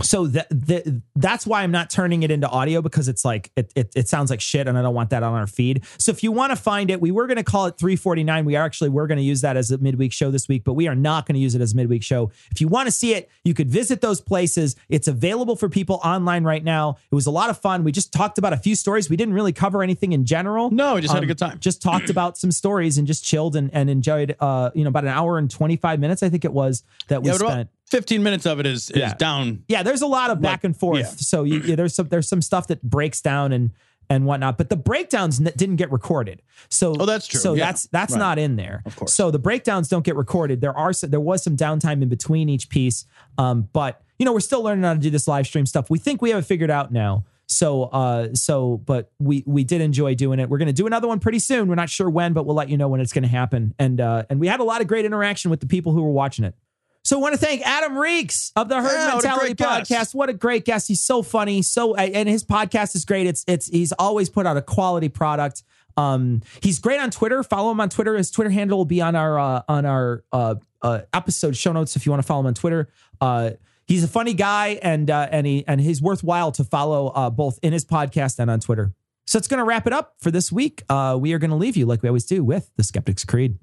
[0.00, 3.70] so that that that's why I'm not turning it into audio because it's like it,
[3.76, 5.84] it it sounds like shit and I don't want that on our feed.
[5.98, 8.46] So if you want to find it, we were going to call it 349.
[8.46, 10.72] We are actually we're going to use that as a midweek show this week, but
[10.72, 12.30] we are not going to use it as a midweek show.
[12.50, 14.76] If you want to see it, you could visit those places.
[14.88, 16.96] It's available for people online right now.
[17.10, 17.84] It was a lot of fun.
[17.84, 19.10] We just talked about a few stories.
[19.10, 20.70] We didn't really cover anything in general.
[20.70, 21.58] No, we just had a Um, good time.
[21.60, 25.04] Just talked about some stories and just chilled and, and enjoyed uh you know about
[25.04, 27.68] an hour and 25 minutes I think it was that we Yeah, but about spent
[27.92, 29.14] 15 minutes of it is, is Yeah.
[29.14, 29.62] down.
[29.68, 30.98] yeah, there's a lot of back and forth.
[30.98, 31.06] yeah.
[31.06, 33.70] So you, yeah, there's some there's some stuff that breaks down and
[34.10, 36.42] and whatnot, but the breakdowns n- didn't get recorded.
[36.68, 37.38] So Oh, that's true.
[37.40, 37.66] So Yeah.
[37.66, 38.18] that's that's Right.
[38.18, 38.82] not in there.
[38.84, 39.14] Of course.
[39.14, 40.60] So the breakdowns don't get recorded.
[40.60, 43.06] There are some, there was some downtime in between each piece,
[43.38, 45.88] um, but you know we're still learning how to do this live stream stuff.
[45.88, 47.24] We think we have it figured out now.
[47.46, 50.48] So uh so but we we did enjoy doing it.
[50.48, 51.68] We're going to do another one pretty soon.
[51.68, 53.74] We're not sure when, but we'll let you know when it's going to happen.
[53.78, 56.12] And uh and we had a lot of great interaction with the people who were
[56.12, 56.54] watching it.
[57.04, 59.90] So I want to thank Adam Reakes of the Herd Yeah, what a Mentality guest.
[59.90, 60.14] Podcast.
[60.14, 60.86] What a great guest!
[60.86, 63.26] He's so funny, so and his podcast is great.
[63.26, 65.64] It's it's he's always put out a quality product.
[65.96, 67.42] Um, he's great on Twitter.
[67.42, 68.16] Follow him on Twitter.
[68.16, 71.96] His Twitter handle will be on our uh, on our uh, uh, episode show notes
[71.96, 72.88] if you want to follow him on Twitter.
[73.20, 73.50] Uh,
[73.86, 77.58] he's a funny guy, and uh, and he and he's worthwhile to follow uh, both
[77.62, 78.94] in his podcast and on Twitter.
[79.26, 80.82] So it's going to wrap it up for this week.
[80.88, 83.58] Uh, we are going to leave you like we always do with the Skeptic's Creed.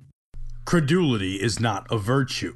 [0.65, 2.55] Credulity is not a virtue.